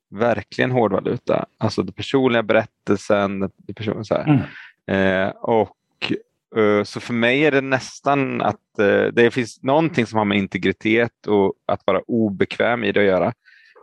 Verkligen 0.10 0.72
hårdvaluta. 0.72 1.46
Alltså 1.58 1.84
den 1.84 1.94
personliga 1.94 2.44
berättelsen. 2.44 3.40
Det 3.58 3.74
personliga, 3.74 4.04
så 4.04 4.16
mm. 4.16 4.40
eh, 4.88 5.30
och 5.30 6.14
eh, 6.56 6.84
så 6.84 7.00
för 7.00 7.14
mig 7.14 7.46
är 7.46 7.52
det 7.52 7.62
nästan 7.62 8.42
att 8.42 8.80
eh, 8.80 9.04
det 9.04 9.32
finns 9.32 9.64
någonting 9.64 10.06
som 10.06 10.18
har 10.18 10.26
med 10.26 10.38
integritet 10.38 11.28
och 11.28 11.54
att 11.66 11.82
vara 11.86 12.02
obekväm 12.08 12.84
i 12.84 12.92
det 12.92 13.00
att 13.00 13.06
göra. 13.06 13.34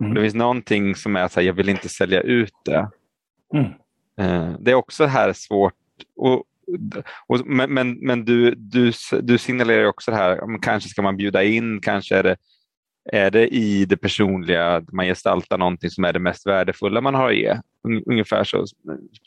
Mm. 0.00 0.14
det 0.14 0.20
finns 0.20 0.34
någonting 0.34 0.94
som 0.94 1.16
är 1.16 1.22
att 1.22 1.44
jag 1.44 1.52
vill 1.52 1.68
inte 1.68 1.88
sälja 1.88 2.20
ut 2.20 2.54
det. 2.64 2.90
Mm. 3.54 3.72
Eh, 4.20 4.56
det 4.60 4.70
är 4.70 4.74
också 4.74 5.06
här 5.06 5.32
svårt. 5.32 5.74
Och, 6.16 6.44
och, 7.26 7.46
men 7.46 7.74
men, 7.74 7.92
men 7.92 8.24
du, 8.24 8.54
du, 8.54 8.92
du 9.22 9.38
signalerar 9.38 9.84
också 9.84 10.10
det 10.10 10.16
här, 10.16 10.58
kanske 10.62 10.88
ska 10.88 11.02
man 11.02 11.16
bjuda 11.16 11.44
in, 11.44 11.80
kanske 11.80 12.16
är 12.16 12.22
det, 12.22 12.36
är 13.12 13.30
det 13.30 13.48
i 13.48 13.84
det 13.84 13.96
personliga, 13.96 14.84
man 14.92 15.06
gestaltar 15.06 15.58
någonting 15.58 15.90
som 15.90 16.04
är 16.04 16.12
det 16.12 16.18
mest 16.18 16.46
värdefulla 16.46 17.00
man 17.00 17.14
har 17.14 17.28
att 17.28 17.36
ge. 17.36 17.56
Ungefär 18.06 18.44
så, 18.44 18.64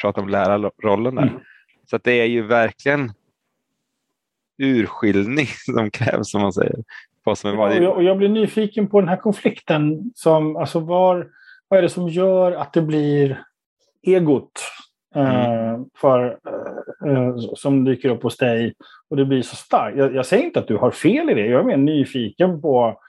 pratar 0.02 0.22
om 0.22 0.30
lärarrollen 0.30 1.16
där. 1.16 1.28
Mm. 1.28 1.40
Så 1.90 1.96
att 1.96 2.04
det 2.04 2.22
är 2.22 2.26
ju 2.26 2.42
verkligen 2.42 3.12
urskiljning 4.58 5.48
som 5.66 5.92
krävs, 5.92 6.32
som 6.32 6.42
man 6.42 6.54
säger. 6.54 6.76
Vad 7.24 7.38
som 7.38 7.52
är 7.52 7.56
vad. 7.56 7.78
Och 7.78 7.84
jag, 7.84 7.96
och 7.96 8.04
jag 8.04 8.18
blir 8.18 8.30
nyfiken 8.30 8.88
på 8.88 9.00
den 9.00 9.10
här 9.10 9.18
konflikten. 9.18 10.12
Som, 10.16 10.56
alltså 10.56 10.80
var, 10.80 11.28
vad 11.68 11.78
är 11.78 11.82
det 11.82 11.90
som 11.90 12.10
gör 12.10 12.52
att 12.52 12.74
det 12.74 12.82
blir 12.82 13.44
egot 14.08 14.62
Mm. 15.16 15.36
Eh, 15.36 15.80
för, 15.96 16.38
uh, 17.08 17.38
som 17.56 17.84
dyker 17.86 18.10
upp 18.10 18.24
hos 18.24 18.38
dig 18.38 18.74
och 19.10 19.18
det 19.18 19.26
blir 19.26 19.42
så 19.42 19.56
starkt. 19.56 19.98
Jag, 19.98 20.16
jag, 20.16 20.26
säger 20.26 20.44
inte 20.44 20.60
att 20.60 20.68
du 20.68 20.78
har 20.78 20.92
fel 20.92 21.30
i 21.30 21.34
det, 21.34 21.46
jag 21.46 21.60
är 21.60 21.66
mer 21.66 21.78
nyfiken 21.78 22.62
på 22.62 23.00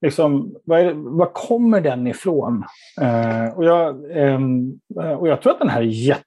liksom, 0.00 0.54
vad, 0.64 0.84
det, 0.84 0.92
vad 0.94 1.32
kommer 1.32 1.80
den 1.80 2.06
ifrån? 2.06 2.64
Uh, 3.00 3.56
och, 3.56 3.64
jag, 3.64 4.16
um, 4.16 4.80
och 5.18 5.28
jag 5.28 5.42
tror 5.42 5.52
att 5.52 5.58
den 5.58 5.68
här 5.68 5.82
är 5.82 6.18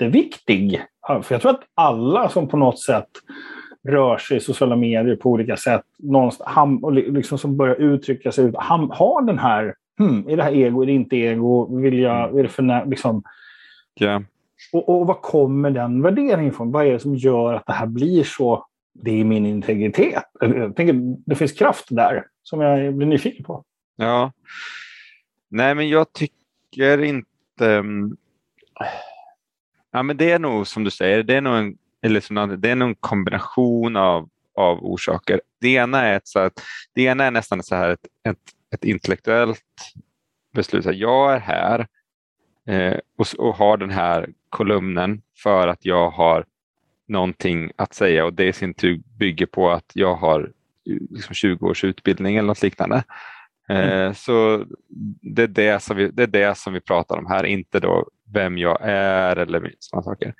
jätteviktig. 0.00 0.82
För 1.22 1.34
jag 1.34 1.40
tror 1.40 1.50
att 1.50 1.64
alla 1.74 2.28
som 2.28 2.48
på 2.48 2.56
något 2.56 2.80
sätt 2.80 3.10
rör 3.84 4.18
sig 4.18 4.36
i 4.36 4.40
sociala 4.40 4.76
medier 4.76 5.16
på 5.16 5.30
olika 5.30 5.56
sätt, 5.56 5.82
någonstans, 5.98 6.82
och 6.82 6.92
liksom 6.92 7.38
som 7.38 7.56
börjar 7.56 7.74
uttrycka 7.74 8.32
sig, 8.32 8.52
har 8.54 9.26
den 9.26 9.38
här, 9.38 9.74
hmm, 9.98 10.28
är 10.28 10.36
det 10.36 10.42
här 10.42 10.54
ego, 10.54 10.82
är 10.82 10.86
det 10.86 10.92
inte 10.92 11.16
ego, 11.16 11.80
vill 11.80 11.98
jag, 11.98 12.24
mm. 12.24 12.38
är 12.38 12.42
det 12.42 12.48
för 12.48 12.90
liksom, 12.90 13.22
Yeah. 14.00 14.22
Och, 14.72 14.88
och 14.88 15.06
vad 15.06 15.22
kommer 15.22 15.70
den 15.70 16.02
värderingen 16.02 16.52
ifrån? 16.52 16.72
Vad 16.72 16.86
är 16.86 16.92
det 16.92 17.00
som 17.00 17.16
gör 17.16 17.54
att 17.54 17.66
det 17.66 17.72
här 17.72 17.86
blir 17.86 18.24
så? 18.24 18.66
Det 18.92 19.20
är 19.20 19.24
min 19.24 19.46
integritet. 19.46 20.24
Jag 20.40 20.76
tänker, 20.76 20.94
det 21.26 21.34
finns 21.34 21.52
kraft 21.52 21.86
där 21.90 22.26
som 22.42 22.60
jag 22.60 22.94
blir 22.94 23.06
nyfiken 23.06 23.44
på. 23.44 23.64
Ja. 23.96 24.32
Nej, 25.48 25.74
men 25.74 25.88
jag 25.88 26.12
tycker 26.12 27.02
inte... 27.02 27.66
Mm, 27.66 28.16
ja, 29.90 30.02
men 30.02 30.16
det 30.16 30.30
är 30.30 30.38
nog 30.38 30.66
som 30.66 30.84
du 30.84 30.90
säger, 30.90 31.22
det 31.22 31.34
är 31.34 31.40
nog 31.40 31.56
en, 31.56 31.76
eller 32.04 32.20
som, 32.20 32.60
det 32.60 32.70
är 32.70 32.76
nog 32.76 32.88
en 32.88 32.94
kombination 32.94 33.96
av, 33.96 34.28
av 34.54 34.84
orsaker. 34.84 35.40
Det 35.60 35.68
ena 35.68 36.02
är, 36.02 36.16
ett, 36.16 36.28
så 36.28 36.38
att, 36.38 36.52
det 36.94 37.02
ena 37.02 37.24
är 37.24 37.30
nästan 37.30 37.62
så 37.62 37.74
här 37.74 37.90
ett, 37.90 38.06
ett, 38.28 38.38
ett 38.74 38.84
intellektuellt 38.84 39.62
beslut. 40.54 40.86
Att 40.86 40.96
jag 40.96 41.34
är 41.34 41.38
här 41.38 41.86
eh, 42.68 42.98
och, 43.18 43.26
och 43.38 43.54
har 43.54 43.76
den 43.76 43.90
här 43.90 44.28
kolumnen 44.48 45.22
för 45.42 45.68
att 45.68 45.84
jag 45.84 46.10
har 46.10 46.44
någonting 47.08 47.70
att 47.76 47.94
säga 47.94 48.24
och 48.24 48.34
det 48.34 48.44
i 48.44 48.52
sin 48.52 48.74
tur 48.74 49.00
bygger 49.18 49.46
på 49.46 49.70
att 49.70 49.90
jag 49.94 50.14
har 50.14 50.52
liksom 51.10 51.34
20 51.34 51.66
års 51.66 51.84
utbildning 51.84 52.36
eller 52.36 52.46
något 52.46 52.62
liknande. 52.62 53.04
Eh, 53.68 53.92
mm. 53.92 54.14
Så 54.14 54.64
det 55.34 55.42
är 55.42 55.46
det, 55.46 55.82
som 55.82 55.96
vi, 55.96 56.08
det 56.08 56.22
är 56.22 56.26
det 56.26 56.58
som 56.58 56.72
vi 56.72 56.80
pratar 56.80 57.18
om 57.18 57.26
här, 57.26 57.44
inte 57.44 57.80
då 57.80 58.08
vem 58.32 58.58
jag 58.58 58.78
är 58.82 59.36
eller 59.36 59.74
sådana 59.78 60.02
saker. 60.02 60.34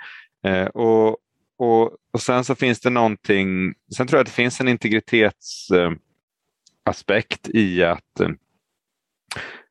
Eh, 0.44 0.66
och, 0.66 1.18
och, 1.59 1.96
och 2.12 2.20
sen 2.20 2.44
så 2.44 2.55
finns 2.55 2.80
det 2.80 2.90
någonting, 2.90 3.74
sen 3.96 4.07
tror 4.07 4.18
jag 4.18 4.20
att 4.20 4.26
det 4.26 4.32
finns 4.32 4.61
en 4.61 4.68
integritetsaspekt 4.68 7.48
i 7.48 7.84
att 7.84 8.20
eh, 8.20 8.28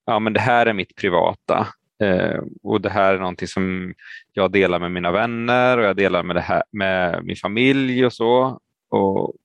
ja, 0.06 0.20
men 0.20 0.34
det 0.34 0.40
här 0.40 0.66
är 0.66 0.74
mitt 0.74 0.96
privata. 0.96 1.68
Eh, 2.04 2.40
och 2.64 2.82
Det 2.82 2.90
här 2.90 3.14
är 3.14 3.20
någonting 3.20 3.48
som 3.48 3.94
jag 4.34 4.52
delar 4.52 4.80
med 4.80 4.92
mina 4.92 5.12
vänner 5.12 5.78
och 5.78 5.84
jag 5.84 5.96
delar 5.96 6.24
med, 6.24 6.36
det 6.36 6.42
här, 6.42 6.64
med 6.72 7.26
min 7.26 7.36
familj 7.36 8.06
och 8.06 8.14
så. 8.14 8.60
Och, 8.90 9.36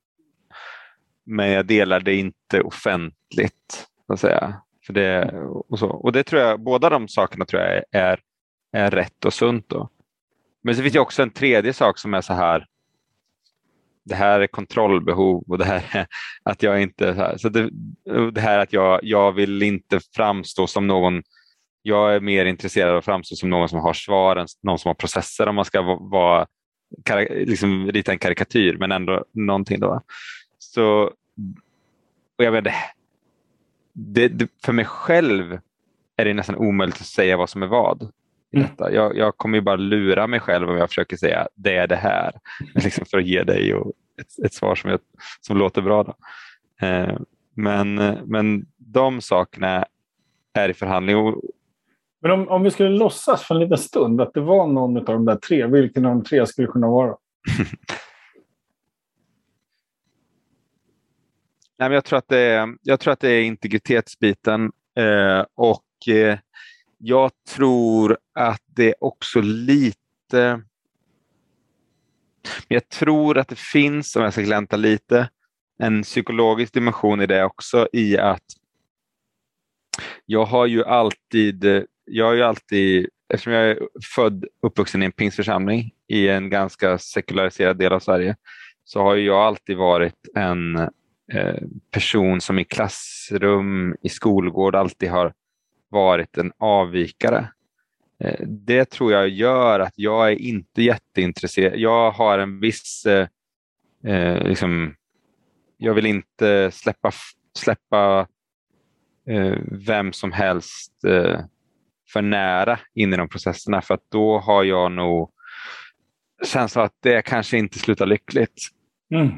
men 1.26 1.50
jag 1.50 1.66
delar 1.66 2.00
det 2.00 2.14
inte 2.14 2.60
offentligt. 2.60 3.88
Så 4.06 4.12
att 4.12 4.20
säga. 4.20 4.62
För 4.86 4.92
det, 4.92 5.32
och, 5.68 5.78
så. 5.78 5.88
och 5.88 6.12
det 6.12 6.22
tror 6.22 6.42
jag, 6.42 6.60
båda 6.60 6.90
de 6.90 7.08
sakerna 7.08 7.44
tror 7.44 7.62
jag 7.62 7.82
är, 7.92 8.20
är 8.72 8.90
rätt 8.90 9.24
och 9.24 9.34
sunt. 9.34 9.68
Då. 9.68 9.88
Men 10.68 10.76
så 10.76 10.82
finns 10.82 10.92
det 10.92 11.00
också 11.00 11.22
en 11.22 11.30
tredje 11.30 11.72
sak 11.72 11.98
som 11.98 12.14
är 12.14 12.20
så 12.20 12.32
här. 12.32 12.66
Det 14.04 14.14
här 14.14 14.40
är 14.40 14.46
kontrollbehov 14.46 15.44
och 15.48 15.58
det 15.58 15.64
här 15.64 15.84
är 15.90 16.06
att 16.42 16.62
jag 16.62 16.82
inte... 16.82 17.14
Så, 17.14 17.20
här, 17.20 17.36
så 17.36 17.48
det, 17.48 17.70
det 18.32 18.40
här 18.40 18.58
att 18.58 18.72
jag, 18.72 19.00
jag 19.02 19.32
vill 19.32 19.62
inte 19.62 20.00
framstå 20.14 20.66
som 20.66 20.86
någon 20.86 21.22
jag 21.82 22.14
är 22.14 22.20
mer 22.20 22.44
intresserad 22.44 22.90
av 22.90 22.96
att 22.96 23.04
framstå 23.04 23.36
som 23.36 23.50
någon 23.50 23.68
som 23.68 23.78
har 23.78 23.92
svar 23.92 24.36
än 24.36 24.46
någon 24.62 24.78
som 24.78 24.88
har 24.88 24.94
processer 24.94 25.46
om 25.48 25.54
man 25.54 25.64
ska 25.64 25.82
vara, 26.00 26.46
liksom, 27.30 27.92
rita 27.92 28.12
en 28.12 28.18
karikatyr, 28.18 28.76
men 28.76 28.92
ändå 28.92 29.24
någonting. 29.32 29.80
Då. 29.80 30.02
Så, 30.58 31.12
och 32.36 32.44
jag 32.44 32.52
menar, 32.52 32.72
det, 33.92 34.28
det, 34.28 34.48
för 34.64 34.72
mig 34.72 34.84
själv 34.84 35.58
är 36.16 36.24
det 36.24 36.34
nästan 36.34 36.56
omöjligt 36.56 37.00
att 37.00 37.06
säga 37.06 37.36
vad 37.36 37.50
som 37.50 37.62
är 37.62 37.66
vad. 37.66 38.12
I 38.52 38.56
mm. 38.56 38.68
detta. 38.68 38.92
Jag, 38.92 39.16
jag 39.16 39.36
kommer 39.36 39.58
ju 39.58 39.62
bara 39.62 39.76
lura 39.76 40.26
mig 40.26 40.40
själv 40.40 40.70
om 40.70 40.76
jag 40.76 40.88
försöker 40.88 41.16
säga 41.16 41.48
det 41.54 41.76
är 41.76 41.86
det 41.86 41.96
här, 41.96 42.32
liksom 42.74 43.04
för 43.04 43.18
att 43.18 43.26
ge 43.26 43.42
dig 43.42 43.70
ett, 44.20 44.44
ett 44.44 44.54
svar 44.54 44.74
som, 44.74 44.90
jag, 44.90 45.00
som 45.40 45.56
låter 45.56 45.82
bra. 45.82 46.02
Då. 46.02 46.14
Eh, 46.86 47.18
men, 47.54 47.94
men 48.24 48.66
de 48.76 49.20
sakerna 49.20 49.84
är 50.52 50.68
i 50.68 50.74
förhandling. 50.74 51.16
Och, 51.16 51.42
men 52.20 52.30
om, 52.30 52.48
om 52.48 52.62
vi 52.62 52.70
skulle 52.70 52.88
låtsas 52.88 53.42
för 53.42 53.54
en 53.54 53.60
liten 53.60 53.78
stund 53.78 54.20
att 54.20 54.34
det 54.34 54.40
var 54.40 54.66
någon 54.66 54.96
av 54.96 55.04
de 55.04 55.24
där 55.24 55.36
tre, 55.36 55.66
vilken 55.66 56.06
av 56.06 56.14
de 56.14 56.24
tre 56.24 56.46
skulle 56.46 56.68
kunna 56.68 56.88
vara? 56.88 57.16
Nej, 61.78 61.88
men 61.88 61.92
jag, 61.92 62.04
tror 62.04 62.18
att 62.18 62.28
det 62.28 62.38
är, 62.38 62.74
jag 62.82 63.00
tror 63.00 63.12
att 63.12 63.20
det 63.20 63.30
är 63.30 63.42
integritetsbiten 63.42 64.72
eh, 64.96 65.44
och 65.54 66.08
eh, 66.08 66.38
jag 66.98 67.30
tror 67.48 68.18
att 68.34 68.62
det 68.66 68.94
också 69.00 69.40
lite... 69.40 69.96
Men 72.68 72.74
jag 72.74 72.88
tror 72.88 73.38
att 73.38 73.48
det 73.48 73.58
finns, 73.58 74.16
om 74.16 74.22
jag 74.22 74.32
ska 74.32 74.42
glänta 74.42 74.76
lite, 74.76 75.28
en 75.78 76.02
psykologisk 76.02 76.72
dimension 76.72 77.20
i 77.20 77.26
det 77.26 77.44
också 77.44 77.88
i 77.92 78.18
att 78.18 78.44
jag 80.26 80.44
har 80.44 80.66
ju 80.66 80.84
alltid 80.84 81.86
jag 82.10 82.26
har 82.26 82.34
ju 82.34 82.42
alltid, 82.42 83.08
eftersom 83.28 83.52
jag 83.52 83.70
är 83.70 83.78
född 84.14 84.44
uppvuxen 84.62 85.02
i 85.02 85.06
en 85.06 85.12
pingstförsamling 85.12 85.90
i 86.08 86.28
en 86.28 86.50
ganska 86.50 86.98
sekulariserad 86.98 87.78
del 87.78 87.92
av 87.92 88.00
Sverige, 88.00 88.36
så 88.84 89.02
har 89.02 89.16
jag 89.16 89.38
alltid 89.38 89.76
varit 89.76 90.28
en 90.34 90.76
eh, 91.32 91.62
person 91.90 92.40
som 92.40 92.58
i 92.58 92.64
klassrum, 92.64 93.96
i 94.02 94.08
skolgård 94.08 94.74
alltid 94.74 95.10
har 95.10 95.32
varit 95.88 96.38
en 96.38 96.52
avvikare. 96.58 97.48
Eh, 98.24 98.46
det 98.46 98.84
tror 98.84 99.12
jag 99.12 99.28
gör 99.28 99.80
att 99.80 99.94
jag 99.96 100.28
är 100.32 100.36
inte 100.36 100.82
jätteintresserad. 100.82 101.78
Jag 101.78 102.10
har 102.10 102.38
en 102.38 102.60
viss, 102.60 103.06
eh, 103.06 103.28
eh 104.04 104.48
liksom, 104.48 104.94
jag 105.76 105.94
vill 105.94 106.06
inte 106.06 106.70
släppa, 106.70 107.10
släppa 107.58 108.26
eh, 109.28 109.56
vem 109.86 110.12
som 110.12 110.32
helst 110.32 111.04
eh, 111.04 111.40
för 112.12 112.22
nära 112.22 112.78
in 112.94 113.12
i 113.12 113.16
de 113.16 113.28
processerna 113.28 113.82
för 113.82 113.94
att 113.94 114.10
då 114.10 114.38
har 114.38 114.64
jag 114.64 114.92
nog 114.92 115.30
känslan 116.44 116.84
att 116.84 116.96
det 117.00 117.22
kanske 117.22 117.58
inte 117.58 117.78
slutar 117.78 118.06
lyckligt. 118.06 118.62
Mm. 119.10 119.30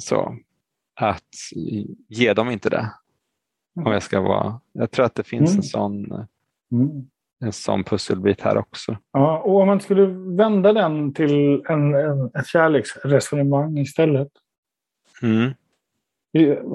Så 0.00 0.38
att 0.94 1.34
ge 2.08 2.32
dem 2.32 2.50
inte 2.50 2.70
det. 2.70 2.92
Om 3.74 3.92
jag 3.92 4.02
ska 4.02 4.20
vara. 4.20 4.60
Jag 4.72 4.90
tror 4.90 5.06
att 5.06 5.14
det 5.14 5.22
finns 5.22 5.50
mm. 5.50 5.58
en 5.58 5.62
sån. 5.62 6.26
Mm. 6.72 7.08
en 7.44 7.52
sån 7.52 7.84
pusselbit 7.84 8.40
här 8.40 8.58
också. 8.58 8.96
Ja, 9.12 9.38
och 9.38 9.60
om 9.60 9.66
man 9.66 9.80
skulle 9.80 10.06
vända 10.36 10.72
den 10.72 11.14
till 11.14 11.62
en, 11.68 11.94
en, 11.94 12.26
ett 12.26 12.46
kärleksresonemang 12.46 13.78
istället. 13.78 14.28
Mm. 15.22 15.50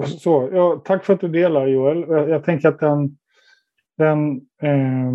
Så, 0.04 0.48
ja, 0.52 0.82
tack 0.84 1.04
för 1.04 1.14
att 1.14 1.20
du 1.20 1.28
delar 1.28 1.66
Joel. 1.66 2.04
Jag, 2.08 2.28
jag 2.28 2.44
tänker 2.44 2.68
att 2.68 2.80
den... 2.80 3.18
den 3.98 4.36
eh, 4.62 5.12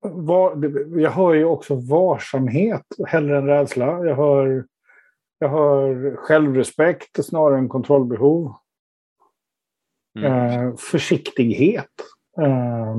var, 0.00 0.72
jag 1.00 1.10
hör 1.10 1.34
ju 1.34 1.44
också 1.44 1.74
varsamhet 1.74 2.84
hellre 3.06 3.38
än 3.38 3.46
rädsla. 3.46 4.04
Jag 4.04 4.16
hör, 4.16 4.64
jag 5.38 5.48
hör 5.48 6.16
självrespekt 6.16 7.24
snarare 7.24 7.58
än 7.58 7.68
kontrollbehov. 7.68 8.54
Mm. 10.18 10.32
Eh, 10.32 10.76
försiktighet. 10.76 11.90
Eh, 12.40 12.96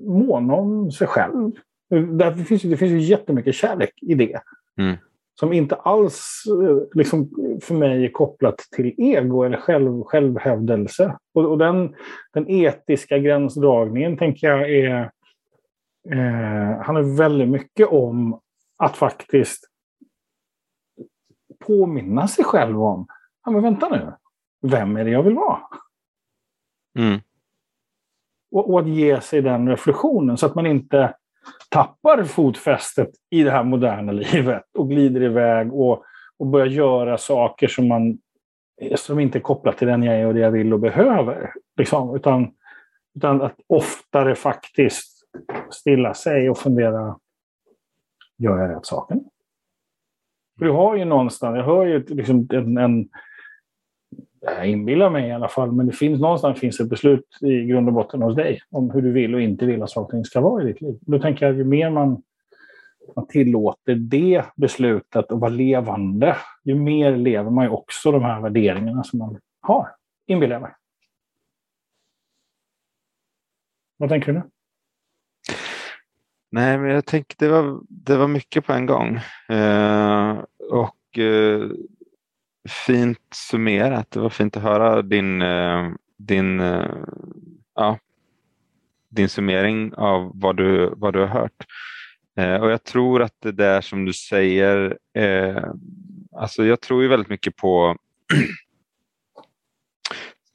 mån 0.00 0.50
om 0.50 0.90
sig 0.90 1.06
själv. 1.06 1.52
Därför 1.90 2.42
finns, 2.42 2.62
det 2.62 2.76
finns 2.76 2.92
ju 2.92 3.00
jättemycket 3.00 3.54
kärlek 3.54 3.92
i 4.02 4.14
det. 4.14 4.40
Mm. 4.78 4.96
Som 5.40 5.52
inte 5.52 5.74
alls 5.74 6.44
liksom, 6.94 7.30
för 7.62 7.74
mig 7.74 8.04
är 8.04 8.10
kopplat 8.10 8.56
till 8.76 8.94
ego 8.98 9.42
eller 9.42 9.56
själv, 9.56 10.02
självhävdelse. 10.02 11.16
Och, 11.34 11.44
och 11.44 11.58
den, 11.58 11.94
den 12.32 12.50
etiska 12.50 13.18
gränsdragningen 13.18 14.18
tänker 14.18 14.46
jag 14.46 14.70
är... 14.70 15.10
Eh, 16.10 16.82
handlar 16.82 17.16
väldigt 17.16 17.48
mycket 17.48 17.88
om 17.88 18.40
att 18.76 18.96
faktiskt 18.96 19.70
påminna 21.66 22.28
sig 22.28 22.44
själv 22.44 22.82
om, 22.82 23.06
ja 23.44 23.50
men 23.50 23.62
vänta 23.62 23.88
nu, 23.88 24.12
vem 24.70 24.96
är 24.96 25.04
det 25.04 25.10
jag 25.10 25.22
vill 25.22 25.34
vara? 25.34 25.58
Mm. 26.98 27.20
Och, 28.50 28.70
och, 28.70 28.80
att 28.80 28.88
ge 28.88 29.20
sig 29.20 29.42
den 29.42 29.68
reflektionen 29.68 30.36
så 30.36 30.46
att 30.46 30.54
man 30.54 30.66
inte 30.66 31.14
tappar 31.68 32.24
fotfästet 32.24 33.10
i 33.30 33.42
det 33.42 33.50
här 33.50 33.64
moderna 33.64 34.12
livet 34.12 34.64
och 34.78 34.88
glider 34.88 35.22
iväg 35.22 35.74
och, 35.74 36.04
och 36.38 36.46
börjar 36.46 36.66
göra 36.66 37.18
saker 37.18 37.68
som, 37.68 37.88
man, 37.88 38.18
som 38.96 39.20
inte 39.20 39.38
är 39.38 39.40
kopplat 39.40 39.78
till 39.78 39.88
den 39.88 40.02
jag 40.02 40.16
är 40.16 40.26
och 40.26 40.34
det 40.34 40.40
jag 40.40 40.50
vill 40.50 40.72
och 40.72 40.80
behöver. 40.80 41.52
Liksom. 41.76 42.16
Utan, 42.16 42.54
utan 43.16 43.42
att 43.42 43.56
oftare 43.66 44.34
faktiskt 44.34 45.20
stilla 45.70 46.14
sig 46.14 46.50
och 46.50 46.58
fundera, 46.58 47.18
gör 48.38 48.58
jag 48.58 48.76
rätt 48.76 48.86
saken? 48.86 49.24
För 50.58 50.64
du 50.64 50.72
har 50.72 50.96
ju 50.96 51.04
någonstans, 51.04 51.56
jag 51.56 51.64
hör 51.64 51.86
ju 51.86 52.04
liksom 52.08 52.48
en, 52.52 52.78
en 52.78 53.08
jag 54.40 54.68
inbillar 54.68 55.10
mig 55.10 55.28
i 55.28 55.32
alla 55.32 55.48
fall, 55.48 55.72
men 55.72 55.86
det 55.86 55.92
finns 55.92 56.20
någonstans 56.20 56.60
finns 56.60 56.80
ett 56.80 56.88
beslut 56.88 57.38
i 57.40 57.64
grund 57.64 57.88
och 57.88 57.94
botten 57.94 58.22
hos 58.22 58.36
dig 58.36 58.60
om 58.70 58.90
hur 58.90 59.02
du 59.02 59.12
vill 59.12 59.34
och 59.34 59.40
inte 59.40 59.66
vill 59.66 59.82
att 59.82 59.90
saker 59.90 60.04
och 60.04 60.10
ting 60.10 60.24
ska 60.24 60.40
vara 60.40 60.62
i 60.62 60.66
ditt 60.66 60.80
liv. 60.80 60.98
Då 61.00 61.18
tänker 61.18 61.46
jag 61.46 61.52
att 61.52 61.58
ju 61.58 61.64
mer 61.64 61.90
man, 61.90 62.22
man 63.16 63.26
tillåter 63.26 63.94
det 63.94 64.44
beslutet 64.56 65.32
att 65.32 65.40
vara 65.40 65.50
levande, 65.50 66.36
ju 66.64 66.74
mer 66.74 67.16
lever 67.16 67.50
man 67.50 67.64
ju 67.64 67.70
också 67.70 68.12
de 68.12 68.22
här 68.22 68.40
värderingarna 68.40 69.04
som 69.04 69.18
man 69.18 69.38
har, 69.60 69.88
inbillar 70.26 70.54
jag 70.54 70.62
mig. 70.62 70.72
Vad 73.96 74.08
tänker 74.08 74.32
du? 74.32 74.42
Nej, 76.52 76.78
men 76.78 76.90
jag 76.90 77.06
tänkte 77.06 77.44
det 77.44 77.50
var, 77.52 77.80
det 77.88 78.16
var 78.16 78.28
mycket 78.28 78.66
på 78.66 78.72
en 78.72 78.86
gång. 78.86 79.16
Eh, 79.48 80.38
och 80.70 81.18
eh, 81.18 81.70
fint 82.68 83.18
summerat. 83.34 84.10
Det 84.10 84.20
var 84.20 84.30
fint 84.30 84.56
att 84.56 84.62
höra 84.62 85.02
din, 85.02 85.42
eh, 85.42 85.90
din, 86.18 86.60
eh, 86.60 86.96
ja, 87.74 87.98
din 89.08 89.28
summering 89.28 89.94
av 89.94 90.30
vad 90.34 90.56
du, 90.56 90.94
vad 90.96 91.12
du 91.12 91.18
har 91.18 91.26
hört. 91.26 91.66
Eh, 92.36 92.54
och 92.54 92.70
jag 92.70 92.84
tror 92.84 93.22
att 93.22 93.40
det 93.40 93.52
där 93.52 93.80
som 93.80 94.04
du 94.04 94.12
säger, 94.12 94.98
alltså 96.36 96.64
jag 96.64 96.80
tror 96.80 97.02
ju 97.02 97.08
väldigt 97.08 97.28
mycket 97.28 97.56
på 97.56 97.96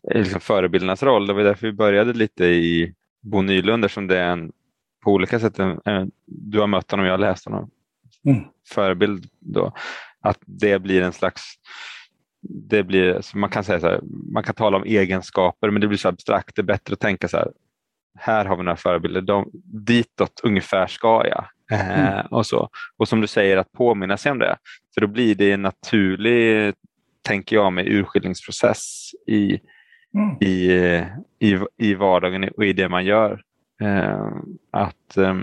liksom 0.14 0.42
förebildernas 0.42 1.04
roll. 1.04 1.28
Det 1.28 1.34
var 1.34 1.44
därför 1.44 1.68
vi 1.68 1.74
började 1.74 2.14
lite 2.14 2.46
i 2.46 2.94
Bo 3.22 3.42
Nylund 3.42 3.92
som 3.92 4.08
det 4.08 4.18
är 4.18 4.32
en, 4.32 4.52
på 5.04 5.12
olika 5.12 5.40
sätt, 5.40 5.60
en, 5.60 5.82
en, 5.86 6.12
du 6.26 6.60
har 6.60 6.68
mött 6.68 6.92
honom, 6.92 7.06
jag 7.06 7.14
har 7.14 7.18
läst 7.18 7.46
honom, 7.46 7.70
mm. 8.26 8.44
förebild 8.68 9.30
då. 9.40 9.74
Att 10.22 10.40
det 10.46 10.80
blir 10.80 11.02
en 11.02 11.14
slags 11.14 11.56
det 12.50 12.84
blir, 12.84 13.38
man 13.38 13.50
kan 13.50 13.64
säga 13.64 13.80
så 13.80 13.88
här, 13.88 14.00
man 14.34 14.44
kan 14.44 14.56
tala 14.56 14.78
om 14.78 14.84
egenskaper 14.84 15.70
men 15.70 15.82
det 15.82 15.88
blir 15.88 15.98
så 15.98 16.10
abstrakt. 16.10 16.56
Det 16.56 16.62
är 16.62 16.64
bättre 16.64 16.94
att 16.94 17.00
tänka 17.00 17.28
så 17.28 17.38
här, 17.38 17.52
här 18.18 18.46
har 18.46 18.58
vi 18.58 18.64
några 18.64 18.78
förebilder, 18.78 19.22
de, 19.22 19.50
ditåt 19.64 20.42
ungefär 20.44 20.88
ska 20.88 21.28
jag. 21.28 21.46
Eh, 21.72 22.10
mm. 22.10 22.26
och, 22.32 22.46
så. 22.46 22.70
och 22.98 23.08
som 23.08 23.22
du 23.22 23.28
säger, 23.28 23.58
att 23.58 23.72
påminna 23.72 24.18
sig 24.18 24.32
om 24.32 24.40
det. 24.40 24.58
För 24.94 25.02
då 25.02 25.08
blir 25.08 25.36
det 25.36 25.52
en 25.52 25.62
naturlig, 25.62 26.74
tänker 27.22 27.56
jag, 27.56 27.74
med 27.74 27.88
urskiljningsprocess 27.88 29.12
i, 29.28 29.60
mm. 30.14 30.38
i, 30.42 30.72
i, 31.40 31.60
i 31.78 31.94
vardagen 31.94 32.50
och 32.58 32.66
i 32.66 32.74
det 32.74 32.90
man 32.90 33.06
gör. 33.06 33.42
Eh, 33.82 34.30
att, 34.72 35.18
eh, 35.18 35.36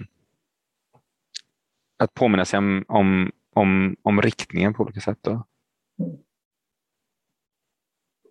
att 1.99 2.15
påminna 2.15 2.45
sig 2.45 2.59
om, 2.59 2.85
om, 2.89 3.31
om, 3.55 3.97
om 4.03 4.23
riktningen 4.23 4.75
på 4.75 4.83
olika 4.83 5.01
sätt. 5.01 5.19
Då. 5.21 5.45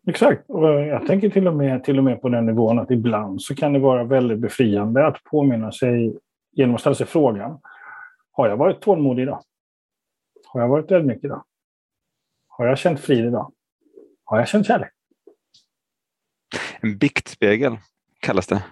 Exakt. 0.07 0.49
Och 0.49 0.69
eh, 0.69 0.87
jag 0.87 1.07
tänker 1.07 1.29
till 1.29 1.47
och, 1.47 1.55
med, 1.55 1.83
till 1.83 1.97
och 1.97 2.03
med 2.03 2.21
på 2.21 2.29
den 2.29 2.45
nivån 2.45 2.79
att 2.79 2.91
ibland 2.91 3.41
så 3.41 3.55
kan 3.55 3.73
det 3.73 3.79
vara 3.79 4.03
väldigt 4.03 4.39
befriande 4.39 5.07
att 5.07 5.23
påminna 5.23 5.71
sig 5.71 6.17
genom 6.51 6.75
att 6.75 6.81
ställa 6.81 6.95
sig 6.95 7.07
frågan. 7.07 7.59
Har 8.31 8.49
jag 8.49 8.57
varit 8.57 8.81
tålmodig 8.81 9.23
idag? 9.23 9.43
Har 10.47 10.61
jag 10.61 10.67
varit 10.67 10.91
ödmjuk 10.91 11.23
idag? 11.23 11.43
Har 12.47 12.67
jag 12.67 12.77
känt 12.77 12.99
frid 12.99 13.25
idag? 13.25 13.51
Har 14.23 14.37
jag 14.37 14.47
känt 14.47 14.67
kärlek? 14.67 14.91
En 16.81 16.97
biktspegel 16.97 17.77
kallas 18.19 18.47
det. 18.47 18.63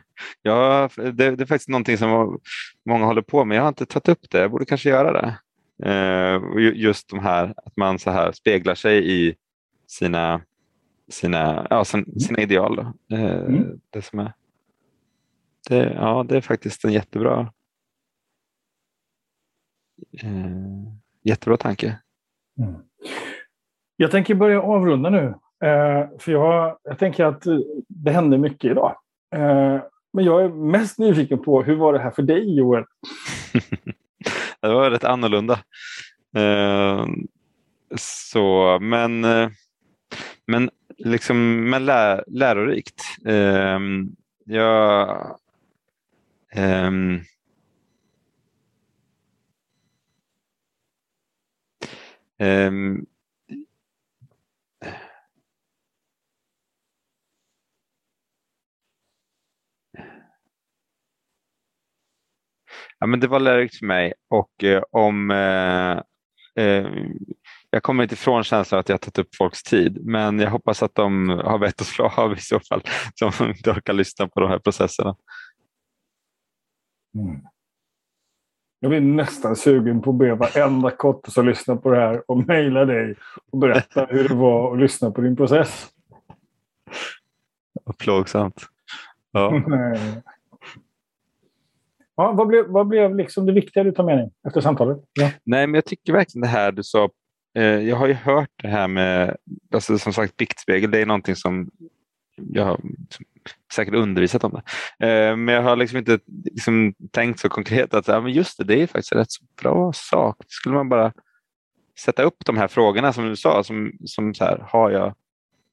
Ja, 0.41 0.89
det, 0.95 1.11
det, 1.11 1.43
är 1.43 1.45
faktiskt 1.45 1.69
någonting 1.69 1.97
som 1.97 2.39
många 2.85 3.05
håller 3.05 3.21
på 3.21 3.45
med. 3.45 3.57
Jag 3.57 3.61
har 3.61 3.67
inte 3.67 3.85
tagit 3.85 4.09
upp 4.09 4.29
det. 4.29 4.39
Jag 4.39 4.51
borde 4.51 4.65
kanske 4.65 4.89
göra 4.89 5.11
det. 5.11 5.39
Eh, 5.83 6.41
just 6.73 7.09
de 7.09 7.19
här 7.19 7.53
att 7.65 7.77
man 7.77 7.99
så 7.99 8.11
här 8.11 8.31
speglar 8.31 8.75
sig 8.75 9.11
i 9.11 9.35
sina 9.87 10.41
sina, 11.09 11.67
ja, 11.69 11.85
sina 11.85 12.03
mm. 12.29 12.39
ideal. 12.39 12.75
Då. 12.75 13.15
Eh, 13.15 13.35
mm. 13.35 13.79
Det 13.89 14.01
som 14.01 14.19
är. 14.19 14.33
Det, 15.69 15.93
ja, 15.93 16.25
det 16.29 16.37
är 16.37 16.41
faktiskt 16.41 16.85
en 16.85 16.91
jättebra 16.91 17.53
eh, 20.23 20.49
jättebra 21.23 21.57
tanke. 21.57 21.99
Mm. 22.59 22.75
Jag 23.97 24.11
tänker 24.11 24.35
börja 24.35 24.61
avrunda 24.61 25.09
nu. 25.09 25.25
Eh, 25.63 26.09
för 26.19 26.31
jag, 26.31 26.77
jag 26.83 26.99
tänker 26.99 27.25
att 27.25 27.43
det 27.87 28.11
händer 28.11 28.37
mycket 28.37 28.71
idag. 28.71 28.95
Eh, 29.35 29.81
men 30.13 30.25
jag 30.25 30.43
är 30.43 30.49
mest 30.49 30.99
nyfiken 30.99 31.39
på 31.39 31.63
hur 31.63 31.75
var 31.75 31.93
det 31.93 31.99
här 31.99 32.11
för 32.11 32.23
dig 32.23 32.57
Joel? 32.57 32.83
det 34.61 34.67
var 34.67 34.91
rätt 34.91 35.03
annorlunda. 35.03 35.59
Eh, 36.35 37.05
så, 37.97 38.77
men, 38.81 39.23
eh, 39.23 39.49
men 40.47 40.69
liksom, 40.99 41.69
men 41.69 41.85
lä, 41.85 42.23
lärorikt. 42.27 43.01
Um, 43.25 44.15
jag, 44.45 45.37
um, 46.55 47.21
um, 52.39 53.07
Ja, 62.99 63.07
men 63.07 63.19
det 63.19 63.27
var 63.27 63.39
lärorikt 63.39 63.75
för 63.79 63.85
mig 63.85 64.13
och 64.29 64.63
eh, 64.63 64.83
om 64.91 65.31
eh, 65.31 65.97
eh, 66.65 66.91
jag 67.69 67.83
kommer 67.83 68.03
inte 68.03 68.13
ifrån 68.13 68.43
känslan 68.43 68.79
att 68.79 68.89
jag 68.89 69.01
tagit 69.01 69.17
upp 69.17 69.35
folks 69.35 69.63
tid, 69.63 70.05
men 70.05 70.39
jag 70.39 70.51
hoppas 70.51 70.83
att 70.83 70.95
de 70.95 71.29
har 71.29 71.57
vett 71.57 71.81
att 71.81 71.87
slå 71.87 72.11
av 72.17 72.33
i 72.33 72.39
så 72.39 72.59
fall, 72.59 72.81
som 73.15 73.49
inte 73.49 73.71
orkar 73.71 73.93
lyssna 73.93 74.27
på 74.27 74.39
de 74.39 74.49
här 74.49 74.59
processerna. 74.59 75.15
Mm. 77.15 77.41
Jag 78.79 78.89
blir 78.89 79.01
nästan 79.01 79.55
sugen 79.55 80.01
på 80.01 80.09
att 80.09 80.15
be 80.15 80.35
varenda 80.35 80.91
kotte 80.91 81.31
som 81.31 81.45
lyssnar 81.45 81.75
på 81.75 81.91
det 81.91 81.99
här 81.99 82.31
och 82.31 82.47
mejla 82.47 82.85
dig 82.85 83.15
och 83.51 83.57
berätta 83.57 84.05
hur 84.05 84.29
det 84.29 84.35
var 84.35 84.73
att 84.73 84.79
lyssna 84.79 85.11
på 85.11 85.21
din 85.21 85.35
process. 85.35 85.87
plågsamt. 87.97 88.65
Ja. 89.31 89.53
ja, 92.15 92.31
vad 92.31 92.47
blev, 92.47 92.65
vad 92.67 92.87
blev 92.87 93.15
liksom 93.15 93.45
det 93.45 93.53
viktiga 93.53 93.83
du 93.83 93.91
tar 93.91 94.03
med 94.03 94.17
dig 94.17 94.31
efter 94.47 94.61
samtalet? 94.61 94.97
Ja. 95.13 95.31
Nej, 95.43 95.67
men 95.67 95.73
jag 95.73 95.85
tycker 95.85 96.13
verkligen 96.13 96.41
det 96.41 96.47
här 96.47 96.71
du 96.71 96.83
sa 96.83 97.09
Eh, 97.55 97.63
jag 97.63 97.95
har 97.95 98.07
ju 98.07 98.13
hört 98.13 98.49
det 98.55 98.67
här 98.67 98.87
med, 98.87 99.37
alltså 99.73 99.97
som 99.97 100.13
sagt 100.13 100.37
biktspegel, 100.37 100.91
det 100.91 101.01
är 101.01 101.05
någonting 101.05 101.35
som 101.35 101.69
jag 102.35 102.81
säkert 103.73 103.93
undervisat 103.93 104.43
om 104.43 104.51
det. 104.51 105.07
Eh, 105.07 105.35
men 105.35 105.55
jag 105.55 105.61
har 105.61 105.75
liksom 105.75 105.97
inte 105.97 106.19
liksom 106.27 106.93
tänkt 107.11 107.39
så 107.39 107.49
konkret 107.49 107.93
att 107.93 108.07
ja, 108.07 108.21
men 108.21 108.31
just 108.31 108.57
det, 108.57 108.63
det 108.63 108.81
är 108.81 108.87
faktiskt 108.87 109.11
en 109.11 109.17
rätt 109.17 109.31
så 109.31 109.43
bra 109.61 109.93
sak. 109.93 110.37
Skulle 110.47 110.75
man 110.75 110.89
bara 110.89 111.13
sätta 111.99 112.23
upp 112.23 112.45
de 112.45 112.57
här 112.57 112.67
frågorna 112.67 113.13
som 113.13 113.29
du 113.29 113.35
sa, 113.35 113.63
som, 113.63 113.91
som 114.05 114.33
så 114.33 114.43
här, 114.43 114.65
har 114.67 114.91
jag 114.91 115.15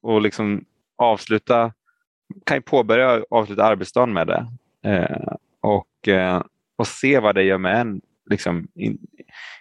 och 0.01 0.21
liksom 0.21 0.65
avsluta, 0.95 1.73
kan 2.45 2.57
ju 2.57 2.61
påbörja 2.61 3.13
och 3.13 3.37
avsluta 3.37 3.63
arbetsdagen 3.63 4.13
med 4.13 4.27
det 4.27 4.47
eh, 4.89 5.33
och, 5.61 6.09
och 6.75 6.87
se 6.87 7.19
vad 7.19 7.35
det 7.35 7.43
gör 7.43 7.57
med 7.57 7.81
en, 7.81 8.01
liksom, 8.29 8.67
in, 8.75 8.97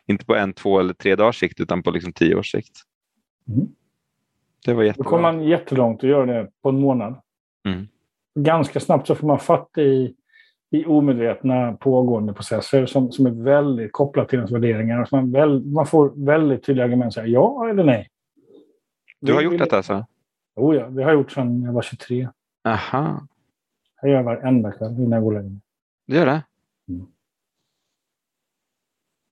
inte 0.06 0.24
på 0.24 0.34
en, 0.34 0.52
två 0.52 0.80
eller 0.80 0.94
tre 0.94 1.16
dagars 1.16 1.40
sikt 1.40 1.60
utan 1.60 1.82
på 1.82 1.90
liksom 1.90 2.12
tio 2.12 2.34
års 2.34 2.50
sikt. 2.50 2.76
Mm. 3.48 3.68
Det 4.64 4.74
var 4.74 4.82
jättebra. 4.82 5.04
Då 5.04 5.10
kommer 5.10 5.32
man 5.32 5.44
jättelångt 5.44 6.04
att 6.04 6.10
göra 6.10 6.26
det 6.26 6.50
på 6.62 6.68
en 6.68 6.80
månad. 6.80 7.20
Mm. 7.68 7.88
Ganska 8.34 8.80
snabbt 8.80 9.06
så 9.06 9.14
får 9.14 9.26
man 9.26 9.38
fatt 9.38 9.78
i, 9.78 10.14
i 10.70 10.84
omedvetna 10.84 11.72
pågående 11.72 12.32
processer 12.32 12.86
som, 12.86 13.12
som 13.12 13.26
är 13.26 13.30
väldigt 13.30 13.92
kopplat 13.92 14.28
till 14.28 14.38
ens 14.38 14.52
värderingar. 14.52 15.04
Så 15.04 15.16
man, 15.16 15.32
väl, 15.32 15.64
man 15.64 15.86
får 15.86 16.12
väldigt 16.24 16.64
tydliga 16.64 16.84
argument. 16.84 17.14
Säga 17.14 17.26
ja 17.26 17.68
eller 17.70 17.84
nej. 17.84 18.08
Du 19.20 19.34
har 19.34 19.42
gjort 19.42 19.58
detta 19.58 19.76
alltså? 19.76 20.06
Jo, 20.56 20.74
ja. 20.74 20.88
Det 20.88 21.02
har 21.02 21.10
jag 21.10 21.18
gjort 21.18 21.32
sedan 21.32 21.62
jag 21.62 21.72
var 21.72 21.82
23. 21.82 22.28
Aha. 22.64 23.26
Jag 24.02 24.10
gör 24.10 24.22
varenda 24.22 24.72
kväll 24.72 24.92
innan 24.92 25.12
jag 25.12 25.22
går 25.22 25.30
och 25.30 25.36
lägger 25.36 25.50
mig. 25.50 25.60
Du 26.06 26.16
gör 26.16 26.26
det? 26.26 26.42
Mm. 26.88 27.06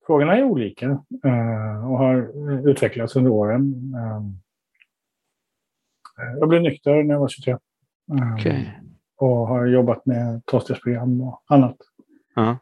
Frågorna 0.07 0.37
är 0.37 0.45
olika 0.45 0.87
uh, 1.25 1.91
och 1.91 1.99
har 1.99 2.31
utvecklats 2.69 3.17
under 3.17 3.31
åren. 3.31 3.95
Uh, 3.97 4.31
jag 6.39 6.49
blev 6.49 6.63
nykter 6.63 7.03
när 7.03 7.15
jag 7.15 7.21
var 7.21 7.29
23. 7.29 7.53
Uh, 7.53 8.35
okay. 8.35 8.65
Och 9.17 9.49
har 9.49 9.67
jobbat 9.67 10.07
med 10.07 10.43
tolvstegsprogram 10.45 11.21
och 11.21 11.43
annat. 11.47 11.77
Uh 12.39 12.55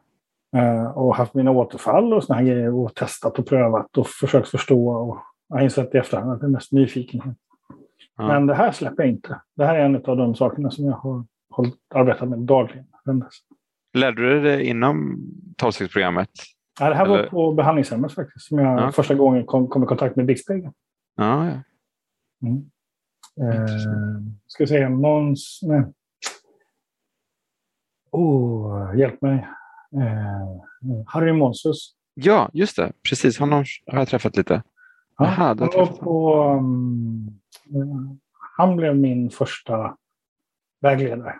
-huh. 0.53 0.93
och 0.93 1.15
haft 1.15 1.33
mina 1.33 1.51
återfall 1.51 2.13
och 2.13 2.23
såna 2.23 2.39
här 2.39 2.45
grejer 2.45 2.73
och 2.73 2.95
testat 2.95 3.39
och 3.39 3.47
prövat 3.47 3.97
och 3.97 4.07
försökt 4.07 4.47
förstå. 4.47 4.89
Och 4.89 5.17
jag 5.47 5.55
har 5.55 5.63
insett 5.63 5.95
i 5.95 5.97
efterhand 5.97 6.31
att 6.31 6.39
det 6.39 6.45
är 6.45 6.49
mest 6.49 6.71
nyfikenhet. 6.71 7.37
Ja. 8.17 8.27
Men 8.27 8.47
det 8.47 8.55
här 8.55 8.71
släpper 8.71 9.03
jag 9.03 9.11
inte. 9.11 9.41
Det 9.55 9.65
här 9.65 9.75
är 9.75 9.85
en 9.85 9.95
av 9.95 10.17
de 10.17 10.35
sakerna 10.35 10.71
som 10.71 10.85
jag 10.85 10.93
har 10.93 11.25
hållit, 11.49 11.75
arbetat 11.95 12.29
med 12.29 12.39
dagligen. 12.39 12.85
Lärde 13.93 14.21
du 14.21 14.41
dig 14.41 14.57
det 14.57 14.65
inom 14.65 15.19
tolvstegsprogrammet? 15.57 16.29
Ja, 16.79 16.89
det 16.89 16.95
här 16.95 17.05
Eller? 17.05 17.17
var 17.17 17.29
på 17.29 17.53
behandlingshemmet 17.53 18.13
faktiskt. 18.13 18.47
Som 18.47 18.59
jag 18.59 18.79
ja. 18.79 18.91
första 18.91 19.15
gången 19.15 19.45
kom, 19.45 19.67
kom 19.67 19.83
i 19.83 19.85
kontakt 19.85 20.15
med 20.15 20.25
Bixpegeln. 20.25 20.73
Ja, 21.15 21.45
ja. 21.45 21.59
Mm. 22.47 22.71
Eh, 23.41 23.65
ska 24.47 24.67
säga. 24.67 24.89
Nej. 24.89 25.83
Oh, 28.11 28.97
hjälp 28.97 29.21
mig. 29.21 29.47
Eh, 29.95 31.03
Harry 31.05 31.33
Monsus. 31.33 31.95
Ja, 32.13 32.49
just 32.53 32.75
det. 32.75 32.91
Precis. 33.09 33.39
Honom 33.39 33.63
har 33.85 33.99
jag 33.99 34.07
träffat 34.07 34.37
lite. 34.37 34.63
Ja, 35.17 35.25
Aha, 35.25 35.45
han, 35.45 35.57
var 35.57 35.85
på, 35.85 36.43
um, 36.57 37.39
han 38.57 38.75
blev 38.75 38.95
min 38.95 39.29
första 39.29 39.97
vägledare. 40.81 41.35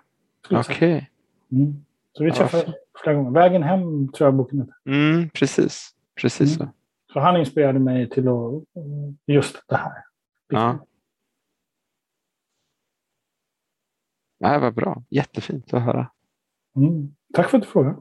Okej. 0.45 0.59
Okay. 0.59 1.05
Mm. 1.51 1.85
Så 2.11 2.23
vi 2.23 2.31
träffades. 2.31 2.75
Flera 3.03 3.15
gånger. 3.15 3.31
Vägen 3.31 3.63
hem 3.63 4.11
tror 4.11 4.27
jag 4.27 4.35
boken 4.35 4.59
heter. 4.59 4.75
Mm, 4.85 5.29
precis. 5.29 5.89
precis 6.21 6.55
mm. 6.57 6.67
så. 6.67 6.73
Så 7.13 7.19
han 7.19 7.37
inspirerade 7.37 7.79
mig 7.79 8.09
till 8.09 8.27
att, 8.27 8.63
just 9.25 9.67
det 9.67 9.75
här. 9.75 10.03
Ja. 10.47 10.85
Det 14.39 14.47
här 14.47 14.59
var 14.59 14.71
bra. 14.71 15.03
Jättefint 15.09 15.73
att 15.73 15.81
höra. 15.81 16.11
Mm. 16.75 17.15
Tack 17.33 17.49
för 17.49 17.57
att 17.57 17.63
du 17.63 17.69
frågade. 17.69 17.95